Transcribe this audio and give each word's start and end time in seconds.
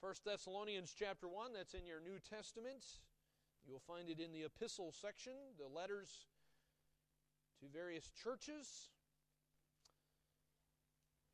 1 0.00 0.14
Thessalonians 0.24 0.94
chapter 0.96 1.26
1, 1.26 1.50
that's 1.52 1.74
in 1.74 1.84
your 1.84 1.98
New 1.98 2.22
Testament. 2.22 2.86
You'll 3.66 3.82
find 3.82 4.08
it 4.08 4.22
in 4.22 4.30
the 4.30 4.46
epistle 4.46 4.94
section, 4.94 5.34
the 5.58 5.66
letters 5.66 6.30
to 7.58 7.66
various 7.66 8.06
churches. 8.14 8.94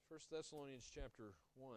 1 0.08 0.18
Thessalonians 0.32 0.88
chapter 0.88 1.36
1. 1.60 1.76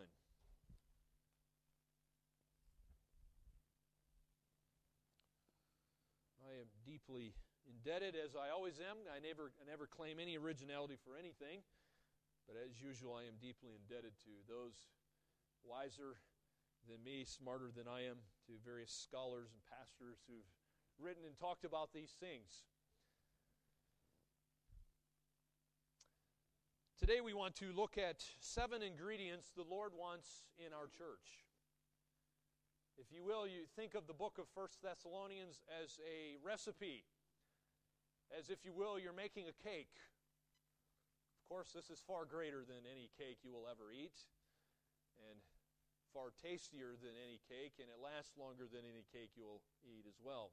I 6.39 6.55
am 6.63 6.71
deeply 6.87 7.35
indebted, 7.67 8.15
as 8.15 8.31
I 8.39 8.47
always 8.55 8.79
am. 8.79 8.95
I 9.11 9.19
never, 9.19 9.51
I 9.59 9.67
never 9.67 9.91
claim 9.91 10.23
any 10.23 10.37
originality 10.39 10.95
for 11.03 11.19
anything, 11.19 11.67
but 12.47 12.55
as 12.55 12.79
usual, 12.79 13.19
I 13.19 13.27
am 13.27 13.35
deeply 13.43 13.75
indebted 13.75 14.15
to 14.23 14.31
those 14.47 14.87
wiser 15.67 16.15
than 16.87 17.03
me, 17.03 17.27
smarter 17.27 17.69
than 17.75 17.87
I 17.87 18.07
am, 18.07 18.23
to 18.47 18.53
various 18.63 18.91
scholars 18.91 19.51
and 19.51 19.61
pastors 19.67 20.23
who've 20.27 20.47
written 20.97 21.23
and 21.27 21.37
talked 21.37 21.65
about 21.65 21.91
these 21.93 22.15
things. 22.19 22.63
Today 26.97 27.21
we 27.21 27.35
want 27.35 27.55
to 27.61 27.71
look 27.75 27.97
at 27.99 28.23
seven 28.39 28.81
ingredients 28.81 29.51
the 29.55 29.67
Lord 29.67 29.91
wants 29.93 30.47
in 30.57 30.73
our 30.73 30.87
church. 30.87 31.45
If 32.97 33.13
you 33.13 33.23
will, 33.23 33.45
you 33.45 33.69
think 33.75 33.93
of 33.93 34.07
the 34.07 34.17
book 34.17 34.39
of 34.41 34.49
First 34.55 34.81
Thessalonians 34.81 35.61
as 35.69 35.99
a 36.01 36.41
recipe, 36.41 37.05
as 38.33 38.49
if 38.49 38.65
you 38.65 38.73
will, 38.73 38.97
you're 38.97 39.13
making 39.13 39.45
a 39.45 39.55
cake. 39.61 39.93
Of 41.37 41.45
course, 41.47 41.69
this 41.75 41.91
is 41.91 42.01
far 42.01 42.25
greater 42.25 42.65
than 42.65 42.89
any 42.89 43.11
cake 43.15 43.45
you 43.45 43.53
will 43.53 43.69
ever 43.69 43.93
eat. 43.93 44.17
And 45.29 45.39
far 46.13 46.31
tastier 46.35 46.95
than 46.99 47.15
any 47.15 47.39
cake, 47.47 47.79
and 47.79 47.87
it 47.91 47.99
lasts 47.99 48.35
longer 48.37 48.67
than 48.67 48.87
any 48.87 49.05
cake 49.11 49.35
you 49.35 49.45
will 49.45 49.63
eat 49.83 50.05
as 50.07 50.19
well. 50.19 50.51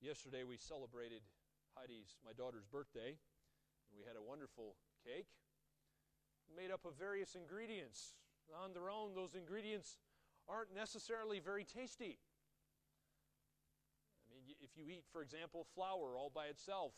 Yesterday 0.00 0.44
we 0.44 0.56
celebrated 0.56 1.20
Heidi's, 1.76 2.16
my 2.24 2.32
daughter's 2.32 2.64
birthday, 2.64 3.16
and 3.88 3.94
we 3.96 4.04
had 4.04 4.16
a 4.16 4.24
wonderful 4.24 4.76
cake 5.04 5.28
made 6.56 6.70
up 6.70 6.84
of 6.84 6.98
various 6.98 7.34
ingredients. 7.34 8.16
On 8.64 8.72
their 8.72 8.90
own, 8.90 9.14
those 9.14 9.34
ingredients 9.34 9.98
aren't 10.48 10.74
necessarily 10.74 11.38
very 11.38 11.62
tasty. 11.64 12.18
I 14.26 14.34
mean, 14.34 14.56
if 14.58 14.74
you 14.74 14.90
eat, 14.90 15.04
for 15.12 15.22
example, 15.22 15.66
flour 15.74 16.16
all 16.18 16.30
by 16.34 16.46
itself, 16.46 16.92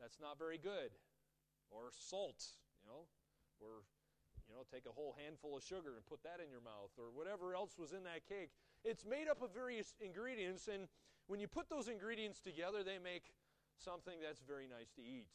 that's 0.00 0.20
not 0.20 0.38
very 0.38 0.56
good. 0.56 0.96
Or 1.70 1.92
salt, 1.92 2.40
you 2.80 2.88
know, 2.88 3.04
or 3.60 3.84
you 4.48 4.56
know, 4.56 4.64
take 4.72 4.88
a 4.88 4.92
whole 4.92 5.14
handful 5.22 5.56
of 5.56 5.62
sugar 5.62 5.94
and 5.94 6.04
put 6.08 6.22
that 6.24 6.40
in 6.42 6.50
your 6.50 6.64
mouth, 6.64 6.90
or 6.96 7.12
whatever 7.12 7.54
else 7.54 7.76
was 7.76 7.92
in 7.92 8.02
that 8.04 8.24
cake. 8.24 8.50
It's 8.84 9.04
made 9.04 9.28
up 9.28 9.42
of 9.42 9.52
various 9.52 9.94
ingredients, 10.00 10.68
and 10.72 10.88
when 11.28 11.38
you 11.38 11.46
put 11.46 11.68
those 11.68 11.88
ingredients 11.88 12.40
together, 12.40 12.82
they 12.82 12.96
make 12.96 13.28
something 13.76 14.16
that's 14.24 14.40
very 14.40 14.66
nice 14.66 14.90
to 14.96 15.02
eat. 15.04 15.28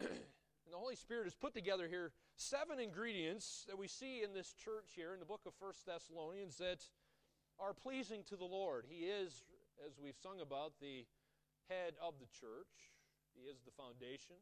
and 0.00 0.70
the 0.72 0.76
Holy 0.76 0.96
Spirit 0.96 1.24
has 1.24 1.34
put 1.34 1.54
together 1.54 1.86
here 1.86 2.10
seven 2.36 2.80
ingredients 2.80 3.64
that 3.68 3.78
we 3.78 3.86
see 3.86 4.22
in 4.22 4.34
this 4.34 4.52
church 4.52 4.92
here 4.96 5.14
in 5.14 5.20
the 5.20 5.26
book 5.26 5.42
of 5.46 5.54
First 5.54 5.86
Thessalonians 5.86 6.58
that 6.58 6.82
are 7.60 7.72
pleasing 7.72 8.24
to 8.28 8.36
the 8.36 8.44
Lord. 8.44 8.86
He 8.88 9.06
is, 9.06 9.44
as 9.86 10.00
we've 10.02 10.18
sung 10.20 10.40
about, 10.40 10.72
the 10.80 11.06
head 11.68 11.94
of 12.02 12.14
the 12.18 12.26
church, 12.26 12.90
He 13.34 13.46
is 13.46 13.62
the 13.64 13.70
foundation. 13.70 14.36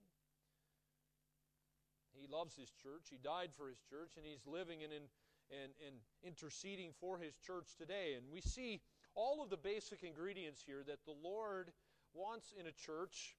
He 2.15 2.27
loves 2.27 2.57
his 2.57 2.71
church. 2.71 3.09
He 3.11 3.19
died 3.23 3.51
for 3.57 3.69
his 3.69 3.79
church, 3.89 4.17
and 4.17 4.27
he's 4.27 4.47
living 4.47 4.83
and, 4.83 4.93
in, 4.93 5.03
and, 5.51 5.73
and 5.85 5.97
interceding 6.25 6.93
for 7.01 7.19
his 7.19 7.37
church 7.37 7.77
today. 7.79 8.15
And 8.17 8.27
we 8.33 8.41
see 8.41 8.81
all 9.15 9.43
of 9.43 9.51
the 9.51 9.57
basic 9.57 10.03
ingredients 10.03 10.63
here 10.65 10.83
that 10.87 11.05
the 11.05 11.15
Lord 11.23 11.73
wants 12.15 12.53
in 12.59 12.67
a 12.67 12.73
church, 12.73 13.37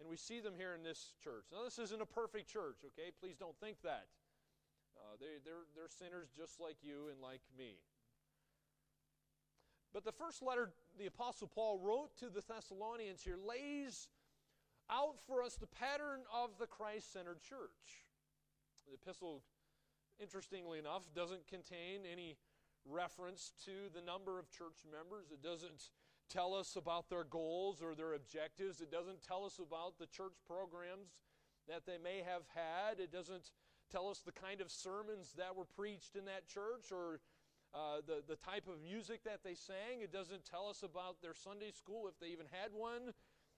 and 0.00 0.08
we 0.08 0.16
see 0.16 0.40
them 0.40 0.54
here 0.56 0.74
in 0.74 0.82
this 0.82 1.12
church. 1.22 1.46
Now, 1.52 1.62
this 1.62 1.78
isn't 1.78 2.02
a 2.02 2.06
perfect 2.06 2.50
church, 2.50 2.82
okay? 2.86 3.10
Please 3.20 3.36
don't 3.38 3.58
think 3.60 3.78
that. 3.82 4.06
Uh, 4.96 5.16
they, 5.20 5.38
they're, 5.44 5.66
they're 5.74 5.90
sinners 5.90 6.28
just 6.36 6.60
like 6.60 6.76
you 6.82 7.08
and 7.10 7.20
like 7.20 7.42
me. 7.56 7.78
But 9.92 10.04
the 10.04 10.12
first 10.12 10.42
letter 10.42 10.70
the 10.98 11.06
Apostle 11.06 11.46
Paul 11.46 11.78
wrote 11.78 12.16
to 12.18 12.28
the 12.28 12.42
Thessalonians 12.42 13.22
here 13.22 13.38
lays 13.38 14.08
out 14.90 15.16
for 15.26 15.42
us 15.42 15.56
the 15.56 15.66
pattern 15.66 16.20
of 16.32 16.58
the 16.58 16.66
Christ 16.66 17.12
centered 17.12 17.40
church. 17.40 18.04
The 18.86 18.94
epistle, 18.94 19.42
interestingly 20.20 20.78
enough, 20.78 21.08
doesn't 21.14 21.46
contain 21.48 22.02
any 22.10 22.36
reference 22.84 23.52
to 23.64 23.88
the 23.94 24.04
number 24.04 24.38
of 24.38 24.50
church 24.50 24.84
members. 24.90 25.32
It 25.32 25.42
doesn't 25.42 25.90
tell 26.28 26.54
us 26.54 26.76
about 26.76 27.08
their 27.08 27.24
goals 27.24 27.82
or 27.82 27.94
their 27.94 28.14
objectives. 28.14 28.80
It 28.80 28.90
doesn't 28.90 29.22
tell 29.22 29.44
us 29.44 29.58
about 29.58 29.98
the 29.98 30.06
church 30.06 30.34
programs 30.46 31.16
that 31.68 31.86
they 31.86 31.96
may 32.02 32.22
have 32.24 32.44
had. 32.54 33.00
It 33.00 33.12
doesn't 33.12 33.50
tell 33.90 34.08
us 34.08 34.20
the 34.20 34.32
kind 34.32 34.60
of 34.60 34.70
sermons 34.70 35.34
that 35.36 35.56
were 35.56 35.64
preached 35.64 36.16
in 36.16 36.24
that 36.26 36.46
church 36.46 36.92
or 36.92 37.20
uh, 37.74 38.00
the, 38.06 38.22
the 38.26 38.36
type 38.36 38.68
of 38.68 38.82
music 38.82 39.24
that 39.24 39.40
they 39.42 39.54
sang. 39.54 40.00
It 40.02 40.12
doesn't 40.12 40.44
tell 40.44 40.68
us 40.68 40.82
about 40.82 41.20
their 41.22 41.34
Sunday 41.34 41.72
school, 41.72 42.06
if 42.08 42.18
they 42.20 42.28
even 42.28 42.46
had 42.50 42.70
one. 42.72 43.12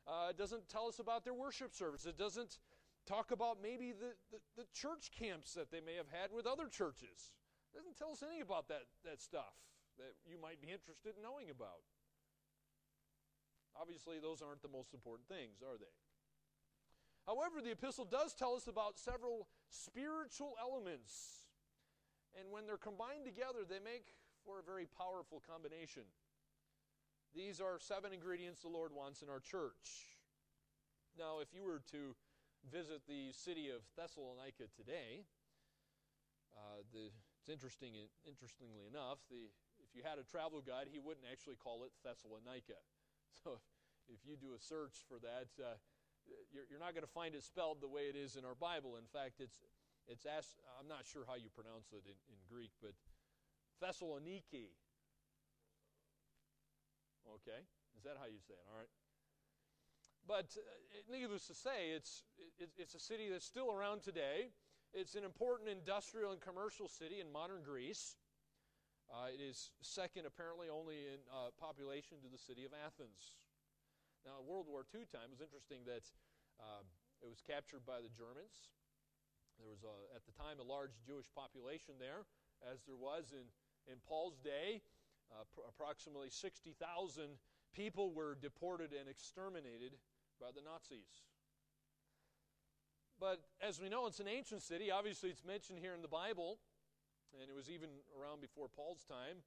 Uh, 0.06 0.30
it 0.30 0.38
doesn't 0.38 0.68
tell 0.68 0.86
us 0.86 0.98
about 0.98 1.24
their 1.24 1.34
worship 1.34 1.74
service. 1.74 2.06
It 2.06 2.16
doesn't 2.16 2.58
talk 3.06 3.30
about 3.30 3.58
maybe 3.62 3.92
the, 3.92 4.14
the, 4.30 4.38
the, 4.56 4.66
church 4.74 5.10
camps 5.10 5.54
that 5.54 5.70
they 5.70 5.80
may 5.80 5.94
have 5.94 6.10
had 6.10 6.30
with 6.30 6.46
other 6.46 6.66
churches. 6.66 7.34
It 7.74 7.78
doesn't 7.78 7.98
tell 7.98 8.10
us 8.10 8.22
any 8.22 8.40
about 8.40 8.68
that, 8.68 8.86
that 9.04 9.22
stuff 9.22 9.54
that 9.98 10.14
you 10.26 10.38
might 10.40 10.60
be 10.60 10.70
interested 10.70 11.14
in 11.16 11.22
knowing 11.22 11.50
about. 11.50 11.82
Obviously, 13.74 14.18
those 14.18 14.42
aren't 14.42 14.62
the 14.62 14.72
most 14.72 14.94
important 14.94 15.28
things, 15.28 15.62
are 15.62 15.78
they? 15.78 15.94
However, 17.26 17.60
the 17.60 17.72
epistle 17.72 18.06
does 18.06 18.34
tell 18.34 18.54
us 18.54 18.66
about 18.66 18.98
several 18.98 19.48
spiritual 19.68 20.54
elements. 20.62 21.42
And 22.38 22.50
when 22.50 22.66
they're 22.66 22.78
combined 22.78 23.24
together, 23.24 23.66
they 23.66 23.82
make 23.82 24.14
for 24.44 24.60
a 24.60 24.62
very 24.62 24.86
powerful 24.86 25.42
combination. 25.42 26.06
These 27.36 27.60
are 27.60 27.76
seven 27.76 28.16
ingredients 28.16 28.64
the 28.64 28.72
Lord 28.72 28.96
wants 28.96 29.20
in 29.20 29.28
our 29.28 29.44
church. 29.44 30.08
Now, 31.20 31.44
if 31.44 31.52
you 31.52 31.60
were 31.60 31.84
to 31.92 32.16
visit 32.64 33.04
the 33.04 33.28
city 33.36 33.68
of 33.68 33.84
Thessalonica 33.92 34.72
today, 34.72 35.28
uh, 36.56 36.80
the, 36.96 37.12
it's 37.12 37.52
interesting. 37.52 37.92
Interestingly 38.24 38.88
enough, 38.88 39.20
the, 39.28 39.52
if 39.84 39.92
you 39.92 40.00
had 40.00 40.16
a 40.16 40.24
travel 40.24 40.64
guide, 40.64 40.88
he 40.88 40.96
wouldn't 40.96 41.28
actually 41.28 41.60
call 41.60 41.84
it 41.84 41.92
Thessalonica. 42.00 42.80
So, 43.44 43.60
if, 44.08 44.16
if 44.16 44.20
you 44.24 44.40
do 44.40 44.56
a 44.56 44.60
search 44.62 45.04
for 45.04 45.20
that, 45.20 45.52
uh, 45.60 45.76
you're, 46.48 46.64
you're, 46.72 46.80
not 46.80 46.96
going 46.96 47.04
to 47.04 47.10
find 47.12 47.36
it 47.36 47.44
spelled 47.44 47.84
the 47.84 47.90
way 47.90 48.08
it 48.08 48.16
is 48.16 48.40
in 48.40 48.48
our 48.48 48.56
Bible. 48.56 48.96
In 48.96 49.04
fact, 49.04 49.44
it's 49.44 49.60
it's 50.08 50.24
I'm 50.24 50.88
not 50.88 51.04
sure 51.04 51.28
how 51.28 51.36
you 51.36 51.52
pronounce 51.52 51.92
it 51.92 52.08
in, 52.08 52.16
in 52.32 52.40
Greek, 52.48 52.72
but 52.80 52.96
Thessaloniki 53.76 54.72
Okay? 57.34 57.60
Is 57.96 58.04
that 58.04 58.16
how 58.18 58.26
you 58.26 58.40
say 58.40 58.54
it? 58.54 58.64
All 58.70 58.78
right. 58.78 58.92
But 60.26 60.56
uh, 60.58 60.62
needless 61.10 61.46
to 61.46 61.54
say, 61.54 61.94
it's, 61.94 62.24
it, 62.58 62.70
it's 62.76 62.94
a 62.94 63.00
city 63.00 63.28
that's 63.30 63.46
still 63.46 63.70
around 63.70 64.02
today. 64.02 64.50
It's 64.92 65.14
an 65.14 65.22
important 65.22 65.70
industrial 65.70 66.32
and 66.32 66.40
commercial 66.40 66.88
city 66.88 67.20
in 67.20 67.30
modern 67.30 67.62
Greece. 67.62 68.16
Uh, 69.06 69.30
it 69.30 69.38
is 69.38 69.70
second, 69.82 70.26
apparently, 70.26 70.66
only 70.66 71.06
in 71.14 71.22
uh, 71.30 71.54
population 71.54 72.18
to 72.26 72.28
the 72.30 72.38
city 72.38 72.66
of 72.66 72.74
Athens. 72.74 73.38
Now, 74.26 74.42
World 74.42 74.66
War 74.66 74.82
II 74.82 75.06
time, 75.06 75.30
it 75.30 75.38
was 75.38 75.44
interesting 75.46 75.86
that 75.86 76.02
um, 76.58 76.82
it 77.22 77.30
was 77.30 77.38
captured 77.38 77.86
by 77.86 78.02
the 78.02 78.10
Germans. 78.10 78.74
There 79.62 79.70
was, 79.70 79.86
a, 79.86 79.94
at 80.10 80.26
the 80.26 80.34
time, 80.34 80.58
a 80.58 80.66
large 80.66 80.98
Jewish 81.06 81.30
population 81.30 82.02
there, 82.02 82.26
as 82.66 82.82
there 82.82 82.98
was 82.98 83.30
in, 83.30 83.46
in 83.86 84.02
Paul's 84.02 84.42
day. 84.42 84.82
Uh, 85.30 85.44
pr- 85.54 85.66
approximately 85.68 86.30
60,000 86.30 87.38
people 87.74 88.12
were 88.12 88.36
deported 88.40 88.92
and 88.92 89.08
exterminated 89.08 89.92
by 90.40 90.48
the 90.54 90.62
Nazis. 90.62 91.26
But 93.18 93.40
as 93.60 93.80
we 93.80 93.88
know, 93.88 94.06
it's 94.06 94.20
an 94.20 94.28
ancient 94.28 94.62
city. 94.62 94.90
Obviously, 94.90 95.30
it's 95.30 95.44
mentioned 95.44 95.78
here 95.80 95.94
in 95.94 96.02
the 96.02 96.08
Bible, 96.08 96.58
and 97.40 97.48
it 97.48 97.56
was 97.56 97.70
even 97.70 97.88
around 98.12 98.40
before 98.40 98.68
Paul's 98.68 99.04
time. 99.04 99.40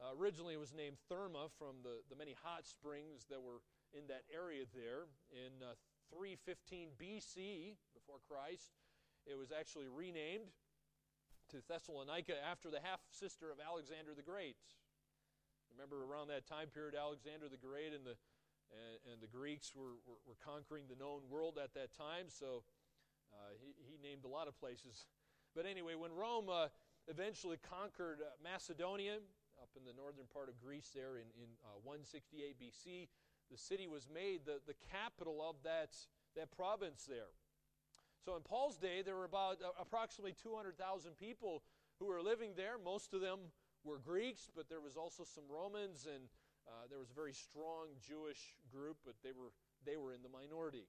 Uh, 0.00 0.16
originally, 0.18 0.54
it 0.54 0.60
was 0.60 0.74
named 0.74 0.96
Therma 1.10 1.50
from 1.58 1.82
the, 1.82 2.02
the 2.10 2.16
many 2.16 2.34
hot 2.42 2.66
springs 2.66 3.26
that 3.30 3.40
were 3.40 3.62
in 3.94 4.08
that 4.08 4.24
area 4.32 4.64
there. 4.74 5.06
In 5.30 5.62
uh, 5.62 5.78
315 6.10 6.98
BC, 6.98 7.78
before 7.94 8.18
Christ, 8.26 8.74
it 9.26 9.38
was 9.38 9.52
actually 9.52 9.86
renamed 9.86 10.50
to 11.50 11.62
Thessalonica 11.68 12.34
after 12.42 12.70
the 12.70 12.80
half 12.82 13.00
sister 13.10 13.52
of 13.52 13.58
Alexander 13.62 14.12
the 14.16 14.22
Great. 14.22 14.56
Remember, 15.72 16.04
around 16.04 16.28
that 16.28 16.46
time 16.46 16.68
period, 16.68 16.94
Alexander 16.94 17.48
the 17.48 17.60
Great 17.60 17.96
and 17.96 18.04
the, 18.04 18.16
and, 18.70 19.16
and 19.16 19.18
the 19.20 19.28
Greeks 19.28 19.72
were, 19.74 19.98
were, 20.04 20.20
were, 20.28 20.38
conquering 20.44 20.84
the 20.88 20.96
known 20.96 21.24
world 21.28 21.56
at 21.56 21.72
that 21.74 21.96
time, 21.96 22.28
so 22.28 22.62
uh, 23.32 23.56
he, 23.56 23.72
he 23.80 23.96
named 24.00 24.24
a 24.24 24.28
lot 24.28 24.48
of 24.48 24.58
places 24.58 25.06
But 25.54 25.66
anyway, 25.66 25.94
when 25.94 26.12
Rome 26.12 26.48
uh, 26.48 26.68
eventually 27.08 27.58
conquered 27.60 28.20
uh, 28.24 28.32
Macedonia, 28.42 29.20
up 29.60 29.68
in 29.76 29.84
the 29.84 29.92
northern 29.92 30.24
part 30.32 30.48
of 30.48 30.58
Greece 30.58 30.90
there 30.94 31.20
in, 31.20 31.28
in 31.36 31.48
uh, 31.62 31.76
168 31.84 32.56
BC, 32.58 33.08
the 33.50 33.58
city 33.58 33.86
was 33.86 34.08
made 34.08 34.46
the, 34.46 34.58
the 34.66 34.74
capital 34.90 35.44
of 35.44 35.56
that, 35.62 35.92
that 36.36 36.50
province 36.50 37.04
there. 37.04 37.36
So 38.24 38.34
in 38.36 38.42
Paul's 38.42 38.78
day, 38.78 39.02
there 39.04 39.14
were 39.14 39.24
about 39.28 39.58
uh, 39.62 39.76
approximately 39.78 40.34
200,000 40.42 41.12
people 41.18 41.62
who 41.98 42.06
were 42.06 42.22
living 42.22 42.52
there. 42.56 42.74
Most 42.82 43.12
of 43.14 43.20
them 43.20 43.52
were 43.84 43.98
Greeks, 43.98 44.50
but 44.54 44.68
there 44.68 44.80
was 44.80 44.96
also 44.96 45.24
some 45.24 45.44
Romans, 45.48 46.06
and 46.06 46.24
uh, 46.66 46.86
there 46.88 46.98
was 46.98 47.10
a 47.10 47.14
very 47.14 47.32
strong 47.32 47.88
Jewish 48.00 48.54
group, 48.70 48.96
but 49.04 49.14
they 49.22 49.32
were, 49.32 49.52
they 49.84 49.96
were 49.96 50.12
in 50.12 50.22
the 50.22 50.28
minority. 50.28 50.86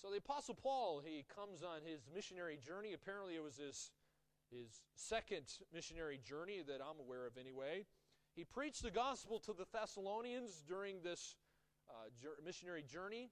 So 0.00 0.08
the 0.08 0.16
Apostle 0.16 0.54
Paul, 0.54 1.02
he 1.04 1.26
comes 1.34 1.62
on 1.62 1.80
his 1.84 2.08
missionary 2.14 2.56
journey. 2.56 2.94
Apparently, 2.94 3.34
it 3.34 3.42
was 3.42 3.58
his, 3.58 3.90
his 4.50 4.80
second 4.94 5.44
missionary 5.74 6.18
journey 6.24 6.62
that 6.66 6.80
I'm 6.80 6.98
aware 6.98 7.26
of, 7.26 7.36
anyway. 7.36 7.84
He 8.34 8.44
preached 8.44 8.82
the 8.82 8.90
gospel 8.90 9.38
to 9.40 9.52
the 9.52 9.66
Thessalonians 9.70 10.62
during 10.66 11.02
this 11.02 11.36
uh, 11.90 12.08
missionary 12.42 12.82
journey. 12.82 13.30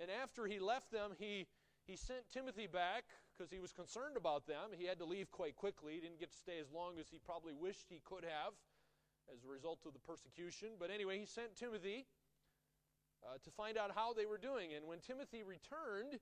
And 0.00 0.10
after 0.10 0.46
he 0.46 0.58
left 0.58 0.90
them, 0.90 1.12
he, 1.16 1.46
he 1.86 1.94
sent 1.94 2.22
Timothy 2.32 2.66
back 2.66 3.04
because 3.36 3.50
he 3.50 3.58
was 3.58 3.72
concerned 3.72 4.16
about 4.16 4.46
them. 4.46 4.70
He 4.76 4.86
had 4.86 4.98
to 4.98 5.04
leave 5.04 5.30
quite 5.30 5.56
quickly. 5.56 5.94
He 5.94 6.00
didn't 6.00 6.20
get 6.20 6.30
to 6.32 6.38
stay 6.38 6.58
as 6.60 6.70
long 6.70 6.98
as 7.00 7.06
he 7.10 7.18
probably 7.18 7.54
wished 7.54 7.86
he 7.88 8.00
could 8.04 8.24
have 8.24 8.52
as 9.32 9.44
a 9.44 9.48
result 9.48 9.80
of 9.86 9.92
the 9.92 10.02
persecution. 10.04 10.76
But 10.78 10.90
anyway, 10.90 11.18
he 11.18 11.26
sent 11.26 11.56
Timothy 11.56 12.06
uh, 13.24 13.38
to 13.42 13.50
find 13.50 13.78
out 13.78 13.92
how 13.94 14.12
they 14.12 14.26
were 14.26 14.38
doing. 14.38 14.74
And 14.74 14.86
when 14.86 15.00
Timothy 15.00 15.42
returned, 15.42 16.20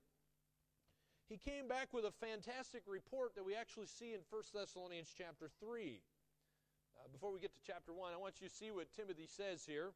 he 1.27 1.37
came 1.37 1.67
back 1.67 1.93
with 1.93 2.05
a 2.05 2.11
fantastic 2.11 2.83
report 2.87 3.35
that 3.35 3.45
we 3.45 3.55
actually 3.55 3.87
see 3.87 4.13
in 4.13 4.19
1 4.29 4.41
Thessalonians 4.53 5.11
chapter 5.15 5.49
3. 5.59 6.01
Uh, 6.95 7.07
before 7.11 7.33
we 7.33 7.39
get 7.39 7.53
to 7.53 7.61
chapter 7.65 7.93
1, 7.93 8.13
I 8.13 8.17
want 8.17 8.41
you 8.41 8.47
to 8.47 8.53
see 8.53 8.71
what 8.71 8.91
Timothy 8.91 9.27
says 9.27 9.63
here. 9.65 9.91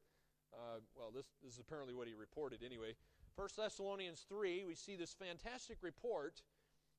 Uh, 0.54 0.80
well, 0.96 1.12
this, 1.14 1.26
this 1.44 1.54
is 1.54 1.60
apparently 1.60 1.94
what 1.94 2.08
he 2.08 2.14
reported 2.14 2.64
anyway. 2.64 2.96
1 3.36 3.48
Thessalonians 3.58 4.26
3, 4.30 4.64
we 4.64 4.76
see 4.76 4.96
this 4.96 5.14
fantastic 5.14 5.78
report 5.82 6.42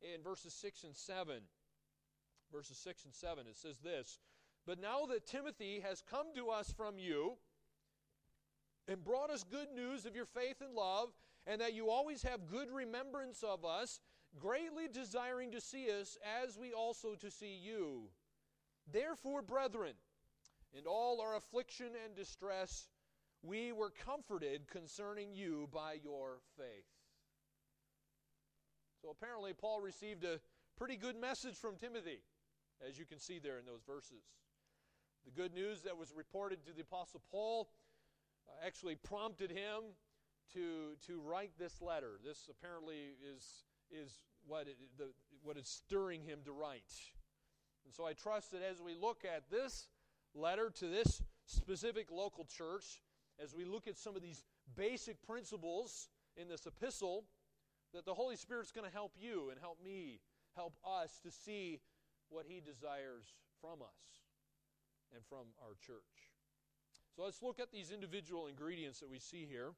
in 0.02 0.22
verses 0.22 0.54
6 0.54 0.84
and 0.84 0.94
7. 0.94 1.36
Verses 2.52 2.78
6 2.78 3.04
and 3.04 3.14
7, 3.14 3.46
it 3.48 3.56
says 3.56 3.78
this 3.78 4.18
But 4.66 4.80
now 4.80 5.06
that 5.06 5.26
Timothy 5.26 5.80
has 5.80 6.02
come 6.08 6.26
to 6.36 6.50
us 6.50 6.72
from 6.72 6.98
you 6.98 7.36
and 8.88 9.02
brought 9.02 9.30
us 9.30 9.44
good 9.44 9.68
news 9.74 10.06
of 10.06 10.14
your 10.14 10.26
faith 10.26 10.60
and 10.60 10.74
love, 10.74 11.08
and 11.46 11.60
that 11.60 11.74
you 11.74 11.90
always 11.90 12.22
have 12.22 12.46
good 12.46 12.70
remembrance 12.70 13.42
of 13.42 13.64
us, 13.64 14.00
greatly 14.38 14.86
desiring 14.92 15.50
to 15.52 15.60
see 15.60 15.88
us 15.90 16.16
as 16.44 16.56
we 16.56 16.72
also 16.72 17.14
to 17.14 17.30
see 17.30 17.56
you. 17.56 18.08
Therefore, 18.92 19.42
brethren, 19.42 19.94
in 20.72 20.86
all 20.86 21.20
our 21.20 21.36
affliction 21.36 21.88
and 22.04 22.14
distress, 22.14 22.88
we 23.42 23.72
were 23.72 23.90
comforted 23.90 24.68
concerning 24.68 25.34
you 25.34 25.68
by 25.72 25.98
your 26.02 26.38
faith. 26.56 26.95
So 29.06 29.12
apparently, 29.12 29.52
Paul 29.52 29.80
received 29.80 30.24
a 30.24 30.40
pretty 30.76 30.96
good 30.96 31.14
message 31.14 31.54
from 31.54 31.76
Timothy, 31.76 32.18
as 32.84 32.98
you 32.98 33.04
can 33.04 33.20
see 33.20 33.38
there 33.38 33.56
in 33.56 33.64
those 33.64 33.82
verses. 33.86 34.24
The 35.24 35.30
good 35.30 35.54
news 35.54 35.82
that 35.82 35.96
was 35.96 36.12
reported 36.12 36.66
to 36.66 36.72
the 36.72 36.80
Apostle 36.80 37.22
Paul 37.30 37.68
uh, 38.48 38.66
actually 38.66 38.96
prompted 38.96 39.52
him 39.52 39.94
to, 40.54 40.96
to 41.06 41.20
write 41.20 41.52
this 41.56 41.80
letter. 41.80 42.18
This 42.24 42.50
apparently 42.50 43.14
is, 43.32 43.62
is 43.92 44.12
what, 44.44 44.66
it, 44.66 44.76
the, 44.98 45.10
what 45.44 45.56
is 45.56 45.68
stirring 45.68 46.24
him 46.24 46.40
to 46.44 46.50
write. 46.50 46.92
And 47.84 47.94
so 47.94 48.06
I 48.06 48.12
trust 48.12 48.50
that 48.50 48.62
as 48.68 48.82
we 48.82 48.96
look 49.00 49.24
at 49.24 49.48
this 49.52 49.86
letter 50.34 50.68
to 50.80 50.88
this 50.88 51.22
specific 51.44 52.10
local 52.10 52.44
church, 52.44 53.04
as 53.40 53.54
we 53.54 53.66
look 53.66 53.86
at 53.86 53.96
some 53.96 54.16
of 54.16 54.22
these 54.22 54.42
basic 54.74 55.24
principles 55.24 56.08
in 56.36 56.48
this 56.48 56.66
epistle, 56.66 57.22
that 57.96 58.04
the 58.04 58.12
Holy 58.12 58.36
Spirit's 58.36 58.72
going 58.72 58.86
to 58.86 58.92
help 58.92 59.12
you 59.18 59.48
and 59.50 59.58
help 59.58 59.78
me, 59.82 60.20
help 60.54 60.74
us 60.86 61.18
to 61.22 61.30
see 61.30 61.80
what 62.28 62.44
He 62.46 62.60
desires 62.60 63.32
from 63.62 63.80
us 63.80 64.20
and 65.14 65.24
from 65.30 65.46
our 65.62 65.72
church. 65.80 66.28
So 67.16 67.24
let's 67.24 67.42
look 67.42 67.58
at 67.58 67.72
these 67.72 67.90
individual 67.90 68.48
ingredients 68.48 69.00
that 69.00 69.08
we 69.08 69.18
see 69.18 69.46
here. 69.48 69.72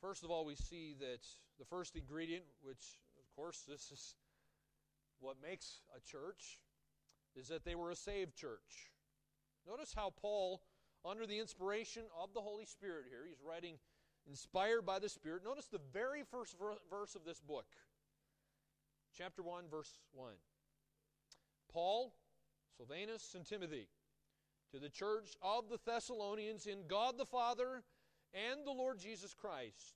First 0.00 0.24
of 0.24 0.30
all, 0.30 0.46
we 0.46 0.54
see 0.54 0.94
that 1.00 1.20
the 1.58 1.66
first 1.66 1.96
ingredient, 1.96 2.44
which, 2.62 2.98
of 3.18 3.36
course, 3.36 3.62
this 3.68 3.90
is 3.90 4.14
what 5.20 5.36
makes 5.42 5.80
a 5.94 6.00
church, 6.00 6.60
is 7.34 7.48
that 7.48 7.62
they 7.66 7.74
were 7.74 7.90
a 7.90 7.96
saved 7.96 8.34
church. 8.34 8.90
Notice 9.68 9.92
how 9.94 10.14
Paul, 10.18 10.62
under 11.04 11.26
the 11.26 11.38
inspiration 11.38 12.04
of 12.18 12.32
the 12.32 12.40
Holy 12.40 12.64
Spirit 12.64 13.04
here, 13.10 13.26
he's 13.28 13.42
writing 13.46 13.76
inspired 14.28 14.84
by 14.84 14.98
the 14.98 15.08
Spirit. 15.08 15.42
Notice 15.44 15.66
the 15.66 15.80
very 15.92 16.22
first 16.22 16.56
verse 16.90 17.14
of 17.14 17.24
this 17.24 17.40
book, 17.40 17.66
chapter 19.16 19.42
1, 19.42 19.64
verse 19.70 19.98
1. 20.12 20.32
Paul, 21.72 22.14
Silvanus, 22.76 23.34
and 23.34 23.46
Timothy, 23.46 23.88
to 24.72 24.78
the 24.78 24.88
church 24.88 25.36
of 25.42 25.68
the 25.68 25.78
Thessalonians 25.84 26.66
in 26.66 26.86
God 26.88 27.18
the 27.18 27.24
Father 27.24 27.82
and 28.34 28.66
the 28.66 28.72
Lord 28.72 28.98
Jesus 28.98 29.34
Christ, 29.34 29.94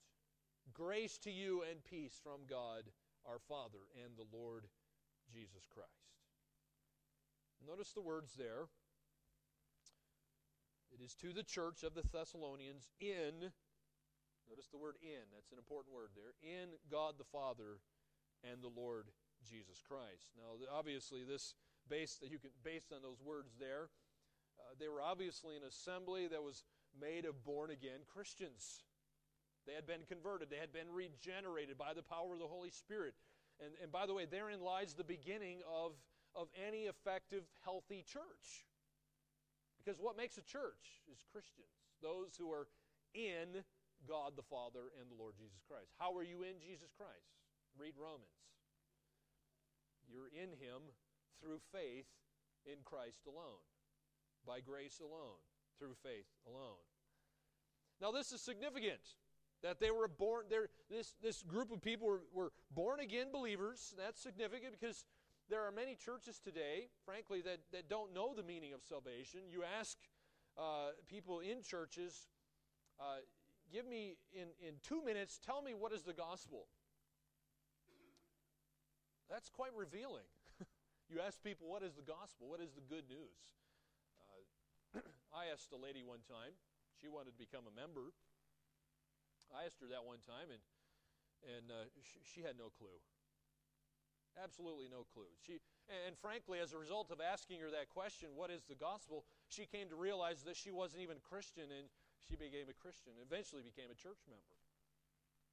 grace 0.72 1.18
to 1.18 1.30
you 1.30 1.62
and 1.68 1.84
peace 1.84 2.18
from 2.22 2.40
God 2.48 2.84
our 3.28 3.38
Father 3.38 3.78
and 4.04 4.16
the 4.16 4.36
Lord 4.36 4.66
Jesus 5.32 5.66
Christ. 5.72 5.88
Notice 7.66 7.92
the 7.92 8.00
words 8.00 8.34
there. 8.38 8.68
It 10.92 11.02
is 11.04 11.14
to 11.16 11.32
the 11.32 11.42
church 11.42 11.82
of 11.82 11.94
the 11.94 12.02
Thessalonians 12.12 12.88
in, 13.00 13.52
notice 14.50 14.66
the 14.66 14.82
word 14.82 14.98
in, 14.98 15.22
that's 15.30 15.54
an 15.54 15.62
important 15.62 15.94
word 15.94 16.10
there, 16.18 16.34
in 16.42 16.74
God 16.90 17.14
the 17.16 17.30
Father 17.30 17.78
and 18.42 18.58
the 18.58 18.74
Lord 18.74 19.06
Jesus 19.46 19.78
Christ. 19.78 20.34
Now, 20.34 20.58
obviously, 20.74 21.22
this 21.22 21.54
based 21.88 22.20
that 22.20 22.30
you 22.30 22.38
can 22.38 22.50
based 22.66 22.92
on 22.92 23.00
those 23.00 23.22
words 23.22 23.54
there, 23.58 23.88
uh, 24.58 24.74
they 24.78 24.88
were 24.88 25.00
obviously 25.00 25.56
an 25.56 25.62
assembly 25.62 26.26
that 26.26 26.42
was 26.42 26.64
made 26.98 27.24
of 27.24 27.44
born 27.44 27.70
again 27.70 28.02
Christians. 28.10 28.82
They 29.66 29.74
had 29.74 29.86
been 29.86 30.02
converted, 30.08 30.50
they 30.50 30.58
had 30.58 30.72
been 30.72 30.90
regenerated 30.90 31.78
by 31.78 31.94
the 31.94 32.02
power 32.02 32.34
of 32.34 32.40
the 32.40 32.50
Holy 32.50 32.70
Spirit. 32.70 33.14
And, 33.62 33.70
and 33.82 33.92
by 33.92 34.06
the 34.06 34.14
way, 34.14 34.24
therein 34.24 34.60
lies 34.60 34.94
the 34.94 35.04
beginning 35.04 35.60
of, 35.68 35.92
of 36.34 36.48
any 36.66 36.90
effective, 36.90 37.44
healthy 37.62 38.02
church. 38.02 38.66
Because 39.78 40.00
what 40.00 40.16
makes 40.16 40.38
a 40.38 40.42
church 40.42 41.04
is 41.10 41.24
Christians, 41.30 41.68
those 42.02 42.36
who 42.38 42.50
are 42.50 42.66
in 43.14 43.64
God 44.08 44.32
the 44.36 44.46
Father 44.46 44.92
and 45.00 45.10
the 45.10 45.18
Lord 45.18 45.34
Jesus 45.36 45.60
Christ. 45.68 45.92
How 45.98 46.14
are 46.16 46.24
you 46.24 46.42
in 46.42 46.60
Jesus 46.60 46.92
Christ? 46.96 47.34
Read 47.78 47.94
Romans. 47.96 48.30
You're 50.08 50.32
in 50.32 50.50
Him 50.58 50.90
through 51.40 51.60
faith 51.72 52.08
in 52.66 52.82
Christ 52.84 53.26
alone, 53.26 53.62
by 54.46 54.60
grace 54.60 55.00
alone, 55.00 55.40
through 55.78 55.94
faith 56.02 56.28
alone. 56.46 56.82
Now, 58.00 58.10
this 58.10 58.32
is 58.32 58.40
significant 58.40 59.00
that 59.62 59.78
they 59.78 59.90
were 59.90 60.08
born 60.08 60.46
this, 60.88 61.14
this 61.22 61.42
group 61.42 61.70
of 61.70 61.82
people 61.82 62.08
were, 62.08 62.22
were 62.32 62.52
born 62.70 63.00
again 63.00 63.26
believers 63.30 63.94
that's 63.98 64.20
significant 64.20 64.72
because 64.78 65.04
there 65.50 65.62
are 65.66 65.72
many 65.72 65.96
churches 65.96 66.38
today, 66.38 66.88
frankly, 67.04 67.42
that, 67.42 67.58
that 67.72 67.88
don't 67.88 68.14
know 68.14 68.32
the 68.34 68.42
meaning 68.42 68.72
of 68.72 68.80
salvation. 68.82 69.40
You 69.50 69.62
ask 69.64 69.98
uh, 70.56 70.90
people 71.08 71.40
in 71.40 71.62
churches, 71.62 72.28
uh, 72.98 73.18
give 73.72 73.86
me 73.86 74.18
in, 74.34 74.50
in 74.60 74.82
two 74.82 75.02
minutes, 75.02 75.38
tell 75.38 75.62
me 75.62 75.72
what 75.72 75.92
is 75.92 76.02
the 76.02 76.12
gospel. 76.12 76.66
That's 79.30 79.48
quite 79.48 79.70
revealing. 79.78 80.26
you 81.08 81.22
ask 81.22 81.38
people, 81.38 81.70
what 81.70 81.86
is 81.86 81.94
the 81.94 82.02
gospel? 82.02 82.50
What 82.50 82.58
is 82.58 82.74
the 82.74 82.82
good 82.82 83.06
news? 83.06 83.38
Uh, 84.18 85.06
I 85.40 85.54
asked 85.54 85.70
a 85.70 85.78
lady 85.78 86.02
one 86.02 86.26
time, 86.26 86.58
she 86.98 87.06
wanted 87.06 87.38
to 87.38 87.38
become 87.38 87.70
a 87.70 87.74
member. 87.74 88.10
I 89.54 89.70
asked 89.70 89.78
her 89.82 89.90
that 89.94 90.02
one 90.02 90.18
time, 90.26 90.50
and, 90.50 90.62
and 91.46 91.64
uh, 91.70 91.86
she, 92.02 92.18
she 92.26 92.40
had 92.42 92.58
no 92.58 92.74
clue. 92.74 92.98
Absolutely 94.38 94.86
no 94.90 95.06
clue. 95.10 95.30
She, 95.42 95.58
and 96.06 96.14
frankly, 96.18 96.62
as 96.62 96.74
a 96.74 96.78
result 96.78 97.10
of 97.10 97.18
asking 97.18 97.62
her 97.62 97.70
that 97.70 97.90
question, 97.90 98.30
what 98.34 98.50
is 98.50 98.62
the 98.66 98.78
gospel, 98.78 99.26
she 99.50 99.66
came 99.66 99.90
to 99.90 99.98
realize 99.98 100.42
that 100.46 100.54
she 100.54 100.70
wasn't 100.70 101.02
even 101.02 101.18
Christian 101.18 101.70
and 101.70 101.90
she 102.28 102.36
became 102.36 102.68
a 102.68 102.76
Christian, 102.76 103.16
eventually 103.20 103.62
became 103.62 103.88
a 103.88 103.98
church 103.98 104.20
member. 104.28 104.56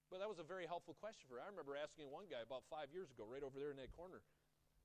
But 0.08 0.24
that 0.24 0.30
was 0.32 0.40
a 0.40 0.48
very 0.48 0.64
helpful 0.64 0.96
question 0.96 1.28
for 1.28 1.36
her. 1.36 1.44
I 1.44 1.52
remember 1.52 1.76
asking 1.76 2.08
one 2.08 2.32
guy 2.32 2.40
about 2.40 2.64
five 2.72 2.92
years 2.96 3.12
ago, 3.12 3.28
right 3.28 3.44
over 3.44 3.60
there 3.60 3.76
in 3.76 3.80
that 3.80 3.92
corner, 3.92 4.24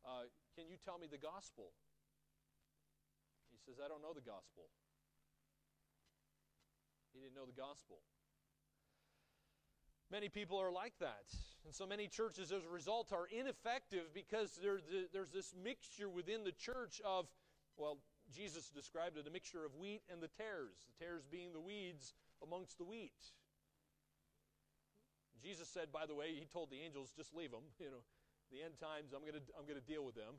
uh, 0.02 0.26
Can 0.58 0.66
you 0.66 0.76
tell 0.76 0.98
me 0.98 1.06
the 1.06 1.20
gospel? 1.20 1.70
He 3.54 3.58
says, 3.62 3.78
I 3.78 3.86
don't 3.86 4.02
know 4.02 4.12
the 4.12 4.24
gospel. 4.24 4.66
He 7.14 7.20
didn't 7.20 7.36
know 7.36 7.46
the 7.46 7.54
gospel. 7.54 8.02
Many 10.10 10.28
people 10.28 10.58
are 10.58 10.72
like 10.72 10.98
that. 11.00 11.24
And 11.64 11.74
so 11.74 11.86
many 11.86 12.08
churches, 12.08 12.50
as 12.52 12.64
a 12.64 12.68
result, 12.68 13.12
are 13.12 13.26
ineffective 13.30 14.12
because 14.12 14.58
there's 14.60 15.30
this 15.30 15.54
mixture 15.62 16.10
within 16.10 16.44
the 16.44 16.52
church 16.52 17.00
of, 17.04 17.26
well, 17.76 17.98
Jesus 18.34 18.68
described 18.68 19.16
it 19.16 19.26
a 19.26 19.30
mixture 19.30 19.64
of 19.64 19.76
wheat 19.76 20.02
and 20.10 20.20
the 20.20 20.28
tares, 20.28 20.88
the 20.88 21.04
tares 21.04 21.24
being 21.30 21.52
the 21.52 21.60
weeds 21.60 22.14
amongst 22.42 22.78
the 22.78 22.84
wheat. 22.84 23.12
Jesus 25.42 25.68
said, 25.68 25.90
by 25.92 26.06
the 26.06 26.14
way, 26.14 26.34
he 26.38 26.46
told 26.46 26.70
the 26.70 26.80
angels, 26.80 27.12
just 27.14 27.34
leave 27.34 27.50
them. 27.50 27.66
You 27.80 27.90
know, 27.90 28.04
the 28.52 28.62
end 28.62 28.78
times, 28.78 29.10
I'm 29.16 29.24
going 29.24 29.40
to 29.40 29.44
I'm 29.58 29.64
going 29.64 29.80
to 29.80 29.88
deal 29.88 30.04
with 30.04 30.14
them, 30.14 30.36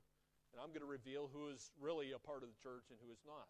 and 0.54 0.62
I'm 0.62 0.70
going 0.70 0.86
to 0.86 0.90
reveal 0.90 1.30
who 1.34 1.50
is 1.50 1.74
really 1.82 2.14
a 2.14 2.22
part 2.22 2.46
of 2.46 2.50
the 2.50 2.60
church 2.62 2.94
and 2.94 2.98
who 3.02 3.12
is 3.12 3.20
not. 3.26 3.50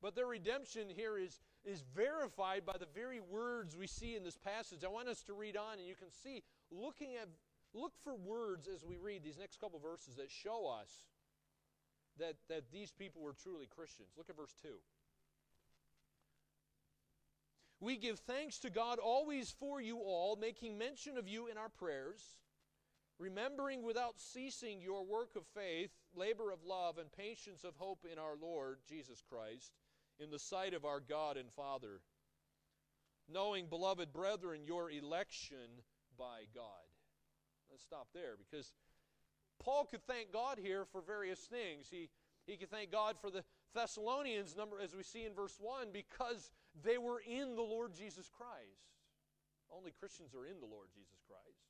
But 0.00 0.14
their 0.14 0.26
redemption 0.26 0.88
here 0.88 1.18
is, 1.18 1.40
is 1.64 1.82
verified 1.94 2.66
by 2.66 2.76
the 2.78 2.86
very 2.94 3.20
words 3.20 3.76
we 3.76 3.86
see 3.86 4.16
in 4.16 4.22
this 4.22 4.36
passage. 4.36 4.84
I 4.84 4.88
want 4.88 5.08
us 5.08 5.22
to 5.24 5.32
read 5.32 5.56
on, 5.56 5.78
and 5.78 5.88
you 5.88 5.94
can 5.94 6.12
see, 6.12 6.42
looking 6.70 7.16
at, 7.16 7.28
look 7.72 7.92
for 8.04 8.14
words 8.14 8.68
as 8.68 8.84
we 8.84 8.98
read 8.98 9.24
these 9.24 9.38
next 9.38 9.60
couple 9.60 9.78
verses 9.78 10.16
that 10.16 10.30
show 10.30 10.68
us 10.68 11.04
that, 12.18 12.34
that 12.48 12.70
these 12.72 12.92
people 12.92 13.22
were 13.22 13.34
truly 13.34 13.66
Christians. 13.66 14.10
Look 14.16 14.30
at 14.30 14.36
verse 14.36 14.54
2. 14.62 14.68
We 17.80 17.96
give 17.96 18.20
thanks 18.20 18.58
to 18.60 18.70
God 18.70 18.98
always 18.98 19.50
for 19.50 19.80
you 19.80 19.98
all, 19.98 20.36
making 20.36 20.78
mention 20.78 21.18
of 21.18 21.28
you 21.28 21.48
in 21.48 21.58
our 21.58 21.68
prayers, 21.68 22.38
remembering 23.18 23.82
without 23.82 24.18
ceasing 24.18 24.80
your 24.80 25.04
work 25.04 25.36
of 25.36 25.44
faith, 25.54 25.90
labor 26.14 26.50
of 26.50 26.64
love, 26.64 26.98
and 26.98 27.12
patience 27.12 27.62
of 27.62 27.76
hope 27.76 28.06
in 28.10 28.18
our 28.18 28.36
Lord 28.40 28.78
Jesus 28.88 29.22
Christ, 29.28 29.72
in 30.18 30.30
the 30.30 30.38
sight 30.38 30.72
of 30.72 30.84
our 30.84 31.00
God 31.00 31.36
and 31.36 31.52
Father, 31.52 32.00
knowing, 33.28 33.66
beloved 33.66 34.12
brethren, 34.12 34.62
your 34.64 34.90
election 34.90 35.82
by 36.18 36.44
God. 36.54 36.64
Let's 37.70 37.82
stop 37.82 38.08
there 38.14 38.36
because 38.38 38.72
Paul 39.62 39.86
could 39.90 40.06
thank 40.06 40.32
God 40.32 40.58
here 40.60 40.84
for 40.90 41.00
various 41.00 41.40
things. 41.40 41.88
He, 41.90 42.10
he 42.46 42.56
could 42.56 42.70
thank 42.70 42.90
God 42.90 43.16
for 43.20 43.30
the 43.30 43.44
Thessalonians, 43.74 44.56
number 44.56 44.80
as 44.80 44.94
we 44.94 45.02
see 45.02 45.24
in 45.24 45.34
verse 45.34 45.56
1, 45.60 45.88
because 45.92 46.50
they 46.82 46.98
were 46.98 47.20
in 47.20 47.56
the 47.56 47.62
Lord 47.62 47.92
Jesus 47.94 48.28
Christ. 48.28 48.84
Only 49.74 49.92
Christians 49.98 50.34
are 50.34 50.46
in 50.46 50.60
the 50.60 50.66
Lord 50.66 50.88
Jesus 50.94 51.20
Christ. 51.26 51.64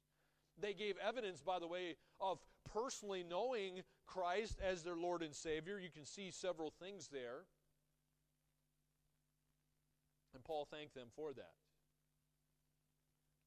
They 0.61 0.75
gave 0.75 0.97
evidence, 0.99 1.41
by 1.41 1.59
the 1.59 1.67
way, 1.67 1.97
of 2.21 2.39
personally 2.73 3.25
knowing 3.29 3.83
Christ 4.07 4.61
as 4.63 4.83
their 4.83 4.97
Lord 4.97 5.23
and 5.23 5.35
Savior. 5.35 5.79
You 5.79 5.91
can 5.91 6.05
see 6.05 6.31
several 6.31 6.71
things 6.71 7.09
there. 7.09 7.47
And 10.35 10.45
Paul 10.45 10.67
thanked 10.71 10.95
them 10.95 11.09
for 11.17 11.33
that. 11.33 11.55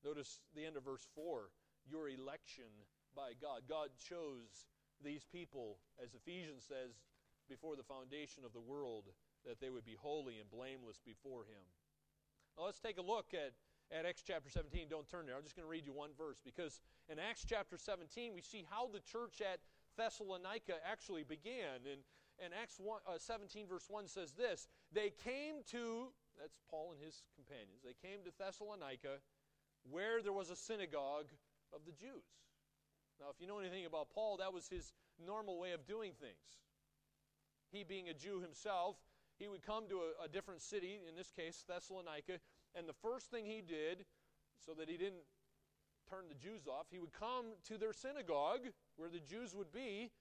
Notice 0.03 0.39
the 0.55 0.65
end 0.65 0.77
of 0.77 0.83
verse 0.83 1.05
4 1.15 1.49
your 1.89 2.09
election 2.09 2.65
by 3.17 3.33
God. 3.41 3.65
God 3.65 3.89
chose 3.97 4.69
these 5.01 5.25
people, 5.25 5.81
as 5.97 6.13
Ephesians 6.13 6.61
says, 6.61 7.01
before 7.49 7.73
the 7.73 7.81
foundation 7.83 8.45
of 8.45 8.53
the 8.53 8.61
world, 8.61 9.09
that 9.41 9.57
they 9.57 9.73
would 9.73 9.85
be 9.85 9.97
holy 9.97 10.37
and 10.37 10.45
blameless 10.53 11.01
before 11.01 11.49
Him. 11.49 11.65
Now 12.53 12.69
let's 12.69 12.79
take 12.79 13.01
a 13.01 13.05
look 13.05 13.33
at, 13.33 13.57
at 13.89 14.05
Acts 14.05 14.21
chapter 14.21 14.49
17. 14.49 14.85
Don't 14.89 15.09
turn 15.09 15.25
there. 15.25 15.33
I'm 15.33 15.43
just 15.43 15.55
going 15.55 15.65
to 15.65 15.71
read 15.71 15.85
you 15.85 15.93
one 15.93 16.13
verse 16.13 16.37
because 16.45 16.81
in 17.09 17.17
Acts 17.17 17.45
chapter 17.47 17.77
17, 17.77 18.33
we 18.37 18.41
see 18.41 18.65
how 18.69 18.85
the 18.93 19.01
church 19.01 19.41
at 19.41 19.65
Thessalonica 19.97 20.77
actually 20.85 21.23
began. 21.23 21.81
And, 21.89 22.05
and 22.37 22.53
Acts 22.53 22.77
1, 22.77 23.01
uh, 23.09 23.17
17, 23.17 23.65
verse 23.65 23.85
1 23.89 24.07
says 24.07 24.33
this 24.33 24.67
They 24.93 25.09
came 25.23 25.65
to, 25.73 26.13
that's 26.37 26.57
Paul 26.69 26.93
and 26.93 27.01
his 27.01 27.23
companions, 27.33 27.81
they 27.81 27.97
came 27.97 28.21
to 28.25 28.31
Thessalonica 28.37 29.25
where 29.89 30.21
there 30.21 30.33
was 30.33 30.49
a 30.49 30.55
synagogue 30.55 31.31
of 31.73 31.81
the 31.85 31.93
Jews. 31.93 32.27
Now, 33.19 33.27
if 33.33 33.41
you 33.41 33.47
know 33.47 33.59
anything 33.59 33.85
about 33.85 34.09
Paul, 34.13 34.37
that 34.37 34.53
was 34.53 34.67
his 34.67 34.93
normal 35.25 35.59
way 35.59 35.71
of 35.71 35.85
doing 35.85 36.11
things. 36.19 36.61
He, 37.71 37.83
being 37.83 38.09
a 38.09 38.13
Jew 38.13 38.39
himself, 38.39 38.95
he 39.39 39.47
would 39.47 39.65
come 39.65 39.87
to 39.89 40.01
a, 40.01 40.25
a 40.25 40.27
different 40.27 40.61
city, 40.61 40.99
in 41.07 41.15
this 41.15 41.31
case, 41.31 41.63
Thessalonica, 41.67 42.39
and 42.75 42.87
the 42.87 42.93
first 42.93 43.31
thing 43.31 43.45
he 43.45 43.61
did, 43.61 44.05
so 44.65 44.73
that 44.73 44.89
he 44.89 44.97
didn't 44.97 45.25
turn 46.09 46.25
the 46.29 46.35
Jews 46.35 46.67
off, 46.67 46.87
he 46.89 46.99
would 46.99 47.13
come 47.13 47.45
to 47.67 47.77
their 47.77 47.93
synagogue, 47.93 48.67
where 48.95 49.09
the 49.09 49.19
Jews 49.19 49.53
would 49.55 49.71
be, 49.71 50.11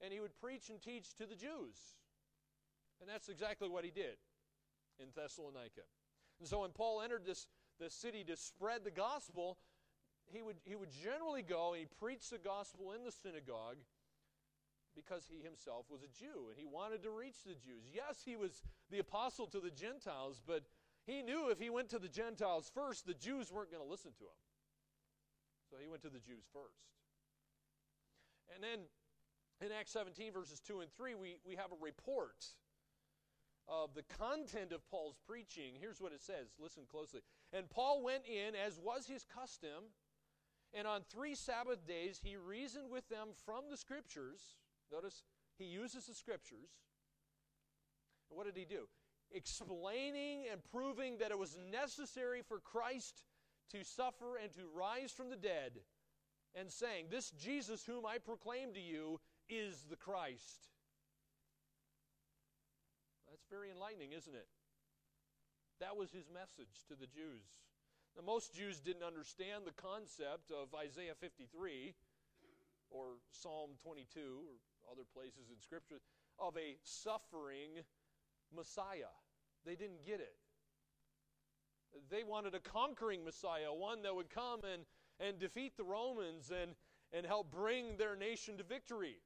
and 0.00 0.12
he 0.12 0.20
would 0.20 0.38
preach 0.40 0.68
and 0.68 0.80
teach 0.80 1.14
to 1.14 1.26
the 1.26 1.34
Jews. 1.34 1.96
And 3.00 3.08
that's 3.08 3.28
exactly 3.28 3.68
what 3.68 3.84
he 3.84 3.90
did 3.90 4.16
in 5.00 5.08
Thessalonica. 5.16 5.82
And 6.38 6.48
so 6.48 6.60
when 6.60 6.70
Paul 6.70 7.02
entered 7.02 7.24
this, 7.26 7.46
this 7.80 7.94
city 7.94 8.24
to 8.24 8.36
spread 8.36 8.84
the 8.84 8.90
gospel, 8.90 9.58
he 10.26 10.42
would, 10.42 10.56
he 10.64 10.74
would 10.74 10.90
generally 10.90 11.42
go 11.42 11.72
and 11.72 11.80
he 11.80 11.86
preached 11.98 12.30
the 12.30 12.38
gospel 12.38 12.92
in 12.92 13.04
the 13.04 13.12
synagogue 13.12 13.78
because 14.94 15.24
he 15.28 15.42
himself 15.42 15.86
was 15.90 16.02
a 16.02 16.10
Jew 16.12 16.48
and 16.50 16.58
he 16.58 16.66
wanted 16.66 17.02
to 17.02 17.10
reach 17.10 17.44
the 17.44 17.54
Jews. 17.54 17.88
Yes, 17.92 18.22
he 18.24 18.36
was 18.36 18.62
the 18.90 18.98
apostle 18.98 19.46
to 19.48 19.60
the 19.60 19.70
Gentiles, 19.70 20.40
but 20.44 20.62
he 21.06 21.22
knew 21.22 21.50
if 21.50 21.58
he 21.58 21.70
went 21.70 21.88
to 21.90 21.98
the 21.98 22.08
Gentiles 22.08 22.70
first, 22.74 23.06
the 23.06 23.14
Jews 23.14 23.50
weren't 23.50 23.70
going 23.70 23.82
to 23.82 23.88
listen 23.88 24.12
to 24.18 24.24
him. 24.24 24.40
So 25.70 25.76
he 25.80 25.88
went 25.88 26.02
to 26.02 26.10
the 26.10 26.20
Jews 26.20 26.44
first. 26.52 26.92
And 28.54 28.62
then 28.62 28.84
in 29.64 29.72
Acts 29.72 29.92
17, 29.92 30.32
verses 30.32 30.60
2 30.60 30.80
and 30.80 30.92
3, 30.92 31.14
we, 31.14 31.36
we 31.46 31.56
have 31.56 31.72
a 31.72 31.80
report 31.82 32.44
of 33.68 33.94
the 33.94 34.02
content 34.18 34.72
of 34.72 34.86
Paul's 34.90 35.16
preaching. 35.26 35.74
Here's 35.80 36.00
what 36.00 36.12
it 36.12 36.20
says. 36.20 36.48
Listen 36.60 36.82
closely. 36.90 37.20
And 37.52 37.70
Paul 37.70 38.02
went 38.02 38.24
in, 38.26 38.54
as 38.54 38.78
was 38.78 39.06
his 39.06 39.24
custom, 39.24 39.88
and 40.74 40.86
on 40.86 41.02
three 41.10 41.34
Sabbath 41.34 41.86
days, 41.86 42.20
he 42.22 42.36
reasoned 42.36 42.90
with 42.90 43.08
them 43.08 43.28
from 43.44 43.64
the 43.70 43.76
Scriptures. 43.76 44.40
Notice, 44.90 45.22
he 45.58 45.64
uses 45.64 46.06
the 46.06 46.14
Scriptures. 46.14 46.70
And 48.30 48.36
what 48.36 48.46
did 48.46 48.56
he 48.56 48.64
do? 48.64 48.88
Explaining 49.30 50.44
and 50.50 50.62
proving 50.72 51.18
that 51.18 51.30
it 51.30 51.38
was 51.38 51.58
necessary 51.70 52.42
for 52.46 52.58
Christ 52.58 53.24
to 53.70 53.84
suffer 53.84 54.36
and 54.36 54.52
to 54.52 54.62
rise 54.74 55.12
from 55.12 55.30
the 55.30 55.36
dead, 55.36 55.80
and 56.54 56.70
saying, 56.70 57.06
This 57.10 57.30
Jesus 57.30 57.84
whom 57.84 58.04
I 58.04 58.18
proclaim 58.18 58.74
to 58.74 58.80
you 58.80 59.20
is 59.48 59.84
the 59.88 59.96
Christ. 59.96 60.68
That's 63.30 63.46
very 63.50 63.70
enlightening, 63.70 64.12
isn't 64.12 64.34
it? 64.34 64.46
That 65.80 65.96
was 65.96 66.12
his 66.12 66.28
message 66.32 66.84
to 66.88 66.94
the 66.94 67.06
Jews. 67.06 67.48
Now, 68.16 68.22
most 68.24 68.54
Jews 68.54 68.80
didn't 68.80 69.02
understand 69.02 69.64
the 69.64 69.72
concept 69.72 70.50
of 70.50 70.74
Isaiah 70.74 71.14
53 71.18 71.94
or 72.90 73.16
Psalm 73.30 73.70
22 73.82 74.20
or 74.20 74.92
other 74.92 75.04
places 75.14 75.50
in 75.50 75.60
Scripture 75.60 76.00
of 76.38 76.56
a 76.56 76.76
suffering 76.82 77.80
Messiah. 78.54 79.12
They 79.64 79.76
didn't 79.76 80.04
get 80.04 80.20
it. 80.20 80.34
They 82.10 82.24
wanted 82.24 82.54
a 82.54 82.60
conquering 82.60 83.24
Messiah, 83.24 83.72
one 83.72 84.02
that 84.02 84.14
would 84.14 84.30
come 84.30 84.60
and, 84.70 84.84
and 85.20 85.38
defeat 85.38 85.76
the 85.76 85.84
Romans 85.84 86.50
and, 86.50 86.72
and 87.12 87.26
help 87.26 87.50
bring 87.50 87.96
their 87.96 88.16
nation 88.16 88.56
to 88.58 88.64
victory. 88.64 89.16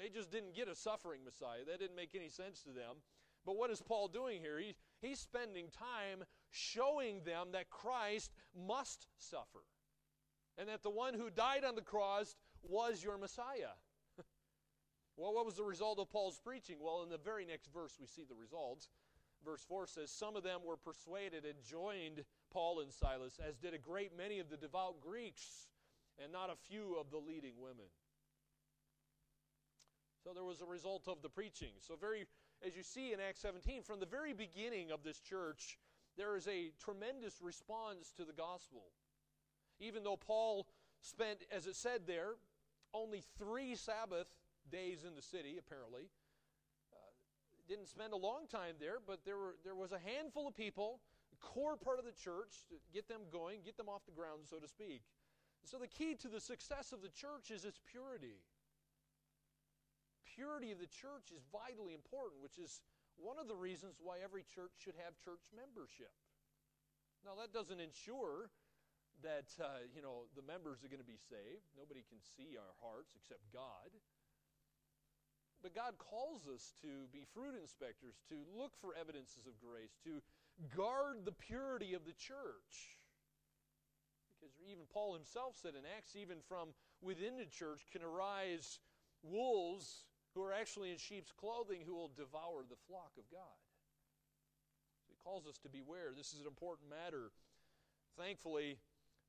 They 0.00 0.08
just 0.08 0.30
didn't 0.30 0.54
get 0.54 0.68
a 0.68 0.74
suffering 0.74 1.20
Messiah. 1.24 1.64
That 1.66 1.80
didn't 1.80 1.96
make 1.96 2.14
any 2.14 2.28
sense 2.28 2.62
to 2.62 2.70
them. 2.70 3.02
But 3.44 3.56
what 3.56 3.70
is 3.70 3.82
Paul 3.82 4.08
doing 4.08 4.40
here? 4.40 4.58
He, 4.58 4.74
he's 5.00 5.18
spending 5.18 5.66
time 5.70 6.24
showing 6.50 7.20
them 7.24 7.48
that 7.52 7.70
Christ 7.70 8.32
must 8.54 9.06
suffer 9.18 9.64
and 10.58 10.68
that 10.68 10.82
the 10.82 10.90
one 10.90 11.14
who 11.14 11.30
died 11.30 11.64
on 11.64 11.76
the 11.76 11.80
cross 11.80 12.36
was 12.62 13.02
your 13.02 13.16
Messiah. 13.16 13.78
well, 15.16 15.32
what 15.32 15.46
was 15.46 15.54
the 15.54 15.62
result 15.62 16.00
of 16.00 16.10
Paul's 16.10 16.40
preaching? 16.42 16.76
Well, 16.80 17.02
in 17.04 17.08
the 17.08 17.18
very 17.18 17.46
next 17.46 17.72
verse, 17.72 17.96
we 18.00 18.06
see 18.06 18.24
the 18.28 18.34
results. 18.34 18.88
Verse 19.44 19.64
4 19.68 19.86
says, 19.86 20.10
Some 20.10 20.34
of 20.34 20.42
them 20.42 20.60
were 20.66 20.76
persuaded 20.76 21.44
and 21.44 21.54
joined 21.62 22.24
Paul 22.52 22.80
and 22.80 22.92
Silas, 22.92 23.38
as 23.46 23.56
did 23.56 23.72
a 23.72 23.78
great 23.78 24.16
many 24.16 24.40
of 24.40 24.50
the 24.50 24.56
devout 24.56 25.00
Greeks, 25.00 25.68
and 26.22 26.32
not 26.32 26.50
a 26.50 26.56
few 26.56 26.96
of 26.98 27.10
the 27.10 27.18
leading 27.18 27.54
women. 27.56 27.86
So 30.24 30.34
there 30.34 30.44
was 30.44 30.60
a 30.60 30.66
result 30.66 31.06
of 31.06 31.22
the 31.22 31.28
preaching. 31.28 31.70
So, 31.78 31.94
very, 31.94 32.26
as 32.66 32.76
you 32.76 32.82
see 32.82 33.12
in 33.12 33.20
Acts 33.20 33.40
17, 33.40 33.82
from 33.82 34.00
the 34.00 34.06
very 34.06 34.32
beginning 34.32 34.90
of 34.90 35.04
this 35.04 35.20
church, 35.20 35.78
there 36.18 36.36
is 36.36 36.48
a 36.48 36.72
tremendous 36.82 37.40
response 37.40 38.12
to 38.16 38.24
the 38.24 38.32
gospel. 38.32 38.90
Even 39.80 40.02
though 40.02 40.16
Paul 40.16 40.66
spent, 41.00 41.44
as 41.50 41.66
it 41.66 41.76
said 41.76 42.02
there, 42.06 42.34
only 42.92 43.22
three 43.38 43.76
Sabbath 43.76 44.28
days 44.70 45.04
in 45.06 45.14
the 45.14 45.22
city, 45.22 45.56
apparently, 45.58 46.10
uh, 46.92 46.98
didn't 47.68 47.86
spend 47.86 48.12
a 48.12 48.16
long 48.16 48.48
time 48.50 48.74
there, 48.80 48.98
but 49.06 49.20
there, 49.24 49.38
were, 49.38 49.54
there 49.64 49.76
was 49.76 49.92
a 49.92 49.98
handful 49.98 50.48
of 50.48 50.56
people, 50.56 51.00
core 51.40 51.76
part 51.76 52.00
of 52.00 52.04
the 52.04 52.12
church, 52.12 52.66
to 52.68 52.74
get 52.92 53.08
them 53.08 53.22
going, 53.32 53.60
get 53.64 53.76
them 53.76 53.88
off 53.88 54.04
the 54.04 54.12
ground, 54.12 54.42
so 54.44 54.58
to 54.58 54.66
speak. 54.66 55.02
So 55.64 55.78
the 55.78 55.86
key 55.86 56.14
to 56.16 56.28
the 56.28 56.40
success 56.40 56.92
of 56.92 57.02
the 57.02 57.08
church 57.08 57.50
is 57.50 57.64
its 57.64 57.78
purity. 57.86 58.42
Purity 60.34 60.72
of 60.72 60.78
the 60.78 60.86
church 60.86 61.30
is 61.34 61.42
vitally 61.52 61.94
important, 61.94 62.42
which 62.42 62.58
is 62.58 62.80
one 63.18 63.36
of 63.38 63.50
the 63.50 63.58
reasons 63.58 63.98
why 63.98 64.22
every 64.22 64.46
church 64.46 64.72
should 64.78 64.96
have 65.02 65.18
church 65.18 65.42
membership. 65.50 66.14
Now, 67.26 67.34
that 67.42 67.52
doesn't 67.52 67.82
ensure 67.82 68.50
that 69.22 69.50
uh, 69.58 69.82
you 69.90 70.02
know 70.02 70.30
the 70.38 70.46
members 70.46 70.86
are 70.86 70.90
going 70.90 71.02
to 71.02 71.06
be 71.06 71.18
saved. 71.18 71.66
Nobody 71.74 72.06
can 72.06 72.22
see 72.22 72.54
our 72.54 72.74
hearts 72.78 73.18
except 73.18 73.42
God. 73.50 73.90
But 75.58 75.74
God 75.74 75.98
calls 75.98 76.46
us 76.46 76.70
to 76.86 77.10
be 77.10 77.26
fruit 77.34 77.58
inspectors, 77.58 78.14
to 78.30 78.38
look 78.54 78.78
for 78.78 78.94
evidences 78.94 79.50
of 79.50 79.58
grace, 79.58 79.98
to 80.06 80.22
guard 80.70 81.26
the 81.26 81.34
purity 81.34 81.94
of 81.94 82.06
the 82.06 82.14
church. 82.14 83.02
Because 84.38 84.54
even 84.70 84.86
Paul 84.86 85.14
himself 85.14 85.58
said 85.58 85.74
in 85.74 85.82
Acts, 85.98 86.14
even 86.14 86.38
from 86.46 86.68
within 87.02 87.36
the 87.36 87.50
church 87.50 87.82
can 87.90 88.06
arise 88.06 88.78
wolves 89.26 90.06
who 90.34 90.42
are 90.42 90.52
actually 90.52 90.90
in 90.90 90.98
sheep's 90.98 91.32
clothing 91.32 91.82
who 91.86 91.94
will 91.94 92.10
devour 92.16 92.64
the 92.68 92.80
flock 92.86 93.12
of 93.18 93.24
God. 93.30 93.58
So 95.06 95.12
he 95.12 95.16
calls 95.24 95.46
us 95.46 95.58
to 95.64 95.68
beware. 95.68 96.12
This 96.16 96.32
is 96.32 96.40
an 96.40 96.46
important 96.46 96.90
matter. 96.90 97.30
Thankfully, 98.16 98.78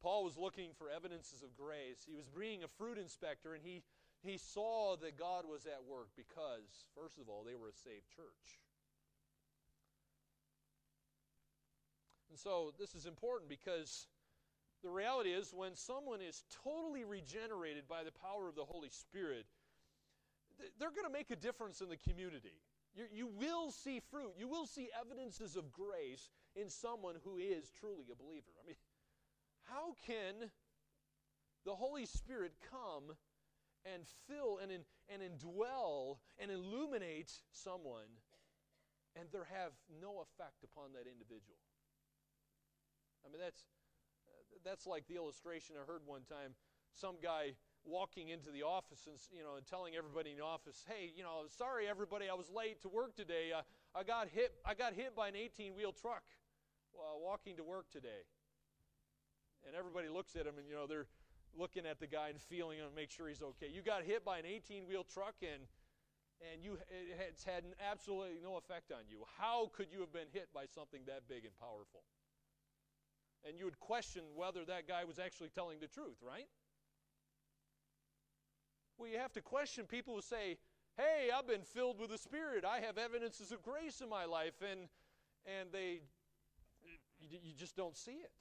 Paul 0.01 0.23
was 0.23 0.37
looking 0.37 0.71
for 0.77 0.89
evidences 0.89 1.43
of 1.43 1.55
grace. 1.55 2.07
He 2.07 2.15
was 2.15 2.27
being 2.27 2.63
a 2.63 2.67
fruit 2.67 2.97
inspector, 2.97 3.53
and 3.53 3.63
he, 3.63 3.83
he 4.23 4.37
saw 4.37 4.95
that 4.97 5.19
God 5.19 5.45
was 5.45 5.65
at 5.65 5.83
work 5.87 6.09
because, 6.15 6.87
first 6.95 7.17
of 7.19 7.27
all, 7.27 7.43
they 7.43 7.55
were 7.55 7.69
a 7.69 7.83
saved 7.83 8.07
church. 8.15 8.59
And 12.29 12.37
so 12.37 12.73
this 12.79 12.95
is 12.95 13.05
important 13.05 13.49
because 13.49 14.07
the 14.83 14.89
reality 14.89 15.31
is 15.31 15.51
when 15.53 15.75
someone 15.75 16.21
is 16.21 16.43
totally 16.63 17.03
regenerated 17.03 17.87
by 17.87 18.03
the 18.03 18.11
power 18.11 18.47
of 18.47 18.55
the 18.55 18.63
Holy 18.63 18.89
Spirit, 18.89 19.45
they're 20.79 20.91
going 20.91 21.07
to 21.07 21.13
make 21.13 21.31
a 21.31 21.35
difference 21.35 21.81
in 21.81 21.89
the 21.89 21.97
community. 21.97 22.61
You, 22.95 23.05
you 23.11 23.27
will 23.27 23.71
see 23.71 24.01
fruit. 24.11 24.33
You 24.37 24.47
will 24.47 24.65
see 24.65 24.89
evidences 24.99 25.55
of 25.55 25.71
grace 25.71 26.29
in 26.55 26.69
someone 26.69 27.15
who 27.23 27.37
is 27.37 27.71
truly 27.79 28.05
a 28.11 28.15
believer. 28.15 28.51
I 28.61 28.67
mean, 28.67 28.75
how 29.63 29.95
can 30.05 30.49
the 31.65 31.75
Holy 31.75 32.05
Spirit 32.05 32.53
come 32.71 33.15
and 33.85 34.03
fill 34.27 34.59
and, 34.61 34.71
in, 34.71 34.81
and 35.07 35.21
indwell 35.21 36.17
and 36.39 36.51
illuminate 36.51 37.31
someone 37.51 38.09
and 39.15 39.27
there 39.31 39.47
have 39.51 39.71
no 40.01 40.21
effect 40.21 40.63
upon 40.63 40.93
that 40.93 41.05
individual? 41.09 41.59
I 43.25 43.31
mean, 43.31 43.41
that's, 43.41 43.63
uh, 44.27 44.59
that's 44.63 44.87
like 44.87 45.07
the 45.07 45.15
illustration 45.15 45.75
I 45.81 45.85
heard 45.85 46.01
one 46.05 46.23
time. 46.27 46.55
Some 46.95 47.15
guy 47.21 47.53
walking 47.85 48.29
into 48.29 48.51
the 48.51 48.63
office 48.63 49.07
and 49.07 49.17
you 49.31 49.43
know 49.43 49.55
and 49.55 49.65
telling 49.65 49.95
everybody 49.95 50.31
in 50.31 50.37
the 50.37 50.43
office, 50.43 50.85
"Hey, 50.87 51.11
you 51.15 51.23
know, 51.23 51.45
sorry 51.47 51.87
everybody, 51.87 52.29
I 52.29 52.33
was 52.33 52.49
late 52.49 52.81
to 52.81 52.89
work 52.89 53.15
today. 53.15 53.51
Uh, 53.51 53.61
I 53.95 54.03
got 54.03 54.29
hit. 54.29 54.55
I 54.65 54.73
got 54.73 54.93
hit 54.93 55.15
by 55.15 55.27
an 55.27 55.35
18-wheel 55.35 55.93
truck 55.93 56.23
while 56.91 57.19
walking 57.19 57.57
to 57.57 57.63
work 57.63 57.89
today." 57.89 58.25
And 59.65 59.75
everybody 59.75 60.09
looks 60.09 60.35
at 60.35 60.45
him, 60.45 60.57
and 60.57 60.67
you 60.67 60.75
know 60.75 60.87
they're 60.87 61.07
looking 61.57 61.85
at 61.85 61.99
the 61.99 62.07
guy 62.07 62.29
and 62.29 62.39
feeling 62.39 62.77
him 62.77 62.87
make 62.95 63.09
sure 63.09 63.27
he's 63.27 63.41
okay. 63.41 63.67
You 63.67 63.81
got 63.81 64.03
hit 64.03 64.23
by 64.23 64.37
an 64.37 64.45
18-wheel 64.45 65.05
truck, 65.05 65.35
and 65.41 65.67
and 66.53 66.63
you 66.63 66.77
it's 67.27 67.43
had 67.43 67.63
absolutely 67.79 68.39
no 68.41 68.57
effect 68.57 68.91
on 68.91 69.03
you. 69.09 69.25
How 69.37 69.71
could 69.73 69.91
you 69.91 69.99
have 69.99 70.13
been 70.13 70.31
hit 70.31 70.49
by 70.53 70.65
something 70.65 71.01
that 71.07 71.27
big 71.27 71.43
and 71.45 71.55
powerful? 71.59 72.03
And 73.47 73.57
you 73.57 73.65
would 73.65 73.79
question 73.79 74.23
whether 74.35 74.65
that 74.65 74.87
guy 74.87 75.03
was 75.05 75.19
actually 75.19 75.49
telling 75.49 75.79
the 75.79 75.87
truth, 75.87 76.17
right? 76.21 76.47
Well, 78.99 79.07
you 79.07 79.17
have 79.17 79.31
to 79.33 79.41
question 79.41 79.85
people 79.85 80.13
who 80.13 80.21
say, 80.21 80.57
"Hey, 80.97 81.31
I've 81.31 81.47
been 81.47 81.63
filled 81.63 81.99
with 81.99 82.09
the 82.09 82.17
Spirit. 82.17 82.65
I 82.65 82.81
have 82.81 82.97
evidences 82.97 83.53
of 83.53 83.63
grace 83.63 84.01
in 84.01 84.09
my 84.09 84.25
life," 84.25 84.61
and 84.61 84.89
and 85.45 85.71
they, 85.71 86.01
you, 87.21 87.53
just 87.55 87.77
don't 87.77 87.95
see 87.95 88.19
it. 88.19 88.33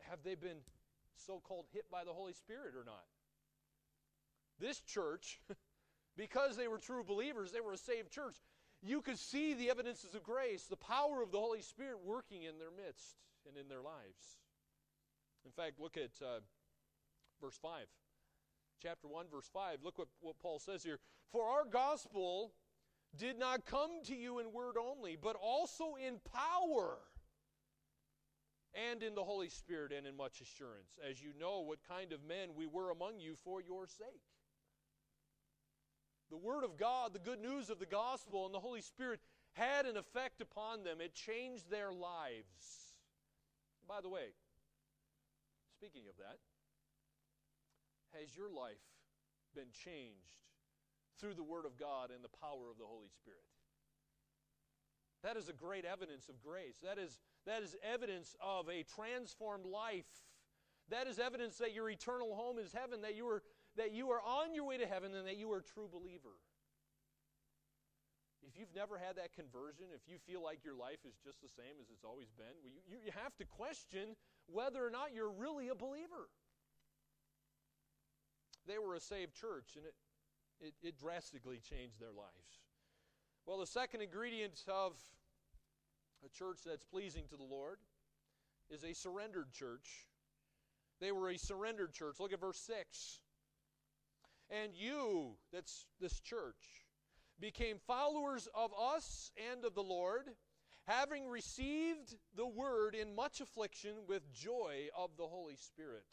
Have 0.00 0.24
they 0.24 0.34
been 0.34 0.58
so-called 1.14 1.66
hit 1.72 1.88
by 1.92 2.02
the 2.02 2.12
Holy 2.12 2.32
Spirit 2.32 2.74
or 2.74 2.84
not? 2.84 3.04
This 4.58 4.80
church, 4.80 5.40
because 6.16 6.56
they 6.56 6.66
were 6.66 6.78
true 6.78 7.04
believers, 7.04 7.52
they 7.52 7.60
were 7.60 7.72
a 7.72 7.78
saved 7.78 8.10
church. 8.10 8.36
You 8.82 9.00
could 9.00 9.18
see 9.18 9.54
the 9.54 9.70
evidences 9.70 10.16
of 10.16 10.24
grace, 10.24 10.64
the 10.64 10.76
power 10.76 11.22
of 11.22 11.30
the 11.30 11.38
Holy 11.38 11.62
Spirit 11.62 12.00
working 12.04 12.42
in 12.42 12.58
their 12.58 12.72
midst 12.72 13.14
and 13.46 13.56
in 13.56 13.68
their 13.68 13.80
lives. 13.80 14.38
In 15.44 15.52
fact, 15.52 15.78
look 15.78 15.96
at 15.96 16.10
uh, 16.20 16.40
verse 17.40 17.56
5 17.62 17.86
chapter 18.82 19.08
1, 19.08 19.26
verse 19.30 19.48
5. 19.52 19.78
Look 19.82 19.98
what, 19.98 20.08
what 20.20 20.38
Paul 20.40 20.58
says 20.58 20.82
here. 20.82 20.98
For 21.32 21.44
our 21.44 21.64
gospel 21.64 22.52
did 23.16 23.38
not 23.38 23.64
come 23.64 24.02
to 24.04 24.14
you 24.14 24.38
in 24.38 24.52
word 24.52 24.76
only, 24.76 25.16
but 25.20 25.36
also 25.40 25.94
in 25.94 26.20
power 26.32 26.98
and 28.74 29.02
in 29.02 29.14
the 29.14 29.24
Holy 29.24 29.48
Spirit 29.48 29.92
and 29.96 30.06
in 30.06 30.16
much 30.16 30.40
assurance, 30.40 30.98
as 31.08 31.22
you 31.22 31.30
know 31.38 31.60
what 31.60 31.78
kind 31.88 32.12
of 32.12 32.24
men 32.24 32.50
we 32.56 32.66
were 32.66 32.90
among 32.90 33.20
you 33.20 33.36
for 33.44 33.60
your 33.60 33.86
sake. 33.86 34.22
The 36.30 36.36
Word 36.36 36.64
of 36.64 36.76
God, 36.76 37.12
the 37.12 37.20
good 37.20 37.40
news 37.40 37.70
of 37.70 37.78
the 37.78 37.86
gospel, 37.86 38.46
and 38.46 38.54
the 38.54 38.60
Holy 38.60 38.80
Spirit 38.80 39.20
had 39.52 39.86
an 39.86 39.96
effect 39.96 40.40
upon 40.40 40.82
them. 40.82 41.00
It 41.00 41.14
changed 41.14 41.70
their 41.70 41.92
lives. 41.92 42.94
By 43.86 44.00
the 44.00 44.08
way, 44.08 44.34
speaking 45.76 46.08
of 46.08 46.16
that, 46.16 46.38
has 48.20 48.36
your 48.36 48.50
life 48.50 48.82
been 49.54 49.70
changed 49.72 50.42
through 51.20 51.34
the 51.34 51.42
Word 51.42 51.66
of 51.66 51.78
God 51.78 52.10
and 52.10 52.22
the 52.22 52.32
power 52.40 52.70
of 52.70 52.78
the 52.78 52.86
Holy 52.86 53.08
Spirit? 53.08 53.44
That 55.22 55.36
is 55.36 55.48
a 55.48 55.56
great 55.56 55.84
evidence 55.84 56.28
of 56.28 56.36
grace. 56.42 56.76
That 56.82 56.98
is, 56.98 57.18
that 57.46 57.62
is 57.62 57.74
evidence 57.82 58.36
of 58.44 58.68
a 58.68 58.84
transformed 58.84 59.64
life. 59.64 60.04
That 60.90 61.06
is 61.06 61.18
evidence 61.18 61.56
that 61.58 61.72
your 61.72 61.88
eternal 61.88 62.34
home 62.34 62.58
is 62.58 62.72
heaven, 62.72 63.00
that 63.02 63.16
you 63.16 63.26
are, 63.28 63.42
that 63.76 63.92
you 63.92 64.10
are 64.10 64.20
on 64.20 64.54
your 64.54 64.64
way 64.64 64.76
to 64.76 64.86
heaven, 64.86 65.14
and 65.14 65.26
that 65.26 65.38
you 65.38 65.50
are 65.52 65.58
a 65.58 65.62
true 65.64 65.88
believer. 65.90 66.36
If 68.44 68.60
you've 68.60 68.74
never 68.76 68.98
had 68.98 69.16
that 69.16 69.32
conversion, 69.32 69.88
if 69.96 70.04
you 70.04 70.20
feel 70.28 70.44
like 70.44 70.60
your 70.62 70.76
life 70.76 71.00
is 71.08 71.16
just 71.24 71.40
the 71.40 71.48
same 71.48 71.80
as 71.80 71.88
it's 71.88 72.04
always 72.04 72.28
been, 72.36 72.52
well, 72.60 72.70
you, 72.84 73.00
you 73.06 73.12
have 73.16 73.34
to 73.40 73.46
question 73.48 74.20
whether 74.44 74.84
or 74.84 74.90
not 74.90 75.16
you're 75.16 75.32
really 75.32 75.68
a 75.68 75.74
believer. 75.74 76.28
They 78.66 78.78
were 78.78 78.94
a 78.94 79.00
saved 79.00 79.34
church, 79.34 79.76
and 79.76 79.84
it, 79.84 79.94
it, 80.60 80.74
it 80.82 80.98
drastically 80.98 81.58
changed 81.58 82.00
their 82.00 82.12
lives. 82.12 82.62
Well, 83.46 83.58
the 83.58 83.66
second 83.66 84.00
ingredient 84.00 84.62
of 84.68 84.94
a 86.24 86.28
church 86.30 86.60
that's 86.64 86.84
pleasing 86.84 87.24
to 87.28 87.36
the 87.36 87.44
Lord 87.44 87.78
is 88.70 88.84
a 88.84 88.94
surrendered 88.94 89.52
church. 89.52 90.06
They 91.00 91.12
were 91.12 91.30
a 91.30 91.36
surrendered 91.36 91.92
church. 91.92 92.16
Look 92.18 92.32
at 92.32 92.40
verse 92.40 92.58
6. 92.60 93.20
And 94.50 94.72
you, 94.74 95.36
that's 95.52 95.86
this 96.00 96.20
church, 96.20 96.86
became 97.40 97.78
followers 97.86 98.48
of 98.54 98.72
us 98.78 99.30
and 99.50 99.64
of 99.64 99.74
the 99.74 99.82
Lord, 99.82 100.30
having 100.86 101.28
received 101.28 102.16
the 102.36 102.46
word 102.46 102.94
in 102.94 103.14
much 103.14 103.40
affliction 103.40 103.92
with 104.06 104.32
joy 104.32 104.88
of 104.96 105.10
the 105.16 105.26
Holy 105.26 105.56
Spirit. 105.56 106.04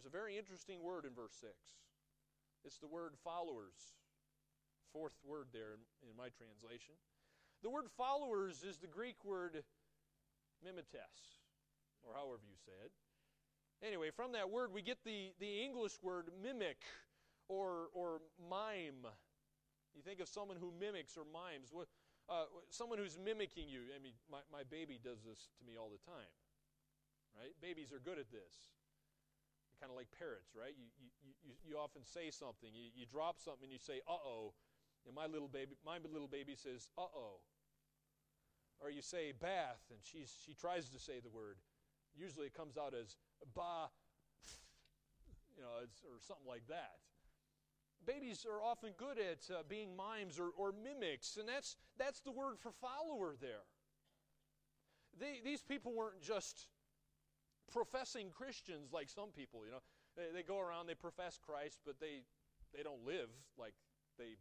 There's 0.00 0.08
a 0.08 0.16
very 0.16 0.40
interesting 0.40 0.80
word 0.80 1.04
in 1.04 1.12
verse 1.12 1.36
6. 1.44 1.52
It's 2.64 2.80
the 2.80 2.88
word 2.88 3.20
followers. 3.20 4.00
Fourth 4.96 5.12
word 5.28 5.52
there 5.52 5.76
in, 5.76 6.08
in 6.08 6.16
my 6.16 6.32
translation. 6.32 6.96
The 7.60 7.68
word 7.68 7.84
followers 8.00 8.64
is 8.64 8.78
the 8.80 8.88
Greek 8.88 9.20
word 9.28 9.60
mimetes, 10.64 11.44
or 12.00 12.16
however 12.16 12.40
you 12.48 12.56
say 12.64 12.72
it. 12.80 12.96
Anyway, 13.84 14.08
from 14.08 14.32
that 14.32 14.48
word 14.48 14.72
we 14.72 14.80
get 14.80 15.04
the, 15.04 15.36
the 15.38 15.60
English 15.60 16.00
word 16.00 16.32
mimic 16.42 16.80
or, 17.52 17.92
or 17.92 18.24
mime. 18.48 19.04
You 19.92 20.00
think 20.00 20.20
of 20.20 20.32
someone 20.32 20.56
who 20.56 20.72
mimics 20.80 21.18
or 21.20 21.28
mimes. 21.28 21.76
Uh, 21.76 22.48
someone 22.70 22.96
who's 22.96 23.18
mimicking 23.20 23.68
you. 23.68 23.92
I 23.92 24.00
mean, 24.00 24.16
my, 24.32 24.40
my 24.50 24.64
baby 24.64 24.96
does 24.96 25.20
this 25.28 25.52
to 25.60 25.62
me 25.68 25.76
all 25.76 25.92
the 25.92 26.00
time. 26.08 26.32
Right? 27.36 27.52
Babies 27.60 27.92
are 27.92 28.00
good 28.00 28.16
at 28.16 28.32
this 28.32 28.79
kind 29.80 29.90
of 29.90 29.96
like 29.96 30.12
parrots, 30.12 30.52
right? 30.52 30.76
You, 30.76 30.92
you, 31.00 31.32
you, 31.40 31.52
you 31.64 31.74
often 31.80 32.04
say 32.04 32.30
something, 32.30 32.68
you, 32.70 32.92
you 32.94 33.08
drop 33.08 33.40
something, 33.40 33.64
and 33.64 33.72
you 33.72 33.80
say, 33.80 34.04
uh 34.06 34.20
oh. 34.20 34.52
And 35.06 35.16
my 35.16 35.24
little 35.24 35.48
baby, 35.48 35.72
my 35.80 35.96
little 36.04 36.28
baby 36.28 36.54
says, 36.54 36.92
uh 36.98 37.08
oh. 37.08 37.40
Or 38.80 38.90
you 38.90 39.00
say 39.00 39.32
bath, 39.32 39.80
and 39.90 39.98
she's, 40.04 40.32
she 40.44 40.54
tries 40.54 40.88
to 40.90 40.98
say 40.98 41.20
the 41.20 41.32
word. 41.32 41.56
Usually 42.16 42.46
it 42.46 42.54
comes 42.54 42.76
out 42.76 42.92
as 42.92 43.16
ba, 43.54 43.88
you 45.56 45.62
know, 45.62 45.84
or 46.04 46.20
something 46.20 46.48
like 46.48 46.66
that. 46.68 47.00
Babies 48.06 48.46
are 48.48 48.62
often 48.62 48.92
good 48.96 49.18
at 49.18 49.44
uh, 49.54 49.62
being 49.68 49.94
mimes 49.96 50.38
or, 50.38 50.50
or 50.56 50.72
mimics, 50.72 51.36
and 51.36 51.48
that's, 51.48 51.76
that's 51.98 52.20
the 52.20 52.32
word 52.32 52.56
for 52.58 52.72
follower 52.72 53.36
there. 53.40 53.68
They, 55.18 55.40
these 55.44 55.60
people 55.60 55.92
weren't 55.92 56.20
just 56.22 56.66
professing 57.70 58.30
Christians 58.30 58.92
like 58.92 59.08
some 59.08 59.30
people, 59.30 59.64
you 59.64 59.72
know. 59.72 59.82
They, 60.16 60.34
they 60.34 60.42
go 60.42 60.58
around, 60.58 60.86
they 60.86 60.94
profess 60.94 61.38
Christ, 61.38 61.80
but 61.86 62.00
they, 62.00 62.22
they 62.74 62.82
don't 62.82 63.04
live 63.06 63.30
like 63.58 63.74
they 64.18 64.36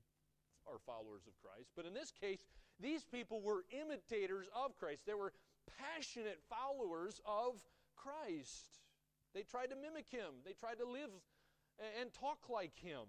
are 0.68 0.80
followers 0.86 1.24
of 1.28 1.34
Christ. 1.42 1.72
But 1.76 1.86
in 1.86 1.94
this 1.94 2.12
case, 2.12 2.39
these 2.80 3.04
people 3.04 3.42
were 3.42 3.65
imitators 3.72 4.48
of 4.56 4.78
Christ. 4.78 5.02
They 5.06 5.13
were 5.13 5.34
passionate 5.78 6.39
followers 6.50 7.22
of 7.26 7.62
Christ. 7.96 8.82
They 9.34 9.44
tried 9.44 9.70
to 9.70 9.76
mimic 9.76 10.10
him, 10.10 10.42
they 10.46 10.54
tried 10.54 10.80
to 10.80 10.89
live 10.89 11.12
and 12.00 12.12
talk 12.13 12.50
like 12.50 12.76
him. 12.76 13.08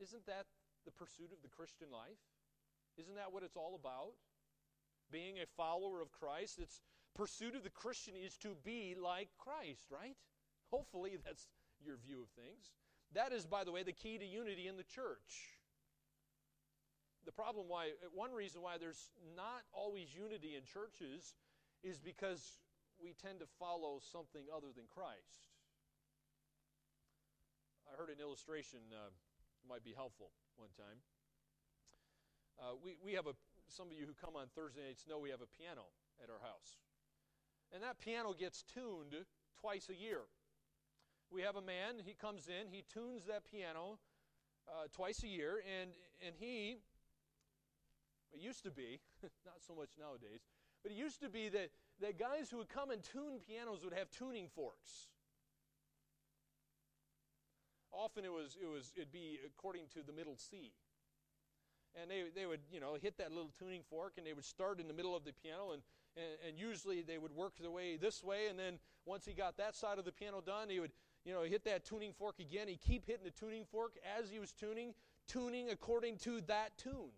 Isn't 0.00 0.26
that 0.26 0.46
the 0.84 0.90
pursuit 0.90 1.30
of 1.32 1.38
the 1.42 1.48
Christian 1.48 1.88
life? 1.92 2.18
Isn't 2.98 3.14
that 3.16 3.32
what 3.32 3.42
it's 3.42 3.56
all 3.56 3.78
about? 3.78 4.14
Being 5.10 5.38
a 5.38 5.46
follower 5.56 6.00
of 6.00 6.10
Christ, 6.10 6.58
its 6.58 6.80
pursuit 7.14 7.54
of 7.54 7.62
the 7.62 7.70
Christian 7.70 8.14
is 8.14 8.36
to 8.38 8.56
be 8.64 8.94
like 9.00 9.28
Christ, 9.38 9.86
right? 9.90 10.16
Hopefully 10.70 11.16
that's 11.24 11.46
your 11.84 11.96
view 11.96 12.22
of 12.22 12.28
things. 12.30 12.72
That 13.14 13.32
is, 13.32 13.46
by 13.46 13.64
the 13.64 13.72
way, 13.72 13.82
the 13.82 13.92
key 13.92 14.18
to 14.18 14.24
unity 14.24 14.66
in 14.66 14.76
the 14.76 14.84
church. 14.84 15.60
The 17.24 17.32
problem 17.32 17.68
why, 17.68 17.92
one 18.12 18.32
reason 18.32 18.60
why 18.60 18.76
there's 18.76 19.10
not 19.36 19.64
always 19.72 20.14
unity 20.14 20.56
in 20.56 20.62
churches 20.64 21.34
is 21.82 21.98
because 21.98 22.58
we 23.00 23.14
tend 23.14 23.40
to 23.40 23.46
follow 23.58 24.00
something 24.00 24.44
other 24.52 24.74
than 24.74 24.84
Christ. 24.92 25.48
I 27.88 27.96
heard 27.96 28.10
an 28.10 28.20
illustration 28.20 28.80
uh, 28.92 29.12
might 29.68 29.84
be 29.84 29.94
helpful 29.94 30.32
one 30.56 30.72
time. 30.76 30.98
Uh, 32.58 32.74
we, 32.82 32.96
we 33.02 33.12
have 33.14 33.26
a, 33.26 33.34
some 33.68 33.88
of 33.88 33.94
you 33.94 34.06
who 34.06 34.14
come 34.14 34.36
on 34.36 34.46
Thursday 34.54 34.82
nights 34.86 35.06
know 35.08 35.18
we 35.18 35.30
have 35.30 35.42
a 35.42 35.50
piano 35.50 35.90
at 36.22 36.30
our 36.30 36.42
house. 36.42 36.78
And 37.74 37.82
that 37.82 37.98
piano 37.98 38.32
gets 38.38 38.62
tuned 38.62 39.18
twice 39.60 39.88
a 39.90 40.00
year. 40.00 40.20
We 41.28 41.42
have 41.42 41.56
a 41.56 41.62
man, 41.62 41.98
he 42.04 42.14
comes 42.14 42.46
in, 42.46 42.70
he 42.70 42.84
tunes 42.86 43.26
that 43.26 43.42
piano 43.50 43.98
uh, 44.68 44.86
twice 44.94 45.24
a 45.24 45.26
year, 45.26 45.58
and, 45.66 45.90
and 46.24 46.36
he, 46.38 46.76
it 48.32 48.40
used 48.40 48.62
to 48.62 48.70
be, 48.70 49.00
not 49.44 49.58
so 49.66 49.74
much 49.74 49.90
nowadays, 49.98 50.46
but 50.84 50.92
it 50.92 50.94
used 50.94 51.20
to 51.22 51.28
be 51.28 51.48
that, 51.48 51.70
that 52.00 52.16
guys 52.16 52.48
who 52.48 52.58
would 52.58 52.68
come 52.68 52.90
and 52.92 53.02
tune 53.02 53.40
pianos 53.44 53.82
would 53.82 53.94
have 53.94 54.08
tuning 54.08 54.46
forks. 54.54 55.10
Often 57.90 58.24
it 58.24 58.32
was, 58.32 58.56
it 58.62 58.66
was, 58.66 58.92
it'd 58.94 59.10
be 59.10 59.40
according 59.44 59.86
to 59.94 60.02
the 60.06 60.12
middle 60.12 60.36
C. 60.36 60.70
And 62.00 62.10
they, 62.10 62.24
they 62.34 62.46
would, 62.46 62.60
you 62.70 62.78
know, 62.78 62.96
hit 63.00 63.18
that 63.18 63.32
little 63.32 63.50
tuning 63.58 63.82
fork 63.90 64.14
and 64.18 64.26
they 64.26 64.32
would 64.32 64.44
start 64.44 64.78
in 64.78 64.86
the 64.86 64.94
middle 64.94 65.16
of 65.16 65.24
the 65.24 65.32
piano 65.32 65.72
and, 65.72 65.82
and, 66.16 66.48
and 66.48 66.58
usually 66.58 67.02
they 67.02 67.18
would 67.18 67.32
work 67.32 67.54
their 67.60 67.70
way 67.70 67.96
this 67.96 68.22
way 68.22 68.48
and 68.48 68.58
then 68.58 68.78
once 69.06 69.24
he 69.26 69.32
got 69.32 69.56
that 69.58 69.74
side 69.76 69.98
of 69.98 70.04
the 70.04 70.12
piano 70.12 70.40
done, 70.40 70.68
he 70.68 70.80
would, 70.80 70.92
you 71.24 71.32
know, 71.32 71.42
hit 71.42 71.64
that 71.64 71.84
tuning 71.84 72.12
fork 72.12 72.38
again. 72.38 72.68
He'd 72.68 72.80
keep 72.80 73.06
hitting 73.06 73.24
the 73.24 73.30
tuning 73.30 73.64
fork 73.70 73.96
as 74.18 74.30
he 74.30 74.38
was 74.38 74.52
tuning, 74.52 74.94
tuning 75.28 75.70
according 75.70 76.16
to 76.18 76.40
that 76.42 76.76
tune, 76.78 77.12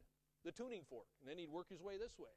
the 0.45 0.53
tuning 0.53 0.83
fork. 0.89 1.07
And 1.21 1.31
then 1.31 1.39
he'd 1.39 1.51
work 1.51 1.69
his 1.69 1.83
way 1.83 1.97
this 1.97 2.19
way. 2.19 2.31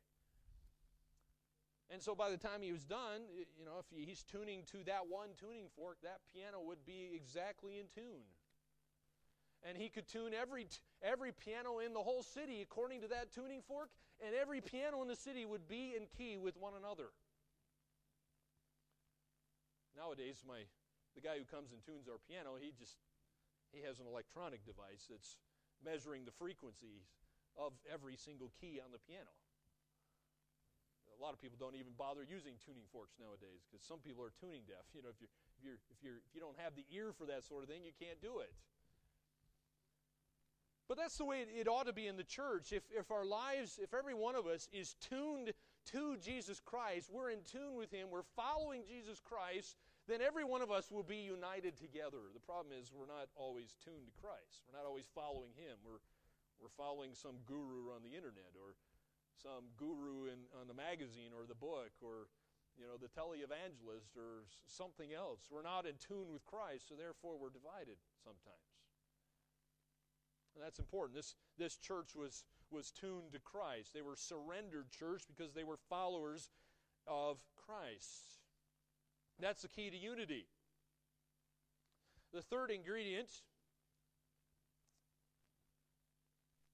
And 1.92 2.02
so 2.02 2.14
by 2.14 2.30
the 2.30 2.38
time 2.38 2.62
he 2.62 2.72
was 2.72 2.86
done, 2.86 3.22
you 3.58 3.66
know, 3.66 3.80
if 3.80 3.86
he's 3.90 4.24
tuning 4.24 4.62
to 4.72 4.84
that 4.86 5.08
one 5.10 5.30
tuning 5.40 5.66
fork, 5.76 5.98
that 6.04 6.20
piano 6.32 6.62
would 6.64 6.86
be 6.86 7.10
exactly 7.16 7.80
in 7.80 7.86
tune. 7.94 8.30
And 9.68 9.76
he 9.76 9.90
could 9.90 10.08
tune 10.08 10.34
every, 10.40 10.68
every 11.02 11.32
piano 11.32 11.80
in 11.80 11.94
the 11.94 12.00
whole 12.00 12.22
city 12.22 12.62
according 12.62 13.02
to 13.02 13.08
that 13.08 13.34
tuning 13.34 13.62
fork, 13.68 13.90
and 14.24 14.36
every 14.36 14.62
piano 14.62 15.02
in 15.02 15.08
the 15.08 15.16
city 15.16 15.46
would 15.46 15.68
be 15.68 15.96
in 15.96 16.08
key 16.18 16.38
with 16.38 16.58
one 16.58 16.74
another. 16.78 17.12
Nowadays, 19.96 20.44
my, 20.48 20.64
the 21.16 21.22
guy 21.22 21.36
who 21.40 21.48
comes 21.48 21.72
and 21.72 21.84
tunes 21.84 22.08
our 22.08 22.20
piano, 22.28 22.56
he 22.60 22.72
just 22.78 22.96
he 23.72 23.86
has 23.86 24.00
an 24.00 24.08
electronic 24.10 24.66
device 24.66 25.06
that's 25.10 25.38
measuring 25.86 26.26
the 26.26 26.34
frequencies 26.36 27.06
of 27.56 27.74
every 27.86 28.16
single 28.16 28.52
key 28.60 28.82
on 28.82 28.92
the 28.92 29.02
piano 29.06 29.30
a 31.20 31.22
lot 31.22 31.36
of 31.36 31.44
people 31.44 31.60
don't 31.60 31.76
even 31.76 31.92
bother 32.00 32.24
using 32.24 32.56
tuning 32.64 32.88
forks 32.96 33.20
nowadays 33.20 33.68
because 33.68 33.84
some 33.84 34.00
people 34.00 34.24
are 34.24 34.32
tuning 34.40 34.64
deaf. 34.64 34.88
You 34.96 35.04
know, 35.04 35.12
if 35.12 35.20
you're, 35.20 35.36
if 35.60 35.60
you're 35.60 35.80
if 35.92 36.00
you're 36.00 36.20
if 36.24 36.32
you 36.32 36.40
don't 36.40 36.56
have 36.64 36.80
the 36.80 36.88
ear 36.88 37.12
for 37.12 37.28
that 37.28 37.44
sort 37.44 37.62
of 37.62 37.68
thing, 37.68 37.84
you 37.84 37.92
can't 37.92 38.24
do 38.24 38.40
it. 38.40 38.56
But 40.90 40.98
that's 40.98 41.22
the 41.22 41.26
way 41.26 41.46
it, 41.46 41.70
ought 41.70 41.86
to 41.86 41.94
be 41.94 42.10
in 42.10 42.18
the 42.18 42.26
church. 42.26 42.74
If 42.74 42.82
if 42.90 43.14
our 43.14 43.24
lives, 43.24 43.78
if 43.78 43.94
every 43.94 44.18
one 44.18 44.34
of 44.34 44.50
us 44.50 44.68
is 44.74 44.98
tuned 44.98 45.54
to 45.94 46.18
Jesus 46.18 46.60
Christ, 46.60 47.14
we're 47.14 47.30
in 47.30 47.46
tune 47.46 47.78
with 47.78 47.94
Him, 47.94 48.10
we're 48.10 48.26
following 48.36 48.82
Jesus 48.90 49.22
Christ, 49.22 49.78
then 50.10 50.18
every 50.18 50.44
one 50.44 50.66
of 50.66 50.74
us 50.74 50.90
will 50.90 51.06
be 51.06 51.22
united 51.22 51.78
together. 51.78 52.34
The 52.34 52.42
problem 52.42 52.74
is 52.74 52.90
we're 52.90 53.06
not 53.06 53.30
always 53.38 53.78
tuned 53.86 54.10
to 54.10 54.16
Christ. 54.18 54.66
We're 54.66 54.82
not 54.82 54.90
always 54.90 55.06
following 55.14 55.54
Him. 55.54 55.78
We're 55.86 56.02
we're 56.58 56.74
following 56.74 57.14
some 57.14 57.38
guru 57.46 57.94
on 57.94 58.02
the 58.02 58.18
internet 58.18 58.58
or 58.58 58.74
some 59.38 59.70
guru 59.78 60.26
in, 60.28 60.50
on 60.58 60.66
the 60.68 60.76
magazine 60.76 61.38
or 61.38 61.46
the 61.46 61.56
book 61.56 61.94
or 62.02 62.34
you 62.82 62.90
know 62.90 62.98
the 62.98 63.14
televangelist 63.14 64.18
or 64.18 64.50
something 64.66 65.14
else. 65.14 65.54
We're 65.54 65.62
not 65.62 65.86
in 65.86 66.02
tune 66.02 66.34
with 66.34 66.42
Christ, 66.50 66.90
so 66.90 66.98
therefore 66.98 67.38
we're 67.38 67.54
divided 67.54 68.02
sometimes. 68.26 68.69
And 70.60 70.66
that's 70.66 70.80
important. 70.80 71.16
This, 71.16 71.36
this 71.58 71.78
church 71.78 72.16
was, 72.18 72.44
was 72.70 72.92
tuned 72.92 73.32
to 73.32 73.40
Christ. 73.40 73.94
They 73.94 74.02
were 74.02 74.18
surrendered 74.18 74.92
church 74.92 75.24
because 75.26 75.54
they 75.54 75.64
were 75.64 75.78
followers 75.90 76.50
of 77.08 77.38
Christ. 77.66 78.42
That's 79.40 79.62
the 79.62 79.70
key 79.70 79.90
to 79.90 79.96
unity. 79.96 80.48
The 82.34 82.42
third 82.42 82.72
ingredient 82.72 83.30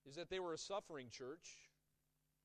is 0.10 0.16
that 0.16 0.32
they 0.32 0.40
were 0.40 0.54
a 0.54 0.58
suffering 0.58 1.10
church. 1.12 1.70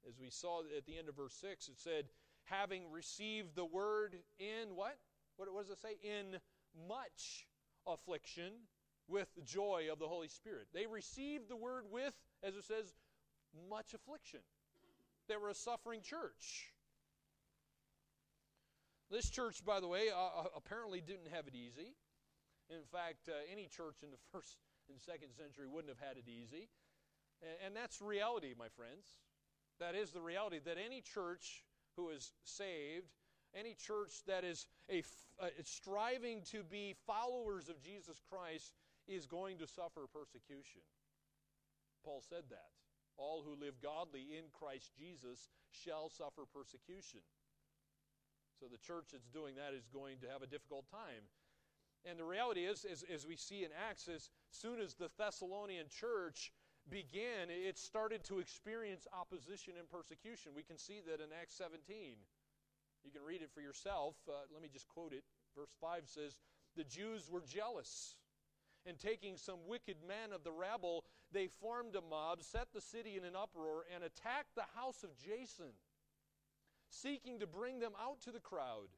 As 0.06 0.18
we 0.20 0.28
saw 0.28 0.60
at 0.76 0.84
the 0.84 0.98
end 0.98 1.08
of 1.08 1.16
verse 1.16 1.34
6, 1.40 1.68
it 1.68 1.78
said, 1.78 2.04
having 2.44 2.82
received 2.90 3.56
the 3.56 3.64
word 3.64 4.16
in 4.38 4.74
what? 4.74 4.98
What 5.38 5.48
does 5.56 5.70
it 5.70 5.80
say? 5.80 5.96
In 6.02 6.38
much 6.86 7.46
affliction 7.86 8.52
with 9.10 9.28
the 9.34 9.42
joy 9.42 9.88
of 9.90 9.98
the 9.98 10.06
Holy 10.06 10.28
Spirit. 10.28 10.68
They 10.72 10.86
received 10.86 11.48
the 11.48 11.56
word 11.56 11.84
with, 11.90 12.14
as 12.42 12.54
it 12.54 12.64
says, 12.64 12.94
much 13.68 13.94
affliction. 13.94 14.40
They 15.28 15.36
were 15.36 15.50
a 15.50 15.54
suffering 15.54 16.00
church. 16.02 16.72
This 19.10 19.28
church, 19.28 19.64
by 19.64 19.80
the 19.80 19.88
way, 19.88 20.08
uh, 20.10 20.40
uh 20.40 20.44
apparently 20.56 21.00
didn't 21.00 21.28
have 21.34 21.48
it 21.48 21.54
easy. 21.54 21.94
In 22.70 22.84
fact, 22.92 23.28
uh, 23.28 23.32
any 23.50 23.66
church 23.66 23.96
in 24.02 24.10
the 24.10 24.22
first 24.32 24.56
and 24.88 25.00
second 25.00 25.32
century 25.36 25.66
wouldn't 25.66 25.90
have 25.90 26.06
had 26.06 26.16
it 26.16 26.28
easy. 26.28 26.68
And, 27.42 27.66
and 27.66 27.76
that's 27.76 28.00
reality, 28.00 28.54
my 28.56 28.68
friends. 28.76 29.06
That 29.80 29.94
is 29.94 30.10
the 30.10 30.20
reality 30.20 30.60
that 30.64 30.76
any 30.78 31.00
church 31.00 31.64
who 31.96 32.10
is 32.10 32.32
saved, 32.44 33.10
any 33.54 33.74
church 33.74 34.22
that 34.26 34.44
is 34.44 34.66
a, 34.90 35.02
uh, 35.40 35.48
striving 35.64 36.42
to 36.52 36.62
be 36.62 36.94
followers 37.06 37.68
of 37.68 37.82
Jesus 37.82 38.20
Christ, 38.30 38.74
is 39.08 39.26
going 39.26 39.58
to 39.58 39.66
suffer 39.66 40.06
persecution. 40.12 40.82
Paul 42.04 42.22
said 42.26 42.48
that. 42.50 42.72
All 43.16 43.42
who 43.44 43.52
live 43.52 43.80
godly 43.82 44.38
in 44.38 44.48
Christ 44.52 44.92
Jesus 44.96 45.50
shall 45.70 46.08
suffer 46.08 46.48
persecution. 46.48 47.20
So 48.58 48.66
the 48.70 48.78
church 48.78 49.12
that's 49.12 49.28
doing 49.28 49.56
that 49.56 49.76
is 49.76 49.88
going 49.92 50.18
to 50.20 50.28
have 50.28 50.42
a 50.42 50.46
difficult 50.46 50.88
time. 50.90 51.28
And 52.08 52.18
the 52.18 52.24
reality 52.24 52.64
is, 52.64 52.86
as, 52.90 53.04
as 53.12 53.26
we 53.26 53.36
see 53.36 53.64
in 53.64 53.70
Acts, 53.76 54.08
as 54.08 54.30
soon 54.50 54.80
as 54.80 54.94
the 54.94 55.10
Thessalonian 55.18 55.86
church 55.88 56.52
began, 56.88 57.48
it 57.48 57.78
started 57.78 58.24
to 58.24 58.38
experience 58.38 59.06
opposition 59.12 59.74
and 59.78 59.88
persecution. 59.88 60.52
We 60.56 60.62
can 60.62 60.78
see 60.78 61.00
that 61.06 61.20
in 61.20 61.28
Acts 61.40 61.56
17. 61.56 62.16
You 63.04 63.10
can 63.10 63.22
read 63.22 63.42
it 63.42 63.50
for 63.52 63.60
yourself. 63.60 64.16
Uh, 64.28 64.48
let 64.52 64.62
me 64.62 64.68
just 64.72 64.88
quote 64.88 65.12
it. 65.12 65.24
Verse 65.56 65.74
5 65.80 66.02
says, 66.06 66.38
The 66.76 66.84
Jews 66.84 67.28
were 67.30 67.42
jealous. 67.42 68.16
And 68.86 68.98
taking 68.98 69.36
some 69.36 69.58
wicked 69.68 69.96
men 70.06 70.32
of 70.34 70.42
the 70.42 70.52
rabble, 70.52 71.04
they 71.32 71.48
formed 71.60 71.94
a 71.96 72.00
mob, 72.00 72.42
set 72.42 72.68
the 72.72 72.80
city 72.80 73.16
in 73.16 73.24
an 73.24 73.36
uproar, 73.36 73.84
and 73.94 74.02
attacked 74.02 74.54
the 74.54 74.64
house 74.74 75.04
of 75.04 75.10
Jason, 75.18 75.72
seeking 76.88 77.38
to 77.40 77.46
bring 77.46 77.78
them 77.78 77.92
out 78.00 78.22
to 78.22 78.30
the 78.30 78.40
crowd. 78.40 78.88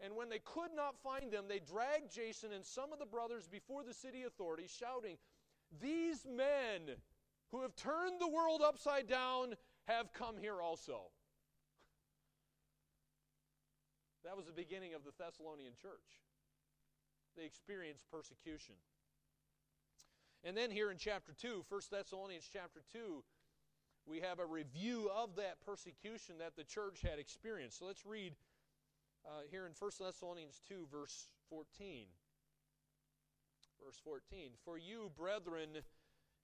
And 0.00 0.16
when 0.16 0.28
they 0.28 0.40
could 0.40 0.70
not 0.74 0.96
find 1.02 1.30
them, 1.30 1.44
they 1.46 1.60
dragged 1.60 2.12
Jason 2.12 2.52
and 2.52 2.64
some 2.64 2.92
of 2.92 2.98
the 2.98 3.06
brothers 3.06 3.46
before 3.46 3.84
the 3.84 3.94
city 3.94 4.24
authorities, 4.24 4.74
shouting, 4.76 5.16
These 5.80 6.26
men 6.26 6.96
who 7.50 7.62
have 7.62 7.76
turned 7.76 8.18
the 8.18 8.28
world 8.28 8.62
upside 8.64 9.06
down 9.06 9.54
have 9.86 10.12
come 10.12 10.36
here 10.38 10.60
also. 10.60 11.12
That 14.24 14.36
was 14.36 14.46
the 14.46 14.52
beginning 14.52 14.94
of 14.94 15.04
the 15.04 15.12
Thessalonian 15.18 15.74
church. 15.80 16.22
They 17.36 17.44
experienced 17.44 18.10
persecution. 18.10 18.74
And 20.44 20.56
then 20.56 20.70
here 20.70 20.90
in 20.90 20.98
chapter 20.98 21.32
2, 21.32 21.64
1 21.68 21.80
Thessalonians 21.90 22.48
chapter 22.52 22.82
2, 22.92 23.22
we 24.06 24.20
have 24.20 24.40
a 24.40 24.46
review 24.46 25.08
of 25.14 25.36
that 25.36 25.64
persecution 25.64 26.36
that 26.38 26.56
the 26.56 26.64
church 26.64 27.00
had 27.02 27.18
experienced. 27.18 27.78
So 27.78 27.86
let's 27.86 28.04
read 28.04 28.34
uh, 29.24 29.42
here 29.50 29.66
in 29.66 29.72
1 29.78 29.90
Thessalonians 30.00 30.60
2, 30.68 30.88
verse 30.90 31.28
14. 31.48 32.06
Verse 33.84 34.00
14 34.04 34.50
For 34.64 34.78
you, 34.78 35.12
brethren, 35.16 35.68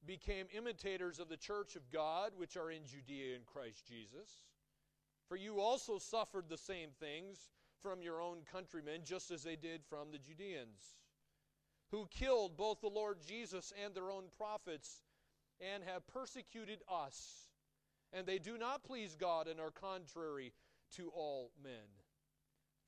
became 0.06 0.46
imitators 0.56 1.18
of 1.18 1.28
the 1.28 1.36
church 1.36 1.74
of 1.74 1.90
God, 1.90 2.32
which 2.36 2.56
are 2.56 2.70
in 2.70 2.86
Judea 2.86 3.34
in 3.34 3.42
Christ 3.44 3.84
Jesus. 3.86 4.44
For 5.28 5.36
you 5.36 5.60
also 5.60 5.98
suffered 5.98 6.48
the 6.48 6.56
same 6.56 6.90
things, 7.00 7.50
from 7.82 8.02
your 8.02 8.20
own 8.20 8.38
countrymen, 8.50 9.02
just 9.04 9.30
as 9.30 9.42
they 9.42 9.56
did 9.56 9.82
from 9.88 10.10
the 10.10 10.18
Judeans, 10.18 10.96
who 11.90 12.06
killed 12.10 12.56
both 12.56 12.80
the 12.80 12.88
Lord 12.88 13.18
Jesus 13.26 13.72
and 13.84 13.94
their 13.94 14.10
own 14.10 14.24
prophets, 14.36 15.02
and 15.60 15.82
have 15.84 16.06
persecuted 16.06 16.80
us. 16.90 17.48
And 18.12 18.26
they 18.26 18.38
do 18.38 18.56
not 18.56 18.84
please 18.84 19.16
God 19.16 19.48
and 19.48 19.60
are 19.60 19.70
contrary 19.70 20.52
to 20.96 21.10
all 21.14 21.50
men, 21.62 21.72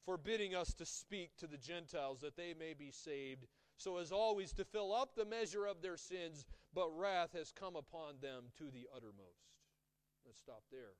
forbidding 0.05 0.55
us 0.55 0.73
to 0.75 0.87
speak 0.87 1.37
to 1.39 1.47
the 1.47 1.59
Gentiles 1.59 2.21
that 2.21 2.37
they 2.37 2.55
may 2.59 2.75
be 2.75 2.91
saved, 2.91 3.47
so 3.77 3.99
as 3.99 4.13
always 4.13 4.53
to 4.55 4.65
fill 4.65 4.95
up 4.95 5.15
the 5.15 5.25
measure 5.25 5.67
of 5.67 5.83
their 5.83 5.97
sins, 5.97 6.45
but 6.75 6.97
wrath 6.97 7.31
has 7.35 7.53
come 7.53 7.77
upon 7.77 8.15
them 8.21 8.45
to 8.59 8.65
the 8.71 8.87
uttermost. 8.95 9.57
Let's 10.25 10.41
stop 10.41 10.63
there. 10.71 10.95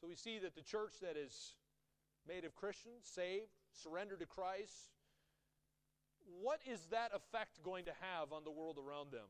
So 0.00 0.08
we 0.08 0.14
see 0.14 0.38
that 0.40 0.54
the 0.54 0.62
church 0.62 0.94
that 1.00 1.16
is 1.16 1.54
made 2.26 2.44
of 2.44 2.54
Christians, 2.54 3.04
saved, 3.04 3.50
surrendered 3.72 4.20
to 4.20 4.26
Christ, 4.26 4.95
what 6.42 6.60
is 6.70 6.80
that 6.90 7.12
effect 7.14 7.62
going 7.62 7.84
to 7.84 7.92
have 8.00 8.32
on 8.32 8.44
the 8.44 8.50
world 8.50 8.78
around 8.78 9.12
them? 9.12 9.28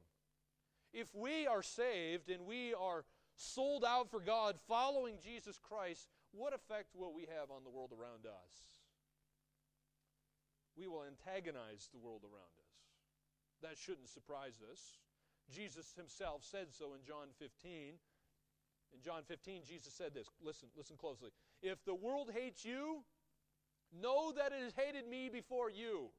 If 0.92 1.14
we 1.14 1.46
are 1.46 1.62
saved 1.62 2.30
and 2.30 2.46
we 2.46 2.74
are 2.74 3.04
sold 3.34 3.84
out 3.84 4.10
for 4.10 4.20
God, 4.20 4.56
following 4.66 5.16
Jesus 5.22 5.58
Christ, 5.58 6.08
what 6.32 6.54
effect 6.54 6.94
will 6.94 7.14
we 7.14 7.22
have 7.22 7.50
on 7.50 7.64
the 7.64 7.70
world 7.70 7.92
around 7.92 8.26
us? 8.26 8.80
We 10.76 10.86
will 10.86 11.04
antagonize 11.04 11.88
the 11.92 11.98
world 11.98 12.22
around 12.24 12.56
us. 12.60 12.76
That 13.62 13.78
shouldn't 13.78 14.08
surprise 14.08 14.60
us. 14.70 14.80
Jesus 15.50 15.94
himself 15.96 16.42
said 16.44 16.68
so 16.70 16.94
in 16.94 17.00
John 17.06 17.28
15. 17.38 17.94
In 18.92 19.00
John 19.02 19.22
15, 19.26 19.62
Jesus 19.66 19.92
said 19.92 20.14
this. 20.14 20.28
Listen, 20.42 20.68
listen 20.76 20.96
closely. 20.96 21.30
If 21.62 21.84
the 21.84 21.94
world 21.94 22.30
hates 22.34 22.64
you, 22.64 23.02
know 23.92 24.32
that 24.32 24.52
it 24.52 24.62
has 24.62 24.74
hated 24.76 25.08
me 25.08 25.30
before 25.32 25.70
you. 25.70 26.10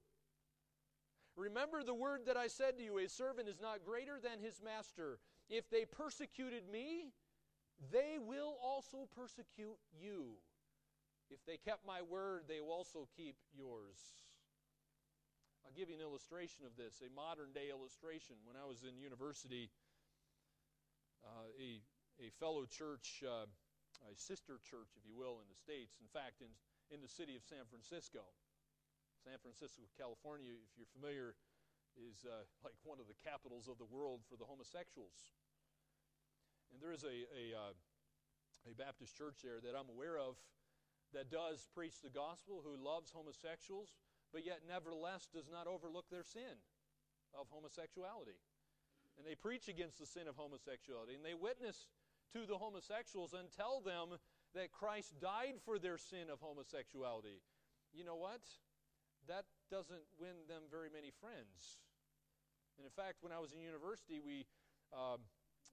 Remember 1.37 1.83
the 1.83 1.93
word 1.93 2.21
that 2.25 2.35
I 2.35 2.47
said 2.47 2.77
to 2.77 2.83
you 2.83 2.97
a 2.97 3.07
servant 3.07 3.47
is 3.47 3.61
not 3.61 3.85
greater 3.85 4.17
than 4.17 4.41
his 4.41 4.59
master. 4.59 5.19
If 5.49 5.69
they 5.69 5.85
persecuted 5.85 6.63
me, 6.69 7.13
they 7.93 8.17
will 8.17 8.57
also 8.57 9.07
persecute 9.15 9.77
you. 9.93 10.33
If 11.29 11.45
they 11.45 11.57
kept 11.57 11.85
my 11.85 12.01
word, 12.01 12.49
they 12.49 12.59
will 12.59 12.73
also 12.73 13.07
keep 13.15 13.35
yours. 13.53 14.01
I'll 15.61 15.77
give 15.77 15.93
you 15.93 15.95
an 15.95 16.01
illustration 16.01 16.65
of 16.65 16.73
this, 16.73 17.03
a 17.05 17.13
modern 17.13 17.53
day 17.53 17.69
illustration. 17.69 18.39
When 18.47 18.57
I 18.57 18.65
was 18.65 18.81
in 18.81 18.97
university, 18.97 19.69
uh, 21.21 21.53
a, 21.53 21.83
a 22.17 22.33
fellow 22.39 22.65
church, 22.65 23.21
uh, 23.21 23.45
a 24.09 24.15
sister 24.15 24.57
church, 24.65 24.89
if 24.97 25.05
you 25.05 25.13
will, 25.13 25.37
in 25.37 25.47
the 25.51 25.59
States, 25.59 26.01
in 26.01 26.09
fact, 26.09 26.41
in, 26.41 26.49
in 26.89 27.03
the 27.03 27.11
city 27.11 27.35
of 27.35 27.43
San 27.45 27.67
Francisco, 27.69 28.25
San 29.27 29.43
Francisco, 29.43 29.83
California, 29.99 30.55
if 30.55 30.71
you're 30.79 30.87
familiar, 30.95 31.35
is 31.99 32.23
uh, 32.23 32.47
like 32.63 32.79
one 32.87 32.95
of 32.95 33.11
the 33.11 33.19
capitals 33.27 33.67
of 33.67 33.75
the 33.75 33.89
world 33.91 34.23
for 34.23 34.39
the 34.39 34.47
homosexuals. 34.47 35.35
And 36.71 36.79
there 36.79 36.95
is 36.95 37.03
a, 37.03 37.27
a, 37.35 37.43
uh, 37.51 37.75
a 38.71 38.73
Baptist 38.79 39.19
church 39.19 39.43
there 39.43 39.59
that 39.59 39.75
I'm 39.75 39.91
aware 39.91 40.15
of 40.15 40.39
that 41.11 41.27
does 41.27 41.67
preach 41.75 41.99
the 41.99 42.07
gospel, 42.07 42.63
who 42.63 42.79
loves 42.79 43.11
homosexuals, 43.11 43.99
but 44.31 44.47
yet 44.47 44.63
nevertheless 44.63 45.27
does 45.27 45.51
not 45.51 45.67
overlook 45.67 46.07
their 46.07 46.23
sin 46.23 46.63
of 47.35 47.51
homosexuality. 47.51 48.39
And 49.19 49.27
they 49.27 49.35
preach 49.35 49.67
against 49.67 49.99
the 49.99 50.07
sin 50.07 50.31
of 50.31 50.39
homosexuality, 50.39 51.19
and 51.19 51.25
they 51.27 51.35
witness 51.35 51.91
to 52.31 52.47
the 52.47 52.55
homosexuals 52.55 53.35
and 53.35 53.51
tell 53.51 53.83
them 53.83 54.23
that 54.55 54.71
Christ 54.71 55.19
died 55.19 55.59
for 55.67 55.75
their 55.75 55.99
sin 55.99 56.31
of 56.31 56.39
homosexuality. 56.39 57.43
You 57.91 58.07
know 58.07 58.15
what? 58.15 58.39
That 59.27 59.45
doesn't 59.69 60.03
win 60.19 60.47
them 60.47 60.63
very 60.71 60.89
many 60.89 61.11
friends. 61.11 61.83
And 62.77 62.85
in 62.85 62.91
fact, 62.91 63.17
when 63.21 63.31
I 63.31 63.39
was 63.39 63.53
in 63.53 63.61
university, 63.61 64.19
we, 64.19 64.45
uh, 64.93 65.17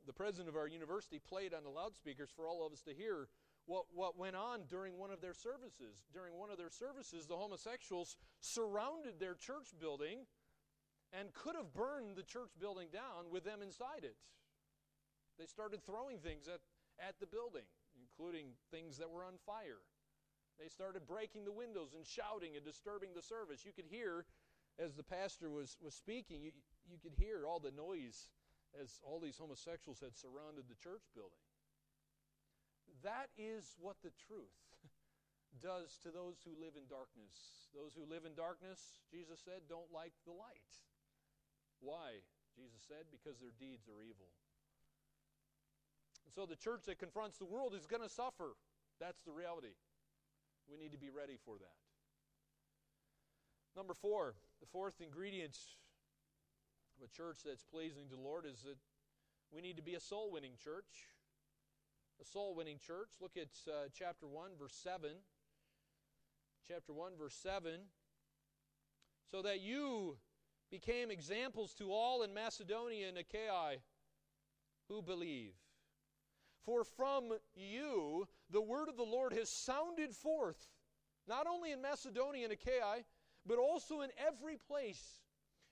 the 0.07 0.13
president 0.13 0.49
of 0.49 0.57
our 0.57 0.67
university 0.67 1.21
played 1.21 1.55
on 1.55 1.63
the 1.63 1.71
loudspeakers 1.71 2.31
for 2.35 2.49
all 2.49 2.67
of 2.67 2.73
us 2.73 2.83
to 2.83 2.95
hear 2.95 3.29
what, 3.67 3.85
what 3.95 4.19
went 4.19 4.37
on 4.37 4.63
during 4.69 4.99
one 4.99 5.11
of 5.11 5.21
their 5.21 5.35
services. 5.35 6.05
During 6.13 6.35
one 6.35 6.51
of 6.51 6.59
their 6.59 6.71
services, 6.71 7.27
the 7.27 7.37
homosexuals 7.37 8.17
surrounded 8.41 9.21
their 9.21 9.35
church 9.35 9.73
building 9.81 10.27
and 11.13 11.33
could 11.33 11.57
have 11.57 11.73
burned 11.73 12.17
the 12.17 12.23
church 12.23 12.51
building 12.59 12.89
down 12.93 13.31
with 13.31 13.45
them 13.45 13.63
inside 13.63 14.03
it. 14.03 14.17
They 15.39 15.47
started 15.47 15.85
throwing 15.85 16.19
things 16.19 16.49
at, 16.49 16.61
at 16.99 17.19
the 17.21 17.27
building, 17.27 17.67
including 18.01 18.55
things 18.71 18.99
that 18.99 19.11
were 19.11 19.25
on 19.25 19.35
fire. 19.47 19.83
They 20.59 20.69
started 20.69 21.07
breaking 21.07 21.45
the 21.45 21.53
windows 21.53 21.95
and 21.95 22.07
shouting 22.07 22.55
and 22.57 22.65
disturbing 22.65 23.11
the 23.15 23.23
service. 23.23 23.67
You 23.67 23.73
could 23.75 23.91
hear, 23.91 24.27
as 24.79 24.95
the 24.95 25.03
pastor 25.03 25.51
was, 25.51 25.77
was 25.83 25.95
speaking, 25.95 26.43
you, 26.43 26.53
you 26.87 26.99
could 27.03 27.15
hear 27.19 27.47
all 27.47 27.59
the 27.59 27.75
noise 27.75 28.31
as 28.79 28.99
all 29.03 29.19
these 29.19 29.39
homosexuals 29.39 30.01
had 30.01 30.15
surrounded 30.15 30.67
the 30.67 30.79
church 30.79 31.07
building. 31.15 31.43
That 33.03 33.31
is 33.37 33.75
what 33.79 33.99
the 34.03 34.15
truth 34.27 34.55
does 35.63 35.99
to 36.03 36.11
those 36.11 36.43
who 36.43 36.55
live 36.55 36.79
in 36.79 36.87
darkness. 36.87 37.71
Those 37.75 37.95
who 37.95 38.07
live 38.07 38.23
in 38.23 38.35
darkness, 38.39 39.03
Jesus 39.11 39.43
said, 39.43 39.67
don't 39.69 39.91
like 39.91 40.15
the 40.27 40.35
light. 40.35 40.75
Why? 41.83 42.23
Jesus 42.55 42.83
said, 42.87 43.11
because 43.11 43.43
their 43.43 43.55
deeds 43.59 43.91
are 43.91 44.03
evil. 44.03 44.31
And 46.25 46.33
so 46.33 46.47
the 46.47 46.59
church 46.59 46.87
that 46.87 47.03
confronts 47.03 47.37
the 47.37 47.51
world 47.51 47.75
is 47.75 47.87
going 47.87 48.03
to 48.03 48.09
suffer. 48.09 48.55
That's 49.03 49.23
the 49.27 49.35
reality. 49.35 49.75
We 50.71 50.79
need 50.79 50.93
to 50.93 50.99
be 50.99 51.11
ready 51.11 51.37
for 51.45 51.57
that. 51.59 51.79
Number 53.77 53.95
four, 53.95 54.35
the 54.61 54.67
fourth 54.67 55.01
ingredient 55.01 55.59
of 56.97 57.09
a 57.09 57.17
church 57.17 57.39
that's 57.45 57.65
pleasing 57.65 58.09
to 58.11 58.17
the 58.17 58.23
Lord 58.23 58.45
is 58.47 58.63
that 58.63 58.77
we 59.53 59.61
need 59.61 59.77
to 59.77 59.83
be 59.83 59.95
a 59.95 60.01
soul 60.01 60.31
winning 60.31 60.53
church. 60.63 61.09
A 62.21 62.25
soul 62.25 62.55
winning 62.55 62.79
church. 62.79 63.11
Look 63.21 63.37
at 63.37 63.49
uh, 63.69 63.89
chapter 63.93 64.29
1, 64.29 64.51
verse 64.59 64.75
7. 64.83 65.11
Chapter 66.69 66.93
1, 66.93 67.13
verse 67.19 67.35
7. 67.35 67.73
So 69.31 69.43
that 69.43 69.61
you 69.61 70.17
became 70.71 71.11
examples 71.11 71.75
to 71.75 71.93
all 71.93 72.23
in 72.23 72.33
Macedonia 72.33 73.09
and 73.09 73.19
Achaia 73.19 73.79
who 74.89 75.03
believe. 75.03 75.53
For 76.65 76.85
from 76.85 77.33
you 77.55 78.27
the 78.51 78.61
word 78.61 78.89
of 78.89 78.97
the 78.97 79.03
Lord 79.03 79.33
has 79.33 79.49
sounded 79.49 80.15
forth, 80.15 80.69
not 81.29 81.47
only 81.47 81.73
in 81.73 81.83
Macedonia 81.83 82.45
and 82.45 82.53
Achaia, 82.53 83.05
but 83.47 83.59
also 83.59 84.01
in 84.01 84.11
every 84.19 84.57
place. 84.57 85.21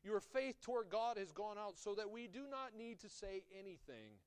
Your 0.05 0.21
faith 0.21 0.61
toward 0.61 0.91
God 0.91 1.17
has 1.17 1.31
gone 1.31 1.57
out, 1.59 1.79
so 1.79 1.95
that 1.95 2.11
we 2.11 2.27
do 2.27 2.43
not 2.51 2.77
need 2.77 3.01
to 3.01 3.09
say 3.09 3.45
anything. 3.57 4.19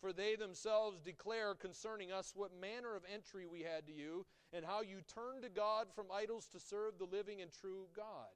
For 0.00 0.12
they 0.12 0.34
themselves 0.34 1.00
declare 1.00 1.54
concerning 1.54 2.10
us 2.10 2.32
what 2.34 2.50
manner 2.60 2.96
of 2.96 3.04
entry 3.12 3.46
we 3.46 3.62
had 3.62 3.86
to 3.86 3.92
you, 3.92 4.26
and 4.52 4.64
how 4.64 4.82
you 4.82 4.98
turned 5.14 5.42
to 5.42 5.48
God 5.48 5.86
from 5.94 6.06
idols 6.12 6.48
to 6.48 6.58
serve 6.58 6.98
the 6.98 7.04
living 7.04 7.40
and 7.40 7.52
true 7.52 7.86
God. 7.96 8.34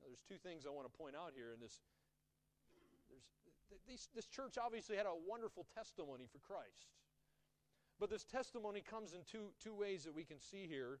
Now, 0.00 0.06
there's 0.06 0.22
two 0.22 0.38
things 0.38 0.64
I 0.64 0.70
want 0.70 0.90
to 0.90 0.96
point 0.96 1.16
out 1.16 1.32
here 1.34 1.52
in 1.52 1.60
this 1.60 1.80
this, 3.88 4.26
church 4.26 4.54
obviously 4.62 4.96
had 4.96 5.06
a 5.06 5.14
wonderful 5.28 5.66
testimony 5.74 6.26
for 6.30 6.38
Christ. 6.38 6.88
But 7.98 8.10
this 8.10 8.24
testimony 8.24 8.80
comes 8.80 9.12
in 9.12 9.20
two, 9.30 9.52
two 9.62 9.74
ways 9.74 10.04
that 10.04 10.14
we 10.14 10.24
can 10.24 10.40
see 10.40 10.66
here. 10.66 11.00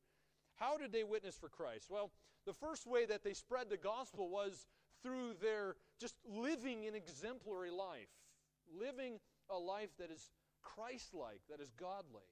How 0.56 0.76
did 0.76 0.92
they 0.92 1.04
witness 1.04 1.36
for 1.36 1.48
Christ? 1.48 1.86
Well, 1.88 2.10
the 2.46 2.52
first 2.52 2.86
way 2.86 3.06
that 3.06 3.24
they 3.24 3.32
spread 3.32 3.70
the 3.70 3.76
gospel 3.76 4.28
was 4.28 4.66
through 5.02 5.34
their 5.40 5.76
just 5.98 6.14
living 6.28 6.86
an 6.86 6.94
exemplary 6.94 7.70
life, 7.70 8.10
living 8.78 9.18
a 9.48 9.56
life 9.56 9.90
that 9.98 10.10
is 10.10 10.30
Christ 10.62 11.14
like, 11.14 11.40
that 11.48 11.60
is 11.60 11.72
godly. 11.72 12.28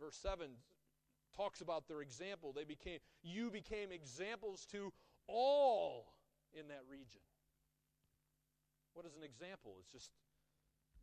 Verse 0.00 0.16
7 0.16 0.46
talks 1.36 1.60
about 1.60 1.86
their 1.88 2.00
example. 2.00 2.52
They 2.52 2.64
became, 2.64 2.98
you 3.22 3.50
became 3.50 3.92
examples 3.92 4.66
to 4.72 4.92
all 5.26 6.14
in 6.58 6.68
that 6.68 6.82
region. 6.90 7.20
What 8.94 9.06
is 9.06 9.14
an 9.16 9.22
example? 9.22 9.76
It's 9.80 9.92
just, 9.92 10.10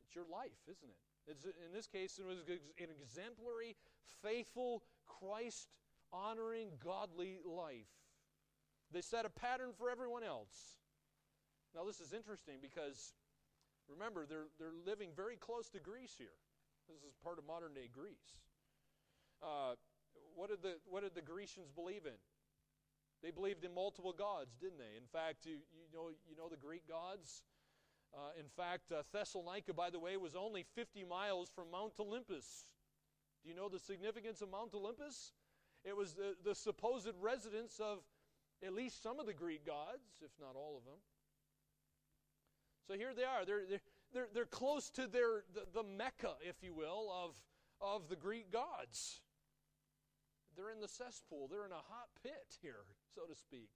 it's 0.05 0.15
your 0.15 0.25
life, 0.31 0.59
isn't 0.67 0.89
it? 0.89 1.01
It's, 1.27 1.45
in 1.45 1.73
this 1.73 1.87
case, 1.87 2.19
it 2.19 2.25
was 2.25 2.39
an 2.47 2.89
exemplary, 3.01 3.75
faithful, 4.23 4.83
Christ 5.05 5.69
honoring, 6.13 6.69
godly 6.83 7.39
life. 7.43 7.91
They 8.91 9.01
set 9.01 9.25
a 9.25 9.29
pattern 9.29 9.71
for 9.77 9.89
everyone 9.89 10.23
else. 10.23 10.79
Now, 11.75 11.83
this 11.83 11.99
is 11.99 12.13
interesting 12.13 12.55
because 12.61 13.13
remember, 13.89 14.25
they're, 14.25 14.47
they're 14.59 14.75
living 14.85 15.09
very 15.15 15.35
close 15.35 15.69
to 15.69 15.79
Greece 15.79 16.15
here. 16.17 16.39
This 16.87 17.03
is 17.03 17.15
part 17.23 17.37
of 17.37 17.45
modern 17.45 17.73
day 17.73 17.89
Greece. 17.91 18.39
Uh, 19.43 19.75
what, 20.35 20.49
did 20.49 20.63
the, 20.63 20.79
what 20.87 21.03
did 21.03 21.15
the 21.15 21.21
Grecians 21.21 21.71
believe 21.75 22.05
in? 22.05 22.19
They 23.21 23.31
believed 23.31 23.65
in 23.65 23.73
multiple 23.73 24.13
gods, 24.13 24.55
didn't 24.61 24.77
they? 24.77 24.95
In 24.95 25.07
fact, 25.11 25.45
you, 25.45 25.59
you, 25.73 25.89
know, 25.91 26.09
you 26.29 26.37
know 26.37 26.47
the 26.47 26.57
Greek 26.57 26.87
gods? 26.87 27.43
Uh, 28.13 28.31
in 28.39 28.47
fact, 28.55 28.91
uh, 28.91 29.03
Thessalonica, 29.13 29.73
by 29.73 29.89
the 29.89 29.99
way, 29.99 30.17
was 30.17 30.35
only 30.35 30.63
50 30.75 31.03
miles 31.03 31.49
from 31.53 31.71
Mount 31.71 31.93
Olympus. 31.99 32.71
Do 33.43 33.49
you 33.49 33.55
know 33.55 33.69
the 33.69 33.79
significance 33.79 34.41
of 34.41 34.49
Mount 34.49 34.73
Olympus? 34.73 35.33
It 35.83 35.95
was 35.95 36.13
the, 36.13 36.35
the 36.43 36.55
supposed 36.55 37.09
residence 37.21 37.79
of 37.79 37.99
at 38.65 38.73
least 38.73 39.03
some 39.03 39.19
of 39.19 39.25
the 39.25 39.33
Greek 39.33 39.65
gods, 39.65 40.21
if 40.21 40.31
not 40.39 40.55
all 40.55 40.77
of 40.77 40.85
them. 40.85 40.99
So 42.87 42.93
here 42.93 43.13
they 43.13 43.23
are. 43.23 43.45
They're, 43.45 43.65
they're, 43.69 43.81
they're, 44.13 44.27
they're 44.33 44.45
close 44.45 44.89
to 44.91 45.07
their, 45.07 45.43
the, 45.53 45.65
the 45.73 45.83
Mecca, 45.83 46.35
if 46.41 46.63
you 46.63 46.73
will, 46.73 47.11
of, 47.11 47.31
of 47.81 48.09
the 48.09 48.15
Greek 48.15 48.51
gods. 48.51 49.21
They're 50.55 50.71
in 50.71 50.81
the 50.81 50.87
cesspool. 50.87 51.47
They're 51.47 51.65
in 51.65 51.71
a 51.71 51.75
hot 51.75 52.09
pit 52.23 52.57
here, 52.61 52.85
so 53.13 53.21
to 53.29 53.35
speak. 53.35 53.69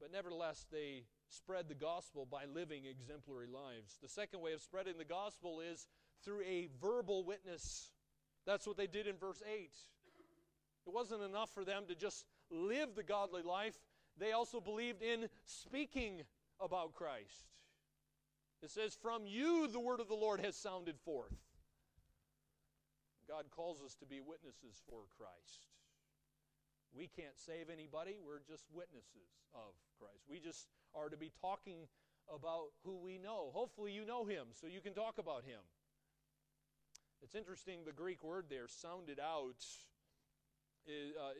But 0.00 0.12
nevertheless, 0.12 0.66
they 0.70 1.04
spread 1.28 1.68
the 1.68 1.74
gospel 1.74 2.26
by 2.30 2.44
living 2.44 2.84
exemplary 2.84 3.46
lives. 3.46 3.98
The 4.02 4.08
second 4.08 4.40
way 4.40 4.52
of 4.52 4.60
spreading 4.60 4.98
the 4.98 5.04
gospel 5.04 5.60
is 5.60 5.86
through 6.24 6.42
a 6.42 6.68
verbal 6.80 7.24
witness. 7.24 7.90
That's 8.46 8.66
what 8.66 8.76
they 8.76 8.86
did 8.86 9.06
in 9.06 9.16
verse 9.16 9.42
8. 9.46 9.70
It 10.86 10.92
wasn't 10.92 11.22
enough 11.22 11.50
for 11.52 11.64
them 11.64 11.84
to 11.88 11.94
just 11.94 12.24
live 12.50 12.94
the 12.94 13.02
godly 13.02 13.42
life, 13.42 13.74
they 14.18 14.32
also 14.32 14.60
believed 14.60 15.02
in 15.02 15.28
speaking 15.44 16.22
about 16.60 16.94
Christ. 16.94 17.50
It 18.62 18.70
says, 18.70 18.96
From 19.00 19.26
you 19.26 19.68
the 19.68 19.80
word 19.80 20.00
of 20.00 20.08
the 20.08 20.14
Lord 20.14 20.40
has 20.40 20.56
sounded 20.56 20.96
forth. 21.04 21.34
God 23.28 23.46
calls 23.50 23.82
us 23.82 23.94
to 23.96 24.06
be 24.06 24.20
witnesses 24.20 24.80
for 24.88 25.00
Christ. 25.18 25.66
We 26.96 27.08
can't 27.08 27.36
save 27.36 27.68
anybody, 27.70 28.16
we're 28.24 28.40
just 28.48 28.64
witnesses 28.72 29.28
of 29.54 29.76
Christ. 30.00 30.24
We 30.30 30.40
just 30.40 30.66
are 30.94 31.10
to 31.10 31.16
be 31.16 31.30
talking 31.40 31.88
about 32.32 32.72
who 32.84 32.96
we 32.96 33.18
know. 33.18 33.50
Hopefully, 33.52 33.92
you 33.92 34.06
know 34.06 34.24
him, 34.24 34.48
so 34.52 34.66
you 34.66 34.80
can 34.80 34.94
talk 34.94 35.18
about 35.18 35.44
him. 35.44 35.60
It's 37.22 37.34
interesting, 37.34 37.80
the 37.84 37.92
Greek 37.92 38.24
word 38.24 38.46
there, 38.48 38.66
sounded 38.68 39.20
out, 39.20 39.62
uh, 40.88 41.32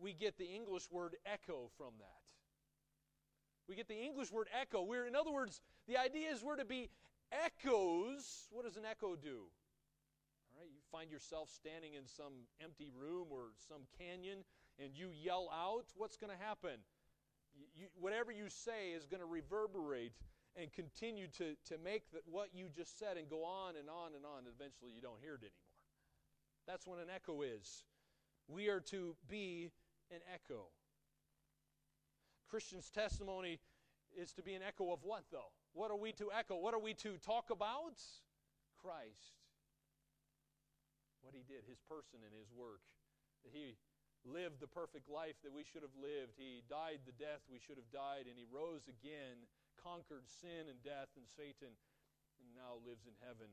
we 0.00 0.12
get 0.12 0.36
the 0.38 0.44
English 0.44 0.90
word 0.90 1.16
echo 1.24 1.70
from 1.76 1.94
that. 1.98 2.22
We 3.68 3.76
get 3.76 3.88
the 3.88 3.98
English 3.98 4.30
word 4.30 4.48
echo. 4.60 4.82
We're, 4.82 5.06
in 5.06 5.16
other 5.16 5.30
words, 5.30 5.60
the 5.86 5.96
idea 5.96 6.30
is 6.30 6.42
we're 6.42 6.56
to 6.56 6.64
be 6.64 6.90
echoes. 7.30 8.48
What 8.50 8.64
does 8.64 8.76
an 8.76 8.84
echo 8.84 9.16
do? 9.16 9.48
All 10.52 10.60
right, 10.60 10.68
you 10.68 10.80
find 10.90 11.10
yourself 11.10 11.48
standing 11.48 11.94
in 11.94 12.06
some 12.06 12.32
empty 12.62 12.90
room 12.94 13.28
or 13.30 13.54
some 13.68 13.82
canyon 13.98 14.44
and 14.78 14.90
you 14.94 15.08
yell 15.12 15.48
out, 15.52 15.84
what's 15.96 16.16
going 16.16 16.32
to 16.32 16.44
happen? 16.44 16.78
You, 17.74 17.86
whatever 18.00 18.32
you 18.32 18.48
say 18.48 18.92
is 18.96 19.06
going 19.06 19.20
to 19.20 19.26
reverberate 19.26 20.12
and 20.56 20.72
continue 20.72 21.26
to, 21.38 21.54
to 21.66 21.78
make 21.82 22.10
the, 22.12 22.20
what 22.24 22.48
you 22.52 22.68
just 22.74 22.98
said 22.98 23.16
and 23.16 23.28
go 23.28 23.44
on 23.44 23.76
and 23.76 23.88
on 23.88 24.14
and 24.14 24.24
on. 24.24 24.44
And 24.44 24.48
eventually 24.48 24.92
you 24.94 25.00
don't 25.00 25.20
hear 25.20 25.34
it 25.34 25.44
anymore. 25.44 25.72
That's 26.66 26.86
what 26.86 26.98
an 26.98 27.08
echo 27.14 27.42
is. 27.42 27.84
We 28.48 28.68
are 28.68 28.80
to 28.92 29.16
be 29.28 29.70
an 30.10 30.20
echo. 30.32 30.66
Christian's 32.48 32.90
testimony 32.90 33.60
is 34.16 34.32
to 34.34 34.42
be 34.42 34.54
an 34.54 34.62
echo 34.62 34.92
of 34.92 35.00
what, 35.02 35.24
though? 35.32 35.52
What 35.72 35.90
are 35.90 35.96
we 35.96 36.12
to 36.12 36.28
echo? 36.36 36.56
What 36.56 36.74
are 36.74 36.80
we 36.80 36.94
to 36.94 37.16
talk 37.24 37.50
about? 37.50 37.96
Christ. 38.80 39.40
What 41.22 41.34
he 41.34 41.44
did, 41.48 41.64
his 41.68 41.80
person 41.88 42.20
and 42.20 42.34
his 42.36 42.52
work. 42.52 42.82
That 43.44 43.52
he 43.52 43.76
lived 44.24 44.62
the 44.62 44.70
perfect 44.70 45.10
life 45.10 45.38
that 45.42 45.52
we 45.52 45.66
should 45.66 45.82
have 45.82 45.94
lived. 45.98 46.38
He 46.38 46.62
died 46.70 47.02
the 47.02 47.16
death 47.18 47.42
we 47.50 47.58
should 47.58 47.76
have 47.76 47.90
died, 47.90 48.30
and 48.30 48.38
he 48.38 48.46
rose 48.46 48.86
again, 48.86 49.46
conquered 49.78 50.30
sin 50.30 50.70
and 50.70 50.78
death 50.82 51.10
and 51.18 51.26
Satan, 51.26 51.74
and 52.38 52.48
now 52.54 52.78
lives 52.86 53.06
in 53.06 53.14
heaven. 53.22 53.50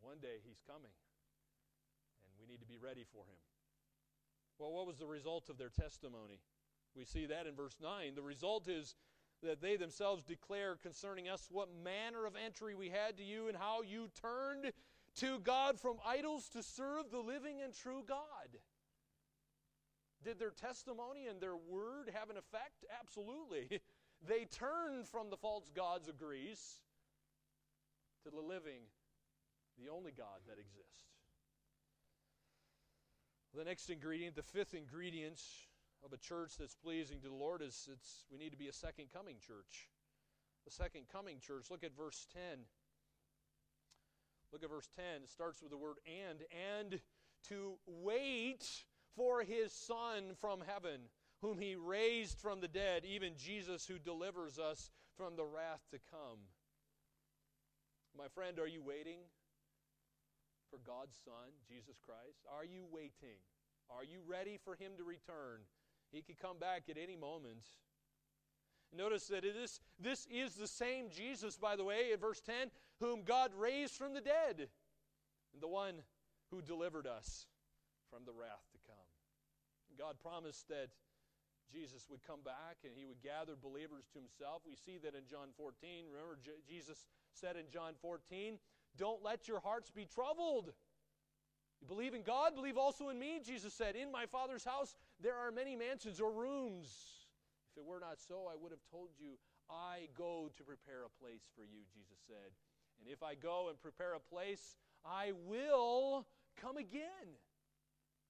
One 0.00 0.20
day 0.20 0.38
he's 0.44 0.60
coming, 0.62 0.92
and 0.92 2.32
we 2.38 2.46
need 2.46 2.60
to 2.60 2.68
be 2.68 2.78
ready 2.78 3.04
for 3.08 3.24
him. 3.24 3.40
Well, 4.58 4.72
what 4.72 4.86
was 4.86 4.98
the 4.98 5.06
result 5.06 5.48
of 5.48 5.58
their 5.58 5.70
testimony? 5.70 6.40
We 6.94 7.04
see 7.04 7.26
that 7.26 7.46
in 7.46 7.54
verse 7.54 7.76
9. 7.80 8.14
The 8.14 8.22
result 8.22 8.68
is 8.68 8.94
that 9.42 9.62
they 9.62 9.76
themselves 9.76 10.24
declare 10.24 10.76
concerning 10.76 11.28
us 11.28 11.48
what 11.50 11.68
manner 11.84 12.26
of 12.26 12.34
entry 12.34 12.74
we 12.74 12.88
had 12.88 13.16
to 13.18 13.22
you 13.22 13.48
and 13.48 13.56
how 13.56 13.82
you 13.82 14.08
turned 14.20 14.72
to 15.16 15.38
God 15.40 15.78
from 15.78 15.96
idols 16.06 16.48
to 16.50 16.62
serve 16.62 17.10
the 17.10 17.20
living 17.20 17.60
and 17.62 17.72
true 17.72 18.02
God. 18.06 18.58
Did 20.24 20.38
their 20.38 20.50
testimony 20.50 21.26
and 21.26 21.40
their 21.40 21.56
word 21.56 22.10
have 22.14 22.30
an 22.30 22.36
effect? 22.36 22.84
Absolutely. 23.00 23.80
They 24.26 24.46
turned 24.46 25.06
from 25.06 25.30
the 25.30 25.36
false 25.36 25.70
gods 25.76 26.08
of 26.08 26.18
Greece 26.18 26.82
to 28.24 28.30
the 28.30 28.40
living, 28.40 28.82
the 29.78 29.92
only 29.92 30.10
God 30.10 30.42
that 30.48 30.58
exists. 30.58 31.04
The 33.54 33.64
next 33.64 33.90
ingredient, 33.90 34.34
the 34.34 34.42
fifth 34.42 34.74
ingredient 34.74 35.40
of 36.04 36.12
a 36.12 36.16
church 36.16 36.56
that's 36.58 36.74
pleasing 36.74 37.20
to 37.20 37.28
the 37.28 37.34
Lord 37.34 37.62
is 37.62 37.88
it's 37.92 38.24
we 38.30 38.38
need 38.38 38.50
to 38.50 38.58
be 38.58 38.68
a 38.68 38.72
second 38.72 39.06
coming 39.12 39.36
church. 39.38 39.88
The 40.64 40.72
second 40.72 41.02
coming 41.10 41.38
church. 41.40 41.66
Look 41.70 41.84
at 41.84 41.96
verse 41.96 42.26
10. 42.34 42.42
Look 44.52 44.62
at 44.62 44.70
verse 44.70 44.88
10. 44.96 45.22
It 45.22 45.28
starts 45.30 45.62
with 45.62 45.70
the 45.70 45.78
word 45.78 45.96
and 46.06 46.42
and 46.80 47.00
to 47.48 47.78
wait 47.86 48.84
for 49.16 49.42
his 49.42 49.72
son 49.72 50.34
from 50.40 50.60
heaven 50.66 51.00
whom 51.40 51.58
he 51.58 51.76
raised 51.76 52.38
from 52.38 52.60
the 52.60 52.68
dead, 52.68 53.04
even 53.04 53.32
Jesus 53.36 53.86
who 53.86 53.98
delivers 53.98 54.58
us 54.58 54.90
from 55.16 55.36
the 55.36 55.44
wrath 55.44 55.82
to 55.90 55.98
come. 56.10 56.38
My 58.16 58.28
friend, 58.28 58.58
are 58.58 58.66
you 58.66 58.82
waiting 58.82 59.18
for 60.70 60.78
God's 60.84 61.16
Son, 61.24 61.54
Jesus 61.68 61.96
Christ? 62.04 62.40
Are 62.56 62.64
you 62.64 62.84
waiting? 62.90 63.38
Are 63.90 64.04
you 64.04 64.20
ready 64.26 64.58
for 64.64 64.74
him 64.74 64.92
to 64.98 65.04
return? 65.04 65.60
He 66.10 66.22
could 66.22 66.38
come 66.38 66.58
back 66.58 66.84
at 66.90 66.98
any 67.00 67.16
moment. 67.16 67.70
Notice 68.96 69.28
that 69.28 69.44
it 69.44 69.54
is, 69.54 69.80
this 70.00 70.26
is 70.30 70.54
the 70.54 70.66
same 70.66 71.10
Jesus, 71.10 71.56
by 71.56 71.76
the 71.76 71.84
way, 71.84 72.12
in 72.12 72.18
verse 72.18 72.40
10, 72.40 72.70
whom 73.00 73.22
God 73.22 73.52
raised 73.56 73.94
from 73.94 74.14
the 74.14 74.20
dead, 74.20 74.68
and 75.52 75.62
the 75.62 75.68
one 75.68 75.96
who 76.50 76.62
delivered 76.62 77.06
us 77.06 77.46
from 78.10 78.24
the 78.24 78.32
wrath. 78.32 78.77
God 79.98 80.14
promised 80.22 80.68
that 80.68 80.88
Jesus 81.68 82.06
would 82.08 82.22
come 82.22 82.40
back 82.44 82.80
and 82.84 82.92
he 82.96 83.04
would 83.04 83.20
gather 83.20 83.52
believers 83.58 84.08
to 84.12 84.18
himself. 84.18 84.62
We 84.64 84.74
see 84.74 84.96
that 85.02 85.14
in 85.14 85.26
John 85.28 85.52
14. 85.56 86.06
Remember, 86.08 86.38
J- 86.40 86.62
Jesus 86.64 87.06
said 87.34 87.56
in 87.56 87.68
John 87.68 87.92
14, 88.00 88.58
Don't 88.96 89.22
let 89.22 89.48
your 89.48 89.60
hearts 89.60 89.90
be 89.90 90.06
troubled. 90.06 90.72
You 91.80 91.86
believe 91.86 92.14
in 92.14 92.22
God, 92.22 92.54
believe 92.54 92.78
also 92.78 93.08
in 93.10 93.18
me, 93.18 93.40
Jesus 93.44 93.74
said. 93.74 93.94
In 93.94 94.10
my 94.10 94.26
Father's 94.26 94.64
house 94.64 94.94
there 95.20 95.36
are 95.36 95.52
many 95.52 95.76
mansions 95.76 96.20
or 96.20 96.32
rooms. 96.32 96.88
If 97.72 97.82
it 97.82 97.84
were 97.84 98.00
not 98.00 98.18
so, 98.18 98.48
I 98.50 98.56
would 98.60 98.72
have 98.72 98.82
told 98.90 99.10
you, 99.18 99.38
I 99.70 100.08
go 100.16 100.48
to 100.56 100.62
prepare 100.64 101.04
a 101.04 101.22
place 101.22 101.44
for 101.54 101.62
you, 101.62 101.84
Jesus 101.92 102.18
said. 102.26 102.50
And 102.98 103.12
if 103.12 103.22
I 103.22 103.34
go 103.34 103.68
and 103.68 103.80
prepare 103.80 104.14
a 104.14 104.20
place, 104.20 104.76
I 105.04 105.32
will 105.46 106.26
come 106.56 106.76
again 106.78 107.36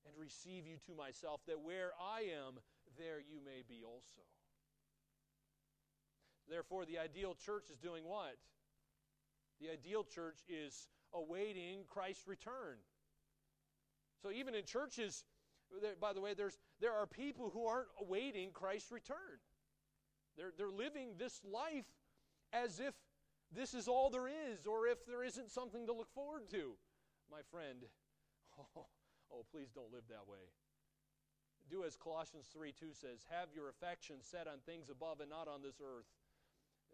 and 0.06 0.14
receive 0.16 0.66
you 0.66 0.76
to 0.86 0.94
myself, 0.94 1.40
that 1.46 1.60
where 1.60 1.92
I 2.00 2.20
am, 2.20 2.58
there 2.98 3.20
you 3.20 3.40
may 3.44 3.62
be 3.68 3.82
also. 3.84 4.20
Therefore, 6.48 6.84
the 6.86 6.98
ideal 6.98 7.34
church 7.34 7.70
is 7.70 7.78
doing 7.78 8.04
what? 8.04 8.36
The 9.60 9.70
ideal 9.70 10.04
church 10.04 10.38
is 10.48 10.88
awaiting 11.12 11.84
Christ's 11.88 12.26
return. 12.26 12.78
So 14.22 14.30
even 14.30 14.54
in 14.54 14.64
churches, 14.64 15.24
by 16.00 16.12
the 16.12 16.20
way, 16.20 16.34
there's, 16.34 16.58
there 16.80 16.92
are 16.92 17.06
people 17.06 17.50
who 17.50 17.66
aren't 17.66 17.88
awaiting 18.00 18.50
Christ's 18.52 18.90
return. 18.90 19.38
They're, 20.36 20.52
they're 20.56 20.70
living 20.70 21.10
this 21.18 21.40
life 21.44 21.86
as 22.52 22.80
if 22.80 22.94
this 23.54 23.74
is 23.74 23.88
all 23.88 24.10
there 24.10 24.28
is, 24.28 24.66
or 24.66 24.86
if 24.86 25.04
there 25.06 25.24
isn't 25.24 25.50
something 25.50 25.86
to 25.86 25.92
look 25.92 26.12
forward 26.14 26.48
to. 26.50 26.72
My 27.30 27.40
friend, 27.50 27.78
oh, 28.76 28.86
oh 29.32 29.44
please 29.50 29.68
don't 29.74 29.92
live 29.92 30.04
that 30.08 30.28
way. 30.28 30.42
Do 31.70 31.84
as 31.84 31.96
Colossians 31.96 32.48
3 32.52 32.72
2 32.72 32.86
says, 32.92 33.24
Have 33.28 33.48
your 33.54 33.68
affection 33.68 34.16
set 34.20 34.46
on 34.48 34.58
things 34.64 34.88
above 34.88 35.20
and 35.20 35.28
not 35.28 35.48
on 35.48 35.62
this 35.62 35.80
earth. 35.84 36.08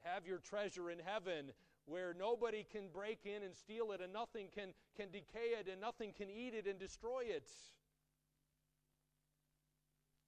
Have 0.03 0.27
your 0.27 0.39
treasure 0.39 0.91
in 0.91 0.99
heaven 0.99 1.53
where 1.87 2.15
nobody 2.19 2.67
can 2.71 2.89
break 2.93 3.21
in 3.25 3.43
and 3.43 3.55
steal 3.55 3.93
it 3.93 4.01
and 4.01 4.13
nothing 4.13 4.49
can, 4.55 4.75
can 4.97 5.11
decay 5.11 5.55
it 5.59 5.69
and 5.71 5.81
nothing 5.81 6.13
can 6.17 6.29
eat 6.31 6.55
it 6.55 6.67
and 6.67 6.79
destroy 6.79 7.25
it. 7.29 7.49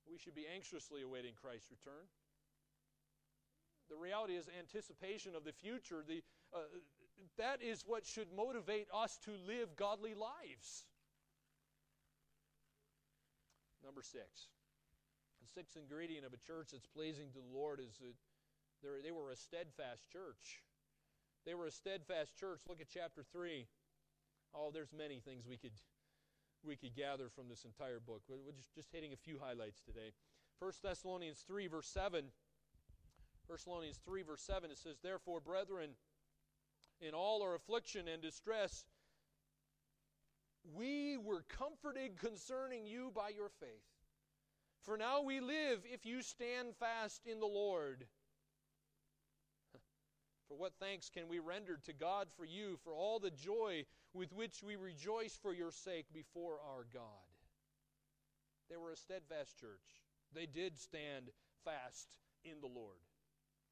We 0.08 0.18
should 0.18 0.34
be 0.34 0.46
anxiously 0.46 1.02
awaiting 1.02 1.32
Christ's 1.34 1.70
return. 1.70 2.06
The 3.90 3.96
reality 3.96 4.34
is 4.34 4.48
anticipation 4.58 5.34
of 5.34 5.44
the 5.44 5.52
future. 5.52 6.02
The, 6.06 6.22
uh, 6.54 6.58
that 7.38 7.62
is 7.62 7.84
what 7.86 8.06
should 8.06 8.28
motivate 8.34 8.88
us 8.94 9.18
to 9.24 9.32
live 9.46 9.76
godly 9.76 10.14
lives. 10.14 10.84
Number 13.86 14.02
six. 14.02 14.50
The 15.38 15.46
sixth 15.46 15.78
ingredient 15.78 16.26
of 16.26 16.34
a 16.34 16.42
church 16.42 16.74
that's 16.74 16.90
pleasing 16.90 17.30
to 17.30 17.38
the 17.38 17.54
Lord 17.54 17.78
is 17.78 17.94
that 18.02 18.18
They're, 18.82 18.98
were 19.14 19.30
a 19.30 19.38
steadfast 19.38 20.10
church. 20.10 20.66
They 21.46 21.54
were 21.54 21.66
a 21.66 21.70
steadfast 21.70 22.34
church. 22.34 22.60
Look 22.68 22.80
at 22.80 22.90
chapter 22.90 23.22
3. 23.22 23.64
Oh, 24.52 24.70
there's 24.74 24.90
many 24.90 25.20
things 25.22 25.46
we 25.46 25.56
could 25.56 25.78
we 26.64 26.74
could 26.74 26.96
gather 26.96 27.28
from 27.28 27.48
this 27.48 27.64
entire 27.64 28.00
book. 28.00 28.22
We're 28.28 28.50
just, 28.50 28.74
just 28.74 28.90
hitting 28.90 29.12
a 29.12 29.16
few 29.16 29.38
highlights 29.38 29.80
today. 29.86 30.10
1 30.58 30.72
Thessalonians 30.82 31.44
3, 31.46 31.68
verse 31.68 31.86
7. 31.86 32.24
1 33.46 33.58
Thessalonians 33.58 34.00
3, 34.04 34.22
verse 34.22 34.42
7, 34.42 34.70
it 34.70 34.78
says, 34.78 34.96
Therefore, 35.00 35.38
brethren, 35.38 35.90
in 37.00 37.14
all 37.14 37.42
our 37.42 37.54
affliction 37.54 38.08
and 38.08 38.20
distress, 38.20 38.84
we 40.74 41.16
were 41.16 41.44
comforted 41.48 42.18
concerning 42.18 42.86
you 42.86 43.12
by 43.14 43.28
your 43.28 43.50
faith. 43.60 43.84
For 44.82 44.96
now 44.96 45.22
we 45.22 45.40
live 45.40 45.80
if 45.84 46.06
you 46.06 46.22
stand 46.22 46.74
fast 46.76 47.22
in 47.26 47.40
the 47.40 47.46
Lord. 47.46 48.06
For 50.48 50.56
what 50.56 50.74
thanks 50.80 51.10
can 51.10 51.28
we 51.28 51.38
render 51.40 51.78
to 51.84 51.92
God 51.92 52.28
for 52.36 52.44
you, 52.44 52.78
for 52.84 52.94
all 52.94 53.18
the 53.18 53.32
joy 53.32 53.84
with 54.14 54.32
which 54.32 54.62
we 54.62 54.76
rejoice 54.76 55.36
for 55.40 55.52
your 55.52 55.72
sake 55.72 56.06
before 56.12 56.58
our 56.64 56.86
God? 56.94 57.02
They 58.70 58.76
were 58.76 58.92
a 58.92 58.96
steadfast 58.96 59.58
church. 59.58 60.02
They 60.32 60.46
did 60.46 60.78
stand 60.78 61.30
fast 61.64 62.16
in 62.44 62.60
the 62.60 62.68
Lord. 62.68 62.98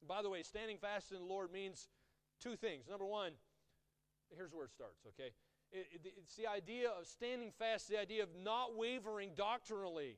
By 0.05 0.21
the 0.21 0.29
way, 0.29 0.43
standing 0.43 0.77
fast 0.77 1.11
in 1.11 1.19
the 1.19 1.25
Lord 1.25 1.51
means 1.51 1.87
two 2.41 2.55
things. 2.55 2.87
Number 2.89 3.05
one, 3.05 3.31
here's 4.35 4.53
where 4.53 4.65
it 4.65 4.71
starts, 4.71 5.05
okay? 5.07 5.31
It, 5.75 5.87
it, 5.91 6.13
it's 6.15 6.35
the 6.39 6.47
idea 6.47 6.87
of 6.87 7.05
standing 7.05 7.51
fast, 7.51 7.89
the 7.89 7.99
idea 7.99 8.23
of 8.23 8.29
not 8.41 8.77
wavering 8.77 9.31
doctrinally. 9.35 10.15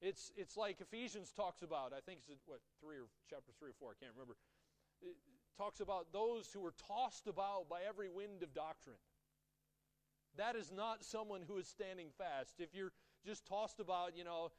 It's, 0.00 0.32
it's 0.34 0.56
like 0.56 0.80
Ephesians 0.80 1.30
talks 1.36 1.60
about, 1.60 1.92
I 1.92 2.00
think 2.00 2.20
it's 2.32 2.46
what, 2.46 2.60
three 2.80 2.96
or 2.96 3.12
chapter 3.28 3.52
three 3.58 3.70
or 3.70 3.76
four, 3.78 3.90
I 3.92 4.02
can't 4.02 4.16
remember. 4.16 4.36
It 5.02 5.16
talks 5.58 5.80
about 5.80 6.08
those 6.10 6.48
who 6.54 6.64
are 6.64 6.72
tossed 6.88 7.26
about 7.26 7.68
by 7.68 7.80
every 7.86 8.08
wind 8.08 8.42
of 8.42 8.54
doctrine. 8.54 8.96
That 10.38 10.56
is 10.56 10.72
not 10.72 11.04
someone 11.04 11.42
who 11.46 11.58
is 11.58 11.68
standing 11.68 12.08
fast. 12.16 12.60
If 12.60 12.72
you're 12.72 12.92
just 13.26 13.44
tossed 13.44 13.80
about, 13.80 14.16
you 14.16 14.24
know, 14.24 14.52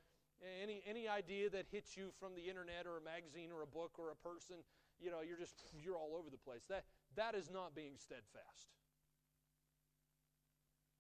any, 0.62 0.84
any 0.86 1.08
idea 1.08 1.50
that 1.50 1.66
hits 1.72 1.98
you 1.98 2.12
from 2.20 2.36
the 2.36 2.46
internet 2.50 2.86
or 2.86 2.98
a 2.98 3.02
magazine 3.02 3.50
or 3.50 3.64
a 3.64 3.68
book 3.68 3.98
or 3.98 4.12
a 4.12 4.16
person, 4.16 4.58
you 5.00 5.10
know, 5.10 5.22
you're 5.26 5.40
just, 5.40 5.64
you're 5.74 5.98
all 5.98 6.14
over 6.20 6.30
the 6.30 6.38
place. 6.38 6.62
That, 6.70 6.84
that 7.16 7.34
is 7.34 7.50
not 7.50 7.74
being 7.74 7.94
steadfast. 7.98 8.68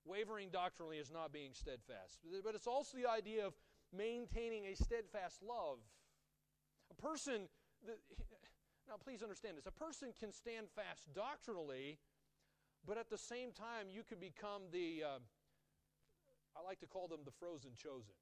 Wavering 0.09 0.49
doctrinally 0.49 0.97
is 0.97 1.11
not 1.11 1.31
being 1.31 1.53
steadfast. 1.53 2.17
But 2.43 2.55
it's 2.55 2.65
also 2.65 2.97
the 2.97 3.05
idea 3.05 3.45
of 3.45 3.53
maintaining 3.93 4.65
a 4.65 4.75
steadfast 4.75 5.43
love. 5.45 5.77
A 6.89 6.97
person, 6.99 7.45
now 8.89 8.97
please 8.97 9.21
understand 9.21 9.55
this, 9.55 9.67
a 9.67 9.71
person 9.71 10.09
can 10.19 10.33
stand 10.33 10.67
fast 10.73 11.05
doctrinally, 11.13 11.99
but 12.87 12.97
at 12.97 13.09
the 13.09 13.17
same 13.17 13.51
time, 13.51 13.85
you 13.93 14.01
could 14.01 14.19
become 14.19 14.63
the, 14.73 15.03
uh, 15.05 15.19
I 16.57 16.65
like 16.65 16.79
to 16.79 16.87
call 16.87 17.07
them 17.07 17.21
the 17.23 17.35
frozen 17.37 17.77
chosen. 17.77 18.17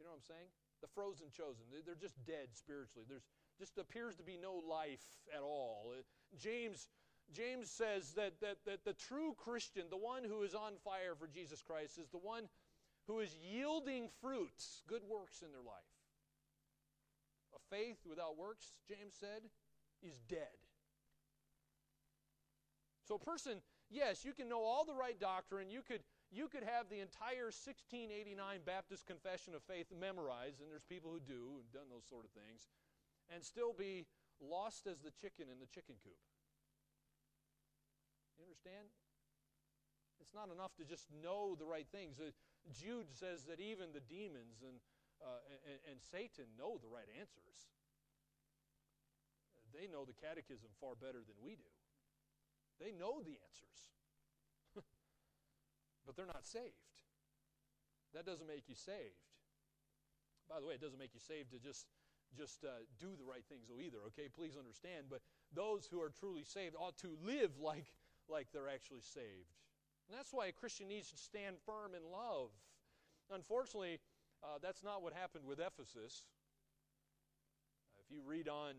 You 0.00 0.08
know 0.08 0.16
what 0.16 0.24
I'm 0.24 0.30
saying? 0.32 0.48
The 0.80 0.88
frozen 0.88 1.26
chosen. 1.28 1.68
They're 1.84 1.98
just 1.98 2.16
dead 2.24 2.54
spiritually. 2.54 3.04
There's 3.06 3.26
just 3.58 3.76
appears 3.76 4.14
to 4.14 4.22
be 4.22 4.38
no 4.40 4.62
life 4.62 5.02
at 5.34 5.42
all. 5.42 5.90
Uh, 5.90 6.02
James, 6.38 6.88
James 7.34 7.70
says 7.70 8.12
that, 8.12 8.40
that, 8.40 8.56
that 8.64 8.84
the 8.84 8.94
true 8.94 9.34
Christian, 9.36 9.84
the 9.90 9.96
one 9.96 10.24
who 10.24 10.42
is 10.42 10.54
on 10.54 10.72
fire 10.84 11.14
for 11.18 11.26
Jesus 11.26 11.62
Christ, 11.62 11.98
is 11.98 12.08
the 12.08 12.18
one 12.18 12.44
who 13.06 13.20
is 13.20 13.36
yielding 13.36 14.08
fruits, 14.20 14.82
good 14.86 15.02
works 15.08 15.42
in 15.42 15.52
their 15.52 15.62
life. 15.62 15.92
A 17.54 17.74
faith 17.74 17.98
without 18.08 18.38
works, 18.38 18.72
James 18.88 19.14
said, 19.18 19.42
is 20.02 20.20
dead. 20.28 20.56
So, 23.04 23.14
a 23.14 23.18
person, 23.18 23.60
yes, 23.90 24.24
you 24.24 24.32
can 24.32 24.48
know 24.48 24.60
all 24.60 24.84
the 24.84 24.94
right 24.94 25.18
doctrine. 25.18 25.70
You 25.70 25.80
could 25.80 26.00
you 26.30 26.48
could 26.48 26.62
have 26.62 26.92
the 26.92 27.00
entire 27.00 27.48
1689 27.48 28.36
Baptist 28.68 29.08
Confession 29.08 29.56
of 29.56 29.64
Faith 29.64 29.88
memorized, 29.88 30.60
and 30.60 30.68
there's 30.68 30.84
people 30.84 31.08
who 31.08 31.24
do 31.24 31.56
and 31.56 31.64
done 31.72 31.88
those 31.88 32.04
sort 32.04 32.28
of 32.28 32.32
things, 32.36 32.68
and 33.32 33.40
still 33.40 33.72
be 33.72 34.04
lost 34.36 34.86
as 34.86 35.00
the 35.00 35.12
chicken 35.16 35.48
in 35.48 35.56
the 35.56 35.72
chicken 35.72 35.96
coop. 36.04 36.20
You 38.38 38.46
understand? 38.46 38.86
It's 40.22 40.34
not 40.34 40.50
enough 40.54 40.74
to 40.78 40.84
just 40.86 41.10
know 41.10 41.58
the 41.58 41.66
right 41.66 41.86
things. 41.90 42.22
Uh, 42.22 42.30
Jude 42.70 43.10
says 43.10 43.44
that 43.50 43.58
even 43.58 43.90
the 43.90 44.04
demons 44.06 44.62
and, 44.62 44.78
uh, 45.18 45.42
and, 45.66 45.78
and 45.94 45.98
Satan 45.98 46.46
know 46.54 46.78
the 46.78 46.90
right 46.90 47.08
answers. 47.18 47.74
They 49.74 49.90
know 49.90 50.06
the 50.06 50.16
catechism 50.16 50.70
far 50.80 50.94
better 50.94 51.20
than 51.20 51.38
we 51.42 51.58
do. 51.58 51.70
They 52.78 52.94
know 52.94 53.18
the 53.20 53.36
answers 53.42 53.78
but 56.06 56.14
they're 56.16 56.30
not 56.30 56.46
saved. 56.46 56.78
That 58.14 58.24
doesn't 58.24 58.46
make 58.46 58.64
you 58.68 58.74
saved. 58.74 59.18
By 60.48 60.60
the 60.60 60.66
way, 60.66 60.74
it 60.74 60.80
doesn't 60.80 60.98
make 60.98 61.12
you 61.12 61.20
saved 61.20 61.50
to 61.52 61.58
just 61.58 61.86
just 62.36 62.64
uh, 62.64 62.84
do 63.00 63.16
the 63.16 63.24
right 63.24 63.44
things 63.48 63.68
though 63.68 63.80
either. 63.80 63.98
Okay, 64.12 64.28
please 64.28 64.56
understand. 64.56 65.08
But 65.08 65.20
those 65.52 65.88
who 65.90 66.00
are 66.00 66.12
truly 66.12 66.44
saved 66.44 66.76
ought 66.76 66.96
to 66.98 67.16
live 67.24 67.56
like 67.60 67.88
like 68.30 68.48
they're 68.52 68.68
actually 68.68 69.02
saved. 69.02 69.52
And 70.08 70.16
that's 70.16 70.32
why 70.32 70.46
a 70.46 70.52
Christian 70.52 70.88
needs 70.88 71.10
to 71.10 71.18
stand 71.18 71.56
firm 71.66 71.92
in 71.94 72.02
love. 72.10 72.50
Unfortunately, 73.30 74.00
uh, 74.42 74.58
that's 74.62 74.82
not 74.82 75.02
what 75.02 75.12
happened 75.12 75.44
with 75.44 75.60
Ephesus. 75.60 76.24
Uh, 77.96 78.00
if 78.04 78.10
you 78.14 78.22
read 78.24 78.48
on 78.48 78.74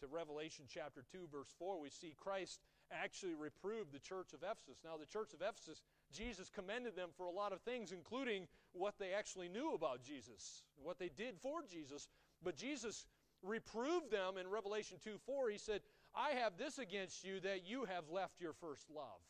to 0.00 0.06
Revelation 0.06 0.64
chapter 0.68 1.04
2, 1.12 1.28
verse 1.30 1.52
4, 1.58 1.80
we 1.80 1.90
see 1.90 2.14
Christ 2.18 2.60
actually 2.90 3.34
reproved 3.34 3.92
the 3.92 3.98
church 3.98 4.32
of 4.34 4.42
Ephesus. 4.42 4.82
Now, 4.84 4.96
the 4.98 5.06
church 5.06 5.32
of 5.32 5.40
Ephesus 5.40 5.82
Jesus 6.12 6.48
commended 6.48 6.96
them 6.96 7.10
for 7.16 7.26
a 7.26 7.30
lot 7.30 7.52
of 7.52 7.60
things, 7.60 7.92
including 7.92 8.46
what 8.72 8.94
they 8.98 9.12
actually 9.12 9.48
knew 9.48 9.74
about 9.74 10.02
Jesus, 10.02 10.62
what 10.82 10.98
they 10.98 11.10
did 11.16 11.38
for 11.40 11.62
Jesus. 11.68 12.08
But 12.42 12.56
Jesus 12.56 13.06
reproved 13.42 14.10
them 14.10 14.36
in 14.38 14.48
Revelation 14.48 14.98
2 15.02 15.18
4. 15.26 15.50
He 15.50 15.58
said, 15.58 15.80
I 16.14 16.30
have 16.30 16.56
this 16.56 16.78
against 16.78 17.24
you 17.24 17.40
that 17.40 17.66
you 17.66 17.86
have 17.86 18.04
left 18.10 18.40
your 18.40 18.52
first 18.52 18.88
love. 18.94 19.20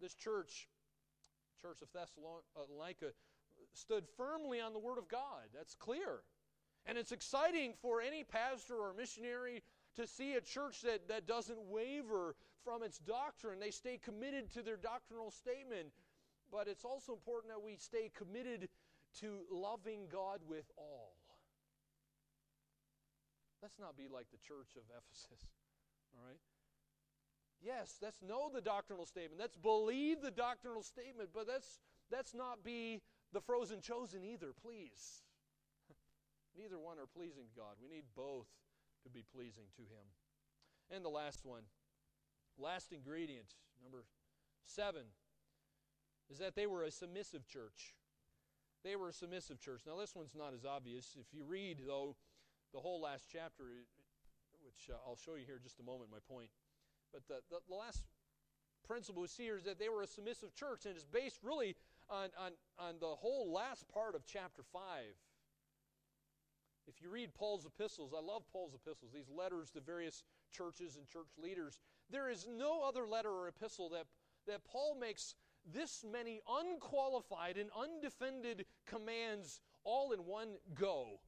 This 0.00 0.14
church, 0.14 0.68
Church 1.62 1.78
of 1.80 1.88
Thessalonica, 1.94 3.12
stood 3.72 4.04
firmly 4.16 4.60
on 4.60 4.74
the 4.74 4.78
Word 4.78 4.98
of 4.98 5.08
God. 5.08 5.48
That's 5.54 5.74
clear. 5.74 6.20
And 6.84 6.98
it's 6.98 7.12
exciting 7.12 7.72
for 7.80 8.02
any 8.02 8.22
pastor 8.22 8.74
or 8.74 8.92
missionary 8.92 9.62
to 9.96 10.06
see 10.06 10.34
a 10.34 10.40
church 10.42 10.82
that, 10.82 11.08
that 11.08 11.26
doesn't 11.26 11.58
waver 11.68 12.34
from 12.62 12.82
its 12.82 12.98
doctrine. 12.98 13.58
They 13.60 13.70
stay 13.70 13.98
committed 14.02 14.52
to 14.52 14.62
their 14.62 14.76
doctrinal 14.76 15.30
statement. 15.30 15.88
But 16.52 16.68
it's 16.68 16.84
also 16.84 17.12
important 17.12 17.52
that 17.54 17.62
we 17.64 17.76
stay 17.76 18.10
committed 18.14 18.68
to 19.20 19.38
loving 19.50 20.06
God 20.12 20.40
with 20.46 20.70
all. 20.76 21.13
Let's 23.64 23.80
not 23.80 23.96
be 23.96 24.12
like 24.12 24.28
the 24.28 24.36
church 24.44 24.76
of 24.76 24.84
Ephesus. 24.92 25.40
All 26.12 26.20
right? 26.20 26.36
Yes, 27.64 27.96
let's 28.02 28.20
know 28.20 28.50
the 28.52 28.60
doctrinal 28.60 29.06
statement. 29.06 29.40
Let's 29.40 29.56
believe 29.56 30.20
the 30.20 30.30
doctrinal 30.30 30.82
statement, 30.82 31.30
but 31.32 31.48
let's, 31.48 31.80
let's 32.12 32.34
not 32.34 32.62
be 32.62 33.00
the 33.32 33.40
frozen 33.40 33.80
chosen 33.80 34.22
either, 34.22 34.52
please. 34.52 35.24
Neither 36.58 36.78
one 36.78 36.98
are 36.98 37.08
pleasing 37.08 37.44
to 37.48 37.56
God. 37.56 37.80
We 37.80 37.88
need 37.88 38.04
both 38.14 38.48
to 39.02 39.08
be 39.08 39.24
pleasing 39.34 39.72
to 39.76 39.82
Him. 39.82 40.12
And 40.94 41.02
the 41.02 41.08
last 41.08 41.40
one, 41.42 41.62
last 42.58 42.92
ingredient, 42.92 43.54
number 43.82 44.04
seven, 44.66 45.08
is 46.30 46.36
that 46.36 46.54
they 46.54 46.66
were 46.66 46.82
a 46.82 46.90
submissive 46.90 47.48
church. 47.48 47.96
They 48.84 48.94
were 48.94 49.08
a 49.08 49.12
submissive 49.14 49.58
church. 49.58 49.84
Now, 49.86 49.96
this 49.96 50.14
one's 50.14 50.34
not 50.36 50.52
as 50.52 50.66
obvious. 50.66 51.16
If 51.18 51.32
you 51.32 51.44
read, 51.48 51.78
though, 51.86 52.16
the 52.74 52.80
whole 52.80 53.00
last 53.00 53.30
chapter, 53.30 53.86
which 54.66 54.90
uh, 54.90 54.98
I'll 55.06 55.16
show 55.16 55.36
you 55.38 55.46
here 55.46 55.56
in 55.56 55.62
just 55.62 55.78
a 55.78 55.86
moment, 55.86 56.10
my 56.10 56.18
point. 56.28 56.50
But 57.12 57.22
the, 57.28 57.38
the, 57.48 57.62
the 57.68 57.74
last 57.74 58.02
principle 58.86 59.22
we 59.22 59.28
see 59.28 59.44
here 59.44 59.56
is 59.56 59.64
that 59.64 59.78
they 59.78 59.88
were 59.88 60.02
a 60.02 60.06
submissive 60.06 60.52
church, 60.54 60.84
and 60.84 60.96
it's 60.96 61.06
based 61.06 61.38
really 61.42 61.76
on, 62.10 62.28
on, 62.36 62.50
on 62.76 62.96
the 63.00 63.14
whole 63.14 63.52
last 63.52 63.86
part 63.88 64.16
of 64.16 64.26
chapter 64.26 64.62
5. 64.72 64.82
If 66.86 67.00
you 67.00 67.08
read 67.08 67.32
Paul's 67.32 67.64
epistles, 67.64 68.12
I 68.12 68.20
love 68.20 68.42
Paul's 68.52 68.74
epistles, 68.74 69.12
these 69.14 69.30
letters 69.30 69.70
to 69.70 69.80
various 69.80 70.24
churches 70.52 70.96
and 70.96 71.06
church 71.06 71.30
leaders. 71.40 71.78
There 72.10 72.28
is 72.28 72.46
no 72.58 72.82
other 72.82 73.06
letter 73.06 73.30
or 73.30 73.48
epistle 73.48 73.88
that, 73.90 74.04
that 74.46 74.64
Paul 74.66 74.98
makes 75.00 75.36
this 75.72 76.04
many 76.10 76.40
unqualified 76.60 77.56
and 77.56 77.70
undefended 77.78 78.66
commands 78.84 79.60
all 79.84 80.12
in 80.12 80.26
one 80.26 80.56
go. 80.74 81.20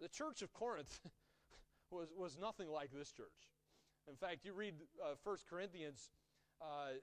The 0.00 0.08
church 0.08 0.42
of 0.42 0.52
Corinth 0.52 1.00
was, 1.90 2.08
was 2.16 2.38
nothing 2.40 2.68
like 2.70 2.90
this 2.92 3.12
church. 3.12 3.50
In 4.08 4.16
fact, 4.16 4.44
you 4.44 4.54
read 4.54 4.74
uh, 5.02 5.14
1 5.22 5.36
Corinthians, 5.48 6.10
uh, 6.62 6.96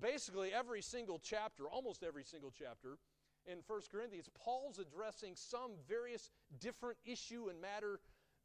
basically 0.00 0.52
every 0.52 0.82
single 0.82 1.20
chapter, 1.22 1.64
almost 1.68 2.02
every 2.02 2.24
single 2.24 2.52
chapter, 2.56 2.98
in 3.46 3.58
1 3.66 3.80
Corinthians, 3.92 4.30
Paul's 4.34 4.78
addressing 4.78 5.34
some 5.36 5.72
various 5.86 6.30
different 6.60 6.96
issue 7.04 7.48
and 7.50 7.60
matter 7.60 8.00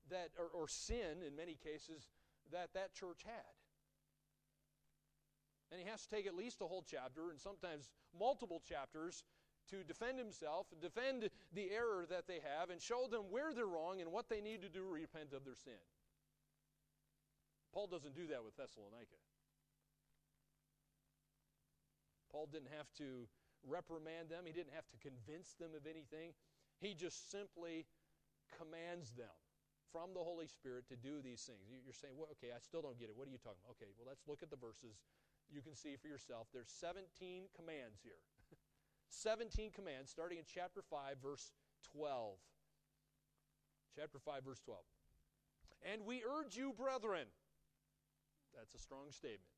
that, 0.09 0.29
or, 0.37 0.47
or 0.47 0.67
sin 0.67 1.23
in 1.25 1.35
many 1.35 1.55
cases, 1.55 2.09
that 2.51 2.69
that 2.73 2.93
church 2.93 3.21
had. 3.25 3.55
And 5.71 5.79
he 5.79 5.87
has 5.87 6.01
to 6.01 6.09
take 6.09 6.27
at 6.27 6.35
least 6.35 6.61
a 6.61 6.65
whole 6.65 6.83
chapter 6.85 7.29
and 7.29 7.39
sometimes 7.39 7.89
multiple 8.17 8.61
chapters 8.67 9.23
to 9.69 9.83
defend 9.83 10.17
himself 10.17 10.67
defend 10.81 11.29
the 11.53 11.71
error 11.71 12.05
that 12.09 12.27
they 12.27 12.39
have 12.41 12.69
and 12.69 12.81
show 12.81 13.07
them 13.09 13.29
where 13.29 13.53
they're 13.53 13.69
wrong 13.69 14.01
and 14.01 14.11
what 14.11 14.29
they 14.29 14.41
need 14.41 14.61
to 14.61 14.69
do 14.69 14.81
to 14.81 14.91
repent 14.91 15.33
of 15.33 15.45
their 15.45 15.55
sin. 15.55 15.79
Paul 17.73 17.87
doesn't 17.87 18.15
do 18.15 18.27
that 18.27 18.43
with 18.43 18.57
Thessalonica. 18.57 19.19
Paul 22.31 22.49
didn't 22.49 22.73
have 22.75 22.89
to 22.97 23.27
reprimand 23.67 24.29
them, 24.29 24.45
he 24.45 24.53
didn't 24.53 24.73
have 24.73 24.87
to 24.89 24.97
convince 25.01 25.53
them 25.59 25.73
of 25.75 25.85
anything. 25.85 26.33
He 26.79 26.93
just 26.93 27.29
simply 27.29 27.85
commands 28.55 29.11
them 29.11 29.33
from 29.91 30.13
the 30.13 30.21
Holy 30.23 30.47
Spirit 30.47 30.87
to 30.87 30.95
do 30.95 31.19
these 31.19 31.41
things. 31.43 31.65
You're 31.67 31.97
saying, 31.97 32.13
well, 32.15 32.29
okay, 32.37 32.53
I 32.53 32.61
still 32.61 32.81
don't 32.81 32.97
get 32.97 33.09
it. 33.09 33.17
What 33.17 33.27
are 33.27 33.33
you 33.33 33.41
talking 33.41 33.59
about? 33.65 33.75
Okay, 33.77 33.89
well, 33.97 34.07
let's 34.07 34.23
look 34.29 34.45
at 34.45 34.53
the 34.53 34.57
verses. 34.57 35.01
You 35.49 35.65
can 35.65 35.73
see 35.73 35.97
for 35.97 36.07
yourself. 36.07 36.47
There's 36.53 36.69
17 36.69 37.49
commands 37.57 37.99
here. 38.05 38.21
17 39.09 39.71
commands, 39.71 40.09
starting 40.09 40.37
in 40.37 40.43
chapter 40.45 40.81
5, 40.81 41.17
verse 41.21 41.51
12. 41.93 42.35
Chapter 43.95 44.19
5, 44.19 44.43
verse 44.43 44.59
12. 44.65 44.79
And 45.91 46.05
we 46.05 46.23
urge 46.23 46.55
you, 46.55 46.73
brethren. 46.77 47.27
That's 48.55 48.73
a 48.73 48.79
strong 48.79 49.11
statement. 49.11 49.53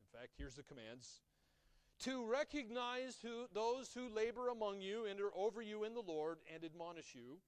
In 0.00 0.18
fact, 0.18 0.32
here's 0.36 0.54
the 0.54 0.62
commands 0.62 1.20
to 2.00 2.26
recognize 2.26 3.16
who, 3.22 3.46
those 3.52 3.92
who 3.94 4.08
labor 4.08 4.48
among 4.48 4.80
you 4.80 5.06
and 5.06 5.20
are 5.20 5.34
over 5.36 5.62
you 5.62 5.84
in 5.84 5.94
the 5.94 6.02
Lord 6.02 6.38
and 6.52 6.64
admonish 6.64 7.14
you, 7.14 7.38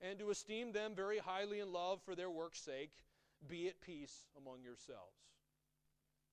and 0.00 0.18
to 0.18 0.30
esteem 0.30 0.72
them 0.72 0.94
very 0.94 1.18
highly 1.18 1.60
in 1.60 1.72
love 1.72 2.00
for 2.04 2.14
their 2.14 2.30
work's 2.30 2.60
sake. 2.60 2.90
Be 3.48 3.68
at 3.68 3.80
peace 3.80 4.26
among 4.36 4.62
yourselves. 4.62 5.16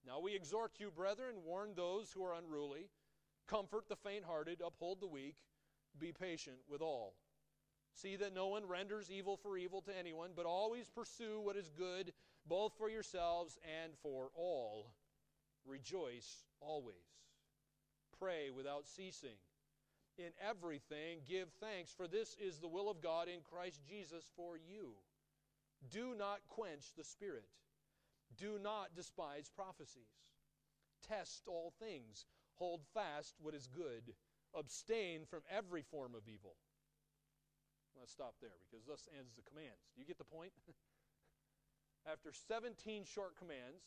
Now 0.05 0.19
we 0.19 0.35
exhort 0.35 0.73
you, 0.79 0.91
brethren, 0.91 1.35
warn 1.45 1.71
those 1.75 2.11
who 2.11 2.23
are 2.23 2.33
unruly, 2.33 2.89
comfort 3.47 3.85
the 3.89 3.95
faint 3.95 4.23
hearted, 4.25 4.61
uphold 4.65 5.01
the 5.01 5.07
weak, 5.07 5.35
be 5.99 6.11
patient 6.11 6.57
with 6.69 6.81
all. 6.81 7.13
See 7.93 8.15
that 8.17 8.35
no 8.35 8.47
one 8.47 8.67
renders 8.67 9.09
evil 9.09 9.37
for 9.37 9.57
evil 9.57 9.81
to 9.81 9.97
anyone, 9.97 10.31
but 10.35 10.45
always 10.45 10.89
pursue 10.89 11.39
what 11.41 11.55
is 11.55 11.71
good, 11.75 12.13
both 12.47 12.73
for 12.77 12.89
yourselves 12.89 13.57
and 13.83 13.93
for 14.03 14.29
all. 14.35 14.93
Rejoice 15.65 16.43
always. 16.61 16.95
Pray 18.19 18.49
without 18.55 18.87
ceasing. 18.87 19.37
In 20.17 20.31
everything, 20.47 21.19
give 21.27 21.49
thanks, 21.59 21.91
for 21.91 22.07
this 22.07 22.35
is 22.39 22.57
the 22.57 22.67
will 22.67 22.89
of 22.89 23.01
God 23.01 23.27
in 23.27 23.41
Christ 23.41 23.81
Jesus 23.87 24.31
for 24.35 24.57
you. 24.57 24.93
Do 25.91 26.15
not 26.17 26.39
quench 26.47 26.93
the 26.97 27.03
Spirit. 27.03 27.45
Do 28.35 28.59
not 28.61 28.95
despise 28.95 29.49
prophecies. 29.55 30.05
Test 31.07 31.43
all 31.47 31.73
things. 31.79 32.25
Hold 32.57 32.81
fast 32.93 33.35
what 33.39 33.53
is 33.53 33.67
good. 33.67 34.13
Abstain 34.55 35.25
from 35.29 35.41
every 35.49 35.81
form 35.81 36.15
of 36.15 36.27
evil. 36.27 36.55
Let's 37.97 38.11
stop 38.11 38.35
there 38.41 38.57
because 38.69 38.85
thus 38.85 39.07
ends 39.17 39.35
the 39.35 39.41
commands. 39.41 39.89
Do 39.95 40.01
you 40.01 40.07
get 40.07 40.17
the 40.17 40.23
point? 40.23 40.51
After 42.11 42.31
17 42.31 43.03
short 43.05 43.37
commands, 43.37 43.83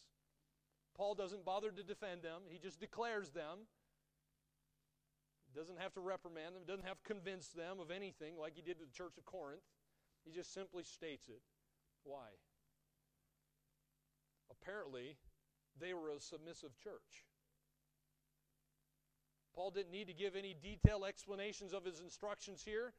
Paul 0.97 1.15
doesn't 1.15 1.45
bother 1.45 1.71
to 1.71 1.83
defend 1.83 2.23
them, 2.23 2.43
he 2.49 2.59
just 2.59 2.81
declares 2.81 3.31
them 3.31 3.67
doesn't 5.55 5.79
have 5.79 5.93
to 5.95 6.01
reprimand 6.01 6.55
them, 6.55 6.63
doesn't 6.67 6.87
have 6.87 6.99
to 7.03 7.07
convince 7.07 7.49
them 7.49 7.81
of 7.81 7.91
anything 7.91 8.39
like 8.39 8.55
he 8.55 8.63
did 8.63 8.79
to 8.79 8.85
the 8.85 8.93
church 8.93 9.19
of 9.19 9.25
Corinth. 9.25 9.63
He 10.25 10.33
just 10.33 10.55
simply 10.55 10.85
states 10.85 11.29
it. 11.29 11.43
Why? 12.05 12.39
Apparently, 14.51 15.17
they 15.79 15.95
were 15.95 16.11
a 16.11 16.21
submissive 16.21 16.77
church. 16.79 17.27
Paul 19.55 19.71
didn't 19.71 19.93
need 19.93 20.07
to 20.07 20.15
give 20.15 20.37
any 20.37 20.55
detailed 20.61 21.05
explanations 21.05 21.73
of 21.73 21.85
his 21.85 22.01
instructions 22.01 22.63
here. 22.65 22.93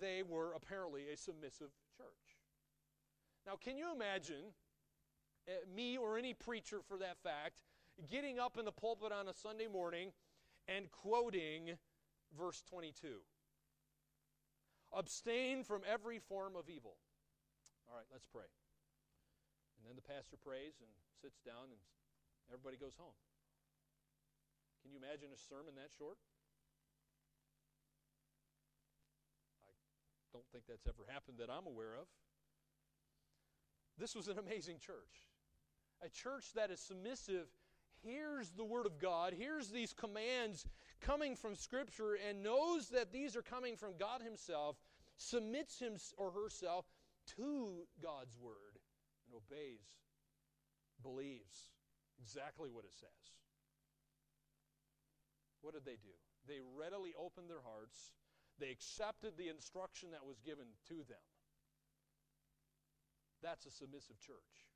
They 0.00 0.22
were 0.22 0.52
apparently 0.54 1.04
a 1.12 1.16
submissive 1.16 1.70
church. 1.96 2.38
Now, 3.46 3.54
can 3.56 3.76
you 3.76 3.92
imagine 3.94 4.52
uh, 5.48 5.52
me 5.74 5.96
or 5.96 6.18
any 6.18 6.34
preacher 6.34 6.80
for 6.86 6.98
that 6.98 7.18
fact 7.22 7.62
getting 8.10 8.38
up 8.38 8.56
in 8.58 8.64
the 8.64 8.72
pulpit 8.72 9.12
on 9.12 9.28
a 9.28 9.34
Sunday 9.34 9.66
morning 9.66 10.12
and 10.68 10.90
quoting 10.90 11.78
verse 12.36 12.62
22 12.68 13.20
Abstain 14.92 15.64
from 15.64 15.82
every 15.84 16.18
form 16.18 16.56
of 16.56 16.70
evil. 16.70 16.96
All 17.88 17.96
right, 17.96 18.08
let's 18.12 18.24
pray. 18.24 18.48
And 19.76 19.84
then 19.84 19.96
the 19.96 20.04
pastor 20.04 20.36
prays 20.40 20.80
and 20.80 20.88
sits 21.20 21.40
down, 21.44 21.68
and 21.68 21.80
everybody 22.48 22.80
goes 22.80 22.96
home. 22.96 23.12
Can 24.88 24.96
you 24.96 25.06
imagine 25.06 25.28
a 25.34 25.36
sermon 25.36 25.74
that 25.76 25.90
short? 25.98 26.16
I 30.24 30.32
don't 30.32 30.46
think 30.50 30.64
that's 30.66 30.86
ever 30.86 31.04
happened 31.12 31.36
that 31.40 31.50
I'm 31.52 31.66
aware 31.66 31.92
of. 32.00 32.06
This 33.98 34.16
was 34.16 34.28
an 34.28 34.38
amazing 34.38 34.78
church. 34.78 35.28
A 36.02 36.08
church 36.08 36.54
that 36.54 36.70
is 36.70 36.80
submissive 36.80 37.48
hears 38.00 38.52
the 38.56 38.64
Word 38.64 38.86
of 38.86 38.98
God, 38.98 39.34
hears 39.34 39.68
these 39.68 39.92
commands 39.92 40.64
coming 41.02 41.36
from 41.36 41.54
Scripture, 41.54 42.16
and 42.26 42.42
knows 42.42 42.88
that 42.88 43.12
these 43.12 43.36
are 43.36 43.42
coming 43.42 43.76
from 43.76 43.92
God 43.98 44.22
Himself, 44.22 44.76
submits 45.18 45.78
him 45.80 45.96
or 46.16 46.30
herself 46.30 46.86
to 47.36 47.82
God's 48.02 48.38
Word, 48.38 48.80
and 49.26 49.36
obeys, 49.36 49.84
believes 51.02 51.68
exactly 52.18 52.70
what 52.70 52.86
it 52.86 52.94
says. 52.94 53.34
What 55.60 55.74
did 55.74 55.84
they 55.84 55.98
do? 55.98 56.14
They 56.46 56.60
readily 56.62 57.12
opened 57.18 57.50
their 57.50 57.64
hearts. 57.64 58.14
They 58.58 58.70
accepted 58.70 59.36
the 59.36 59.48
instruction 59.48 60.10
that 60.12 60.26
was 60.26 60.40
given 60.40 60.66
to 60.88 61.04
them. 61.06 61.22
That's 63.42 63.66
a 63.66 63.70
submissive 63.70 64.18
church. 64.18 64.66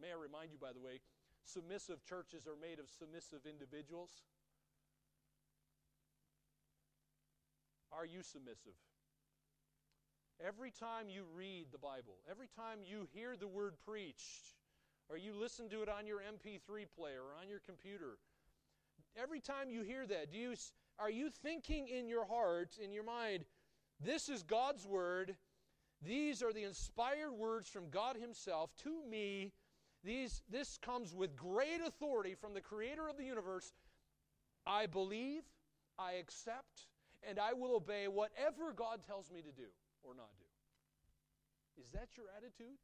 May 0.00 0.12
I 0.12 0.20
remind 0.20 0.52
you, 0.52 0.58
by 0.60 0.72
the 0.72 0.80
way, 0.80 1.00
submissive 1.44 2.04
churches 2.04 2.46
are 2.46 2.56
made 2.60 2.78
of 2.78 2.88
submissive 2.88 3.44
individuals. 3.48 4.10
Are 7.92 8.06
you 8.06 8.22
submissive? 8.22 8.76
Every 10.40 10.72
time 10.72 11.08
you 11.08 11.24
read 11.36 11.66
the 11.70 11.78
Bible, 11.78 12.18
every 12.28 12.48
time 12.56 12.80
you 12.82 13.06
hear 13.12 13.36
the 13.36 13.46
word 13.46 13.74
preached, 13.84 14.56
or 15.08 15.16
you 15.16 15.34
listen 15.36 15.68
to 15.70 15.82
it 15.82 15.88
on 15.88 16.06
your 16.06 16.18
MP3 16.18 16.88
player 16.96 17.20
or 17.20 17.36
on 17.40 17.48
your 17.48 17.60
computer, 17.60 18.18
every 19.20 19.40
time 19.40 19.70
you 19.70 19.82
hear 19.82 20.06
that, 20.06 20.30
do 20.30 20.38
you, 20.38 20.54
are 20.98 21.10
you 21.10 21.30
thinking 21.30 21.88
in 21.88 22.08
your 22.08 22.24
heart, 22.24 22.78
in 22.82 22.92
your 22.92 23.04
mind, 23.04 23.44
this 24.04 24.28
is 24.28 24.42
God's 24.42 24.86
word? 24.86 25.36
These 26.04 26.42
are 26.42 26.52
the 26.52 26.64
inspired 26.64 27.32
words 27.32 27.68
from 27.68 27.90
God 27.90 28.16
Himself 28.16 28.70
to 28.82 29.04
me 29.08 29.52
these, 30.04 30.42
this 30.50 30.78
comes 30.78 31.14
with 31.14 31.36
great 31.36 31.80
authority 31.84 32.34
from 32.34 32.54
the 32.54 32.60
creator 32.60 33.08
of 33.08 33.16
the 33.16 33.24
universe. 33.24 33.72
I 34.66 34.86
believe, 34.86 35.42
I 35.98 36.14
accept, 36.14 36.90
and 37.22 37.38
I 37.38 37.52
will 37.52 37.76
obey 37.76 38.08
whatever 38.08 38.72
God 38.74 39.02
tells 39.06 39.30
me 39.30 39.42
to 39.42 39.52
do 39.52 39.70
or 40.02 40.14
not 40.14 40.30
do. 40.38 41.80
Is 41.80 41.90
that 41.92 42.16
your 42.16 42.26
attitude? 42.36 42.78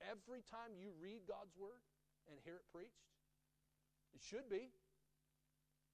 Every 0.00 0.42
time 0.46 0.78
you 0.78 0.90
read 1.00 1.22
God's 1.26 1.56
word 1.58 1.82
and 2.30 2.38
hear 2.44 2.54
it 2.54 2.66
preached? 2.72 3.10
It 4.14 4.22
should 4.22 4.48
be. 4.48 4.70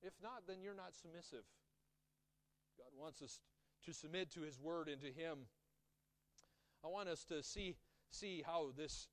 If 0.03 0.15
not, 0.23 0.47
then 0.47 0.57
you're 0.63 0.75
not 0.75 0.95
submissive. 0.95 1.45
God 2.79 2.93
wants 2.99 3.23
us 3.23 3.41
to 3.85 3.93
submit 3.93 4.31
to 4.33 4.41
His 4.41 4.59
word 4.59 4.89
and 4.89 5.01
to 5.03 5.09
Him. 5.13 5.47
I 6.85 6.89
want 6.89 7.09
us 7.09 7.25
to 7.25 7.43
see, 7.43 7.77
see 8.11 8.43
how 8.45 8.73
this 8.77 9.09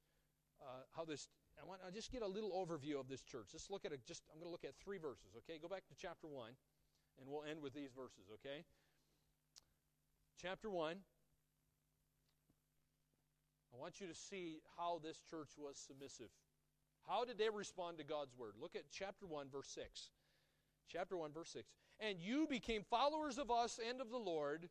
uh, 0.62 0.84
how 0.96 1.06
this. 1.06 1.28
I 1.62 1.66
want 1.66 1.82
to 1.86 1.92
just 1.92 2.12
get 2.12 2.22
a 2.22 2.28
little 2.28 2.52
overview 2.52 3.00
of 3.00 3.08
this 3.10 3.24
church. 3.24 3.50
Let's 3.54 3.70
look 3.70 3.86
at 3.86 3.92
it. 3.92 4.02
Just 4.06 4.24
I'm 4.32 4.40
going 4.40 4.48
to 4.48 4.52
look 4.52 4.64
at 4.64 4.76
three 4.84 4.98
verses. 4.98 5.36
Okay, 5.38 5.60
go 5.62 5.68
back 5.68 5.86
to 5.88 5.96
chapter 6.00 6.28
one, 6.28 6.52
and 7.20 7.28
we'll 7.30 7.44
end 7.44 7.62
with 7.62 7.74
these 7.74 7.92
verses. 7.96 8.30
Okay, 8.34 8.64
chapter 10.42 10.70
one. 10.70 10.98
I 13.74 13.80
want 13.80 14.00
you 14.00 14.08
to 14.08 14.16
see 14.16 14.62
how 14.78 15.00
this 15.04 15.22
church 15.30 15.50
was 15.58 15.78
submissive. 15.78 16.30
How 17.08 17.26
did 17.26 17.38
they 17.38 17.50
respond 17.50 18.00
to 18.00 18.04
God's 18.04 18.36
word? 18.36 18.54
Look 18.60 18.76
at 18.76 18.84
chapter 18.92 19.28
1, 19.28 19.48
verse 19.50 19.70
6. 19.70 20.10
Chapter 20.92 21.18
1, 21.18 21.32
verse 21.34 21.50
6. 21.50 21.68
And 22.00 22.20
you 22.20 22.48
became 22.48 22.84
followers 22.90 23.38
of 23.38 23.52
us 23.52 23.80
and 23.90 24.00
of 24.02 24.10
the 24.10 24.18
Lord, 24.18 24.70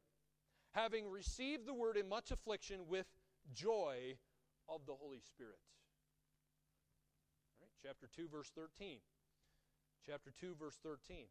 having 0.73 1.11
received 1.11 1.67
the 1.67 1.75
word 1.75 1.97
in 1.97 2.09
much 2.09 2.31
affliction 2.31 2.81
with 2.89 3.07
joy 3.53 4.17
of 4.69 4.87
the 4.87 4.95
Holy 4.95 5.21
Spirit 5.21 5.59
All 7.61 7.67
right, 7.67 7.71
chapter 7.83 8.09
2, 8.14 8.29
verse 8.29 8.51
13. 8.55 8.99
Chapter 10.05 10.33
2, 10.41 10.55
verse 10.59 10.79
13. 10.83 11.27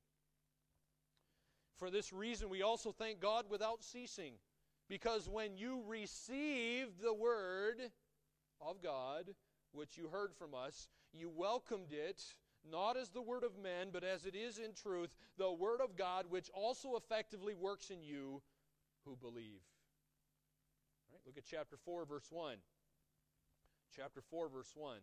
For 1.77 1.89
this 1.89 2.13
reason, 2.13 2.49
we 2.49 2.61
also 2.61 2.91
thank 2.91 3.19
God 3.19 3.45
without 3.49 3.83
ceasing, 3.83 4.33
because 4.87 5.27
when 5.27 5.57
you 5.57 5.83
received 5.87 7.01
the 7.01 7.13
word 7.13 7.81
of 8.61 8.81
God, 8.81 9.31
which 9.73 9.97
you 9.97 10.07
heard 10.09 10.33
from 10.33 10.53
us, 10.53 10.87
you 11.13 11.29
welcomed 11.29 11.91
it, 11.91 12.23
not 12.69 12.97
as 12.97 13.09
the 13.09 13.21
word 13.21 13.43
of 13.43 13.57
men, 13.61 13.89
but 13.91 14.03
as 14.03 14.25
it 14.25 14.35
is 14.35 14.57
in 14.57 14.73
truth, 14.73 15.15
the 15.37 15.51
word 15.51 15.81
of 15.81 15.95
God, 15.95 16.25
which 16.29 16.49
also 16.53 16.95
effectively 16.95 17.53
works 17.53 17.89
in 17.89 18.01
you 18.01 18.41
who 19.05 19.15
believe. 19.15 19.61
All 21.09 21.13
right, 21.13 21.21
look 21.25 21.37
at 21.37 21.45
chapter 21.45 21.77
4, 21.85 22.05
verse 22.05 22.27
1. 22.29 22.57
Chapter 23.95 24.21
4, 24.29 24.49
verse 24.49 24.71
1. 24.75 24.97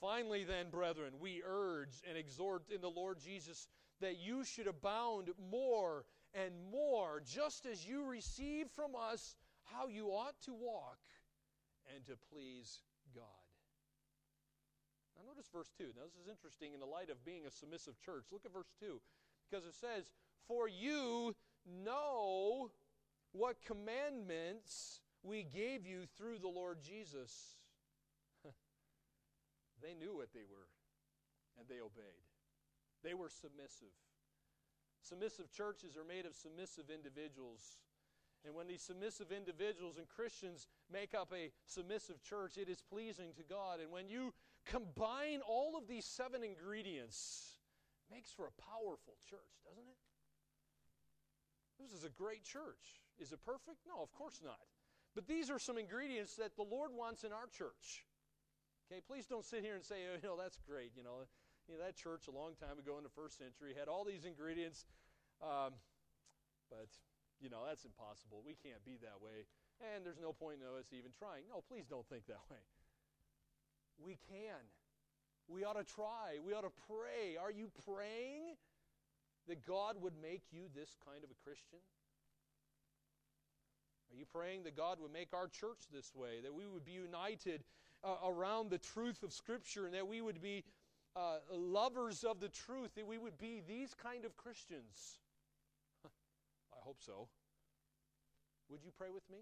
Finally, 0.00 0.44
then, 0.44 0.68
brethren, 0.70 1.14
we 1.20 1.42
urge 1.46 2.02
and 2.08 2.18
exhort 2.18 2.64
in 2.74 2.80
the 2.80 2.90
Lord 2.90 3.18
Jesus 3.18 3.68
that 4.00 4.18
you 4.18 4.44
should 4.44 4.66
abound 4.66 5.30
more 5.50 6.04
and 6.34 6.52
more, 6.70 7.22
just 7.24 7.66
as 7.66 7.86
you 7.86 8.04
receive 8.04 8.66
from 8.74 8.92
us 8.96 9.36
how 9.64 9.86
you 9.86 10.08
ought 10.08 10.40
to 10.42 10.52
walk 10.52 10.98
and 11.94 12.04
to 12.06 12.16
please 12.30 12.80
God. 13.14 13.41
Now, 15.22 15.30
notice 15.30 15.48
verse 15.52 15.70
2. 15.78 15.94
Now, 15.94 16.02
this 16.04 16.18
is 16.18 16.28
interesting 16.28 16.74
in 16.74 16.80
the 16.80 16.86
light 16.86 17.10
of 17.10 17.24
being 17.24 17.46
a 17.46 17.50
submissive 17.50 17.94
church. 18.00 18.24
Look 18.32 18.44
at 18.44 18.52
verse 18.52 18.72
2 18.80 19.00
because 19.48 19.66
it 19.66 19.74
says, 19.74 20.10
For 20.48 20.66
you 20.66 21.34
know 21.66 22.70
what 23.30 23.62
commandments 23.64 25.00
we 25.22 25.44
gave 25.44 25.86
you 25.86 26.06
through 26.18 26.38
the 26.38 26.48
Lord 26.48 26.78
Jesus. 26.82 27.56
they 29.82 29.94
knew 29.94 30.16
what 30.16 30.32
they 30.34 30.42
were, 30.42 30.66
and 31.58 31.68
they 31.68 31.80
obeyed. 31.80 32.26
They 33.04 33.14
were 33.14 33.30
submissive. 33.30 33.94
Submissive 35.02 35.50
churches 35.52 35.96
are 35.96 36.06
made 36.06 36.26
of 36.26 36.34
submissive 36.34 36.90
individuals. 36.90 37.78
And 38.44 38.54
when 38.54 38.66
these 38.66 38.82
submissive 38.82 39.30
individuals 39.30 39.98
and 39.98 40.08
Christians 40.08 40.66
make 40.92 41.14
up 41.14 41.32
a 41.32 41.50
submissive 41.66 42.22
church, 42.22 42.58
it 42.58 42.68
is 42.68 42.82
pleasing 42.82 43.30
to 43.36 43.42
God. 43.42 43.78
And 43.80 43.92
when 43.92 44.08
you 44.08 44.34
combine 44.64 45.40
all 45.46 45.76
of 45.76 45.88
these 45.88 46.04
seven 46.04 46.42
ingredients, 46.42 47.58
makes 48.10 48.30
for 48.30 48.46
a 48.46 48.54
powerful 48.62 49.16
church, 49.28 49.54
doesn't 49.64 49.88
it? 49.88 50.00
This 51.80 51.92
is 51.92 52.04
a 52.04 52.10
great 52.10 52.44
church. 52.44 53.02
Is 53.18 53.32
it 53.32 53.40
perfect? 53.44 53.82
No, 53.86 54.02
of 54.02 54.12
course 54.12 54.40
not. 54.44 54.60
But 55.14 55.26
these 55.26 55.50
are 55.50 55.58
some 55.58 55.76
ingredients 55.76 56.36
that 56.36 56.56
the 56.56 56.62
Lord 56.62 56.92
wants 56.94 57.24
in 57.24 57.32
our 57.32 57.46
church. 57.50 58.06
Okay, 58.86 59.00
please 59.04 59.26
don't 59.26 59.44
sit 59.44 59.64
here 59.64 59.74
and 59.74 59.84
say, 59.84 60.04
oh, 60.08 60.16
you 60.20 60.28
know, 60.28 60.36
that's 60.36 60.58
great. 60.68 60.92
You 60.96 61.02
know, 61.02 61.24
you 61.68 61.74
know 61.74 61.80
that 61.84 61.96
church 61.96 62.28
a 62.28 62.34
long 62.34 62.54
time 62.58 62.78
ago 62.78 62.98
in 62.98 63.04
the 63.04 63.12
first 63.12 63.38
century 63.38 63.74
had 63.78 63.88
all 63.88 64.04
these 64.04 64.24
ingredients, 64.24 64.86
um, 65.40 65.72
but 66.68 66.90
you 67.40 67.48
know 67.50 67.62
that's 67.66 67.84
impossible. 67.84 68.42
We 68.42 68.58
can't 68.58 68.82
be 68.84 68.98
that 69.02 69.22
way, 69.22 69.46
and 69.94 70.04
there's 70.04 70.18
no 70.18 70.32
point 70.34 70.58
in 70.58 70.66
us 70.66 70.90
even 70.90 71.14
trying. 71.14 71.46
No, 71.46 71.62
please 71.62 71.86
don't 71.86 72.06
think 72.10 72.26
that 72.26 72.42
way. 72.50 72.62
We 73.98 74.18
can. 74.28 74.62
We 75.48 75.64
ought 75.64 75.76
to 75.76 75.84
try. 75.84 76.38
We 76.44 76.52
ought 76.54 76.62
to 76.62 76.72
pray. 76.88 77.36
Are 77.36 77.50
you 77.50 77.70
praying 77.84 78.56
that 79.48 79.66
God 79.66 79.96
would 80.00 80.14
make 80.22 80.42
you 80.50 80.64
this 80.74 80.96
kind 81.04 81.24
of 81.24 81.30
a 81.30 81.38
Christian? 81.44 81.78
Are 84.12 84.16
you 84.16 84.24
praying 84.26 84.64
that 84.64 84.76
God 84.76 84.98
would 85.00 85.12
make 85.12 85.32
our 85.32 85.48
church 85.48 85.88
this 85.92 86.14
way, 86.14 86.40
that 86.42 86.52
we 86.52 86.66
would 86.66 86.84
be 86.84 86.92
united 86.92 87.64
uh, 88.04 88.16
around 88.26 88.70
the 88.70 88.78
truth 88.78 89.22
of 89.22 89.32
Scripture, 89.32 89.86
and 89.86 89.94
that 89.94 90.06
we 90.06 90.20
would 90.20 90.40
be 90.42 90.64
uh, 91.16 91.38
lovers 91.50 92.22
of 92.22 92.38
the 92.38 92.48
truth, 92.48 92.90
that 92.96 93.06
we 93.06 93.16
would 93.16 93.38
be 93.38 93.62
these 93.66 93.94
kind 93.94 94.24
of 94.24 94.36
Christians? 94.36 95.20
I 96.04 96.78
hope 96.80 96.98
so. 97.00 97.28
Would 98.68 98.82
you 98.84 98.90
pray 98.96 99.08
with 99.12 99.28
me? 99.30 99.38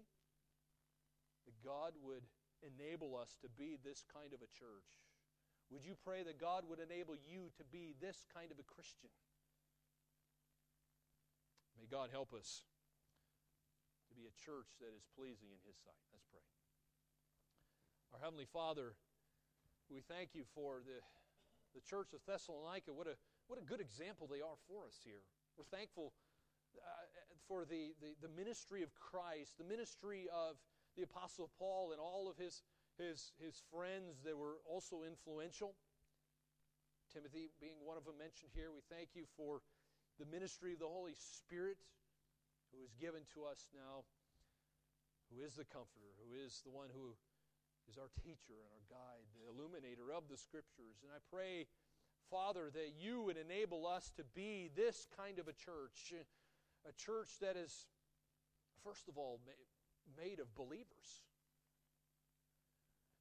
That 1.45 1.53
God 1.67 1.93
would 2.03 2.23
enable 2.63 3.17
us 3.17 3.37
to 3.41 3.49
be 3.49 3.77
this 3.81 4.05
kind 4.07 4.33
of 4.33 4.41
a 4.41 4.49
church. 4.53 5.01
Would 5.71 5.85
you 5.85 5.95
pray 5.95 6.23
that 6.23 6.39
God 6.39 6.67
would 6.67 6.79
enable 6.79 7.15
you 7.15 7.49
to 7.57 7.63
be 7.63 7.95
this 7.99 8.27
kind 8.33 8.51
of 8.51 8.59
a 8.59 8.67
Christian? 8.67 9.09
May 11.79 11.87
God 11.87 12.11
help 12.11 12.33
us 12.35 12.67
to 14.09 14.13
be 14.13 14.27
a 14.27 14.35
church 14.35 14.67
that 14.83 14.91
is 14.91 15.07
pleasing 15.15 15.49
in 15.49 15.61
His 15.63 15.79
sight. 15.79 16.03
Let's 16.11 16.27
pray. 16.27 16.43
Our 18.11 18.19
Heavenly 18.19 18.45
Father, 18.51 18.99
we 19.87 20.03
thank 20.03 20.35
you 20.35 20.43
for 20.51 20.83
the, 20.83 20.99
the 21.71 21.81
church 21.81 22.11
of 22.11 22.19
Thessalonica. 22.27 22.91
What 22.91 23.07
a, 23.07 23.15
what 23.47 23.55
a 23.55 23.63
good 23.63 23.79
example 23.79 24.27
they 24.27 24.43
are 24.43 24.59
for 24.67 24.83
us 24.83 24.99
here. 24.99 25.23
We're 25.55 25.71
thankful 25.71 26.11
uh, 26.75 27.07
for 27.47 27.63
the, 27.63 27.95
the, 28.03 28.11
the 28.19 28.31
ministry 28.35 28.83
of 28.83 28.91
Christ, 28.99 29.55
the 29.57 29.67
ministry 29.67 30.27
of 30.27 30.59
the 30.95 31.03
Apostle 31.03 31.49
Paul 31.57 31.91
and 31.91 31.99
all 31.99 32.29
of 32.29 32.37
his, 32.37 32.63
his, 32.97 33.31
his 33.39 33.61
friends 33.71 34.21
that 34.25 34.37
were 34.37 34.59
also 34.67 35.03
influential. 35.03 35.75
Timothy 37.13 37.51
being 37.59 37.79
one 37.83 37.97
of 37.97 38.05
them 38.05 38.15
mentioned 38.19 38.51
here, 38.55 38.71
we 38.71 38.83
thank 38.87 39.11
you 39.15 39.27
for 39.35 39.59
the 40.19 40.27
ministry 40.27 40.73
of 40.73 40.79
the 40.79 40.87
Holy 40.87 41.15
Spirit 41.15 41.77
who 42.71 42.79
is 42.83 42.95
given 42.95 43.27
to 43.35 43.43
us 43.43 43.67
now, 43.75 44.07
who 45.27 45.43
is 45.43 45.55
the 45.55 45.67
Comforter, 45.67 46.15
who 46.23 46.35
is 46.35 46.63
the 46.63 46.71
one 46.71 46.87
who 46.91 47.15
is 47.89 47.99
our 47.99 48.11
teacher 48.23 48.55
and 48.63 48.71
our 48.71 48.85
guide, 48.87 49.27
the 49.35 49.47
illuminator 49.51 50.11
of 50.15 50.31
the 50.31 50.39
Scriptures. 50.39 51.03
And 51.03 51.11
I 51.11 51.19
pray, 51.27 51.67
Father, 52.31 52.71
that 52.71 52.95
you 52.95 53.23
would 53.23 53.35
enable 53.35 53.87
us 53.87 54.11
to 54.15 54.23
be 54.35 54.71
this 54.75 55.07
kind 55.11 55.39
of 55.39 55.47
a 55.47 55.55
church, 55.55 56.15
a 56.87 56.93
church 56.95 57.39
that 57.43 57.59
is, 57.59 57.87
first 58.83 59.07
of 59.11 59.17
all, 59.17 59.39
made 60.17 60.39
of 60.39 60.53
believers. 60.55 61.09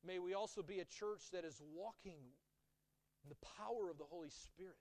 May 0.05 0.18
we 0.18 0.34
also 0.34 0.62
be 0.62 0.80
a 0.80 0.84
church 0.84 1.30
that 1.32 1.45
is 1.45 1.61
walking 1.74 2.20
in 3.22 3.28
the 3.28 3.47
power 3.59 3.91
of 3.91 3.99
the 3.99 4.09
Holy 4.09 4.30
Spirit. 4.30 4.78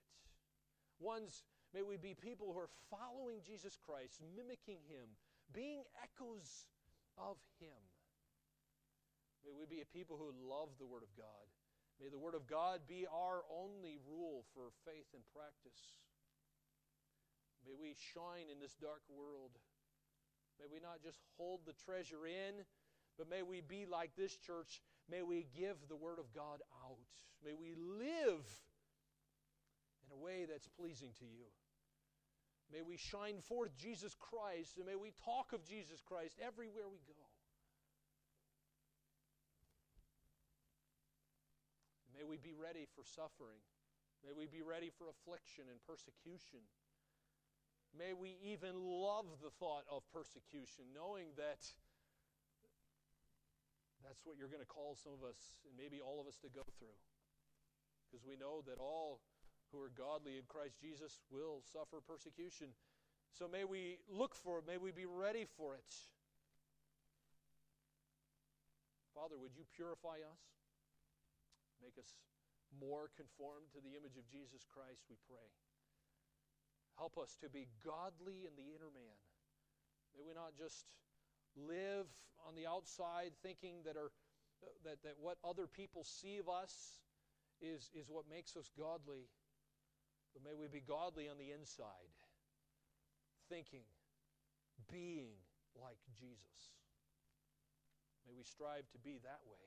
Ones 0.98 1.44
May 1.70 1.82
we 1.86 1.96
be 1.96 2.18
people 2.18 2.50
who 2.50 2.58
are 2.58 2.74
following 2.90 3.38
Jesus 3.46 3.78
Christ, 3.86 4.18
mimicking 4.34 4.82
Him, 4.90 5.06
being 5.54 5.86
echoes 6.02 6.66
of 7.14 7.38
Him. 7.62 7.78
May 9.46 9.54
we 9.54 9.70
be 9.70 9.80
a 9.80 9.94
people 9.94 10.18
who 10.18 10.34
love 10.34 10.74
the 10.82 10.90
Word 10.90 11.06
of 11.06 11.14
God. 11.14 11.46
May 12.02 12.10
the 12.10 12.18
Word 12.18 12.34
of 12.34 12.50
God 12.50 12.90
be 12.90 13.06
our 13.06 13.46
only 13.46 14.02
rule 14.02 14.42
for 14.50 14.74
faith 14.82 15.06
and 15.14 15.22
practice. 15.30 15.78
May 17.62 17.78
we 17.78 17.94
shine 17.94 18.50
in 18.50 18.58
this 18.58 18.74
dark 18.74 19.06
world. 19.06 19.54
May 20.60 20.68
we 20.68 20.80
not 20.80 21.00
just 21.02 21.16
hold 21.38 21.60
the 21.64 21.72
treasure 21.72 22.28
in, 22.28 22.68
but 23.16 23.30
may 23.30 23.40
we 23.40 23.62
be 23.64 23.86
like 23.88 24.12
this 24.16 24.36
church. 24.36 24.82
May 25.08 25.22
we 25.22 25.48
give 25.56 25.76
the 25.88 25.96
Word 25.96 26.18
of 26.20 26.28
God 26.36 26.60
out. 26.84 27.08
May 27.42 27.56
we 27.56 27.72
live 27.74 28.44
in 30.04 30.12
a 30.12 30.20
way 30.20 30.44
that's 30.44 30.68
pleasing 30.68 31.16
to 31.18 31.24
you. 31.24 31.48
May 32.70 32.82
we 32.82 32.96
shine 32.96 33.40
forth 33.40 33.74
Jesus 33.74 34.14
Christ, 34.14 34.76
and 34.76 34.86
may 34.86 34.94
we 34.94 35.16
talk 35.24 35.52
of 35.52 35.64
Jesus 35.64 36.04
Christ 36.04 36.36
everywhere 36.38 36.86
we 36.92 37.00
go. 37.08 37.24
May 42.14 42.22
we 42.28 42.36
be 42.36 42.52
ready 42.52 42.86
for 42.94 43.02
suffering. 43.02 43.64
May 44.20 44.36
we 44.36 44.44
be 44.44 44.60
ready 44.60 44.92
for 44.92 45.08
affliction 45.08 45.64
and 45.72 45.80
persecution. 45.88 46.60
May 47.96 48.14
we 48.14 48.38
even 48.42 48.78
love 48.78 49.26
the 49.42 49.50
thought 49.50 49.84
of 49.90 50.06
persecution, 50.14 50.94
knowing 50.94 51.34
that 51.36 51.60
that's 54.06 54.22
what 54.24 54.38
you're 54.38 54.50
going 54.50 54.64
to 54.64 54.68
call 54.68 54.96
some 54.96 55.12
of 55.12 55.26
us, 55.26 55.58
and 55.66 55.74
maybe 55.76 56.00
all 56.00 56.22
of 56.22 56.26
us, 56.26 56.38
to 56.40 56.48
go 56.48 56.64
through. 56.78 56.96
Because 58.06 58.24
we 58.24 58.38
know 58.38 58.62
that 58.66 58.78
all 58.78 59.20
who 59.70 59.78
are 59.78 59.92
godly 59.94 60.38
in 60.38 60.46
Christ 60.50 60.78
Jesus 60.82 61.22
will 61.30 61.62
suffer 61.62 62.02
persecution. 62.02 62.74
So 63.30 63.46
may 63.46 63.62
we 63.62 64.02
look 64.10 64.34
for 64.34 64.58
it, 64.58 64.66
may 64.66 64.78
we 64.78 64.90
be 64.90 65.06
ready 65.06 65.46
for 65.46 65.74
it. 65.78 65.92
Father, 69.14 69.38
would 69.38 69.54
you 69.54 69.62
purify 69.74 70.22
us? 70.26 70.42
Make 71.82 71.94
us 71.98 72.18
more 72.78 73.10
conformed 73.14 73.70
to 73.74 73.80
the 73.82 73.94
image 73.98 74.18
of 74.18 74.26
Jesus 74.30 74.66
Christ, 74.66 75.06
we 75.10 75.18
pray. 75.26 75.50
Help 77.00 77.16
us 77.16 77.32
to 77.40 77.48
be 77.48 77.64
godly 77.80 78.44
in 78.44 78.52
the 78.60 78.76
inner 78.76 78.92
man. 78.92 79.16
May 80.12 80.20
we 80.20 80.36
not 80.36 80.52
just 80.52 80.84
live 81.56 82.04
on 82.44 82.52
the 82.52 82.68
outside 82.68 83.32
thinking 83.40 83.80
that, 83.88 83.96
our, 83.96 84.12
that, 84.84 85.00
that 85.00 85.16
what 85.16 85.40
other 85.40 85.64
people 85.66 86.04
see 86.04 86.36
of 86.36 86.52
us 86.52 87.00
is, 87.64 87.88
is 87.96 88.12
what 88.12 88.28
makes 88.28 88.52
us 88.52 88.68
godly. 88.76 89.32
But 90.36 90.44
may 90.44 90.52
we 90.52 90.68
be 90.68 90.84
godly 90.84 91.24
on 91.24 91.40
the 91.40 91.56
inside, 91.56 92.12
thinking, 93.48 93.88
being 94.92 95.40
like 95.80 96.04
Jesus. 96.12 96.76
May 98.28 98.36
we 98.36 98.44
strive 98.44 98.84
to 98.92 99.00
be 99.00 99.16
that 99.24 99.40
way. 99.48 99.64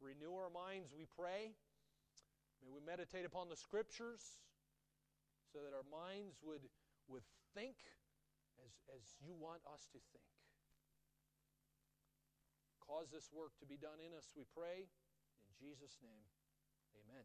Renew 0.00 0.32
our 0.32 0.48
minds, 0.48 0.88
we 0.96 1.04
pray. 1.04 1.52
May 2.64 2.72
we 2.72 2.80
meditate 2.80 3.26
upon 3.28 3.52
the 3.52 3.60
Scriptures 3.60 4.24
so 5.56 5.64
that 5.64 5.72
our 5.72 5.88
minds 5.88 6.36
would, 6.44 6.68
would 7.08 7.24
think 7.56 7.80
as, 8.60 8.76
as 8.92 9.16
you 9.24 9.32
want 9.32 9.64
us 9.64 9.88
to 9.88 9.96
think. 10.12 10.28
Cause 12.84 13.08
this 13.08 13.32
work 13.32 13.56
to 13.64 13.66
be 13.66 13.80
done 13.80 13.96
in 14.04 14.12
us, 14.12 14.36
we 14.36 14.44
pray. 14.52 14.84
In 15.48 15.52
Jesus' 15.56 15.96
name, 16.04 16.28
amen. 16.92 17.24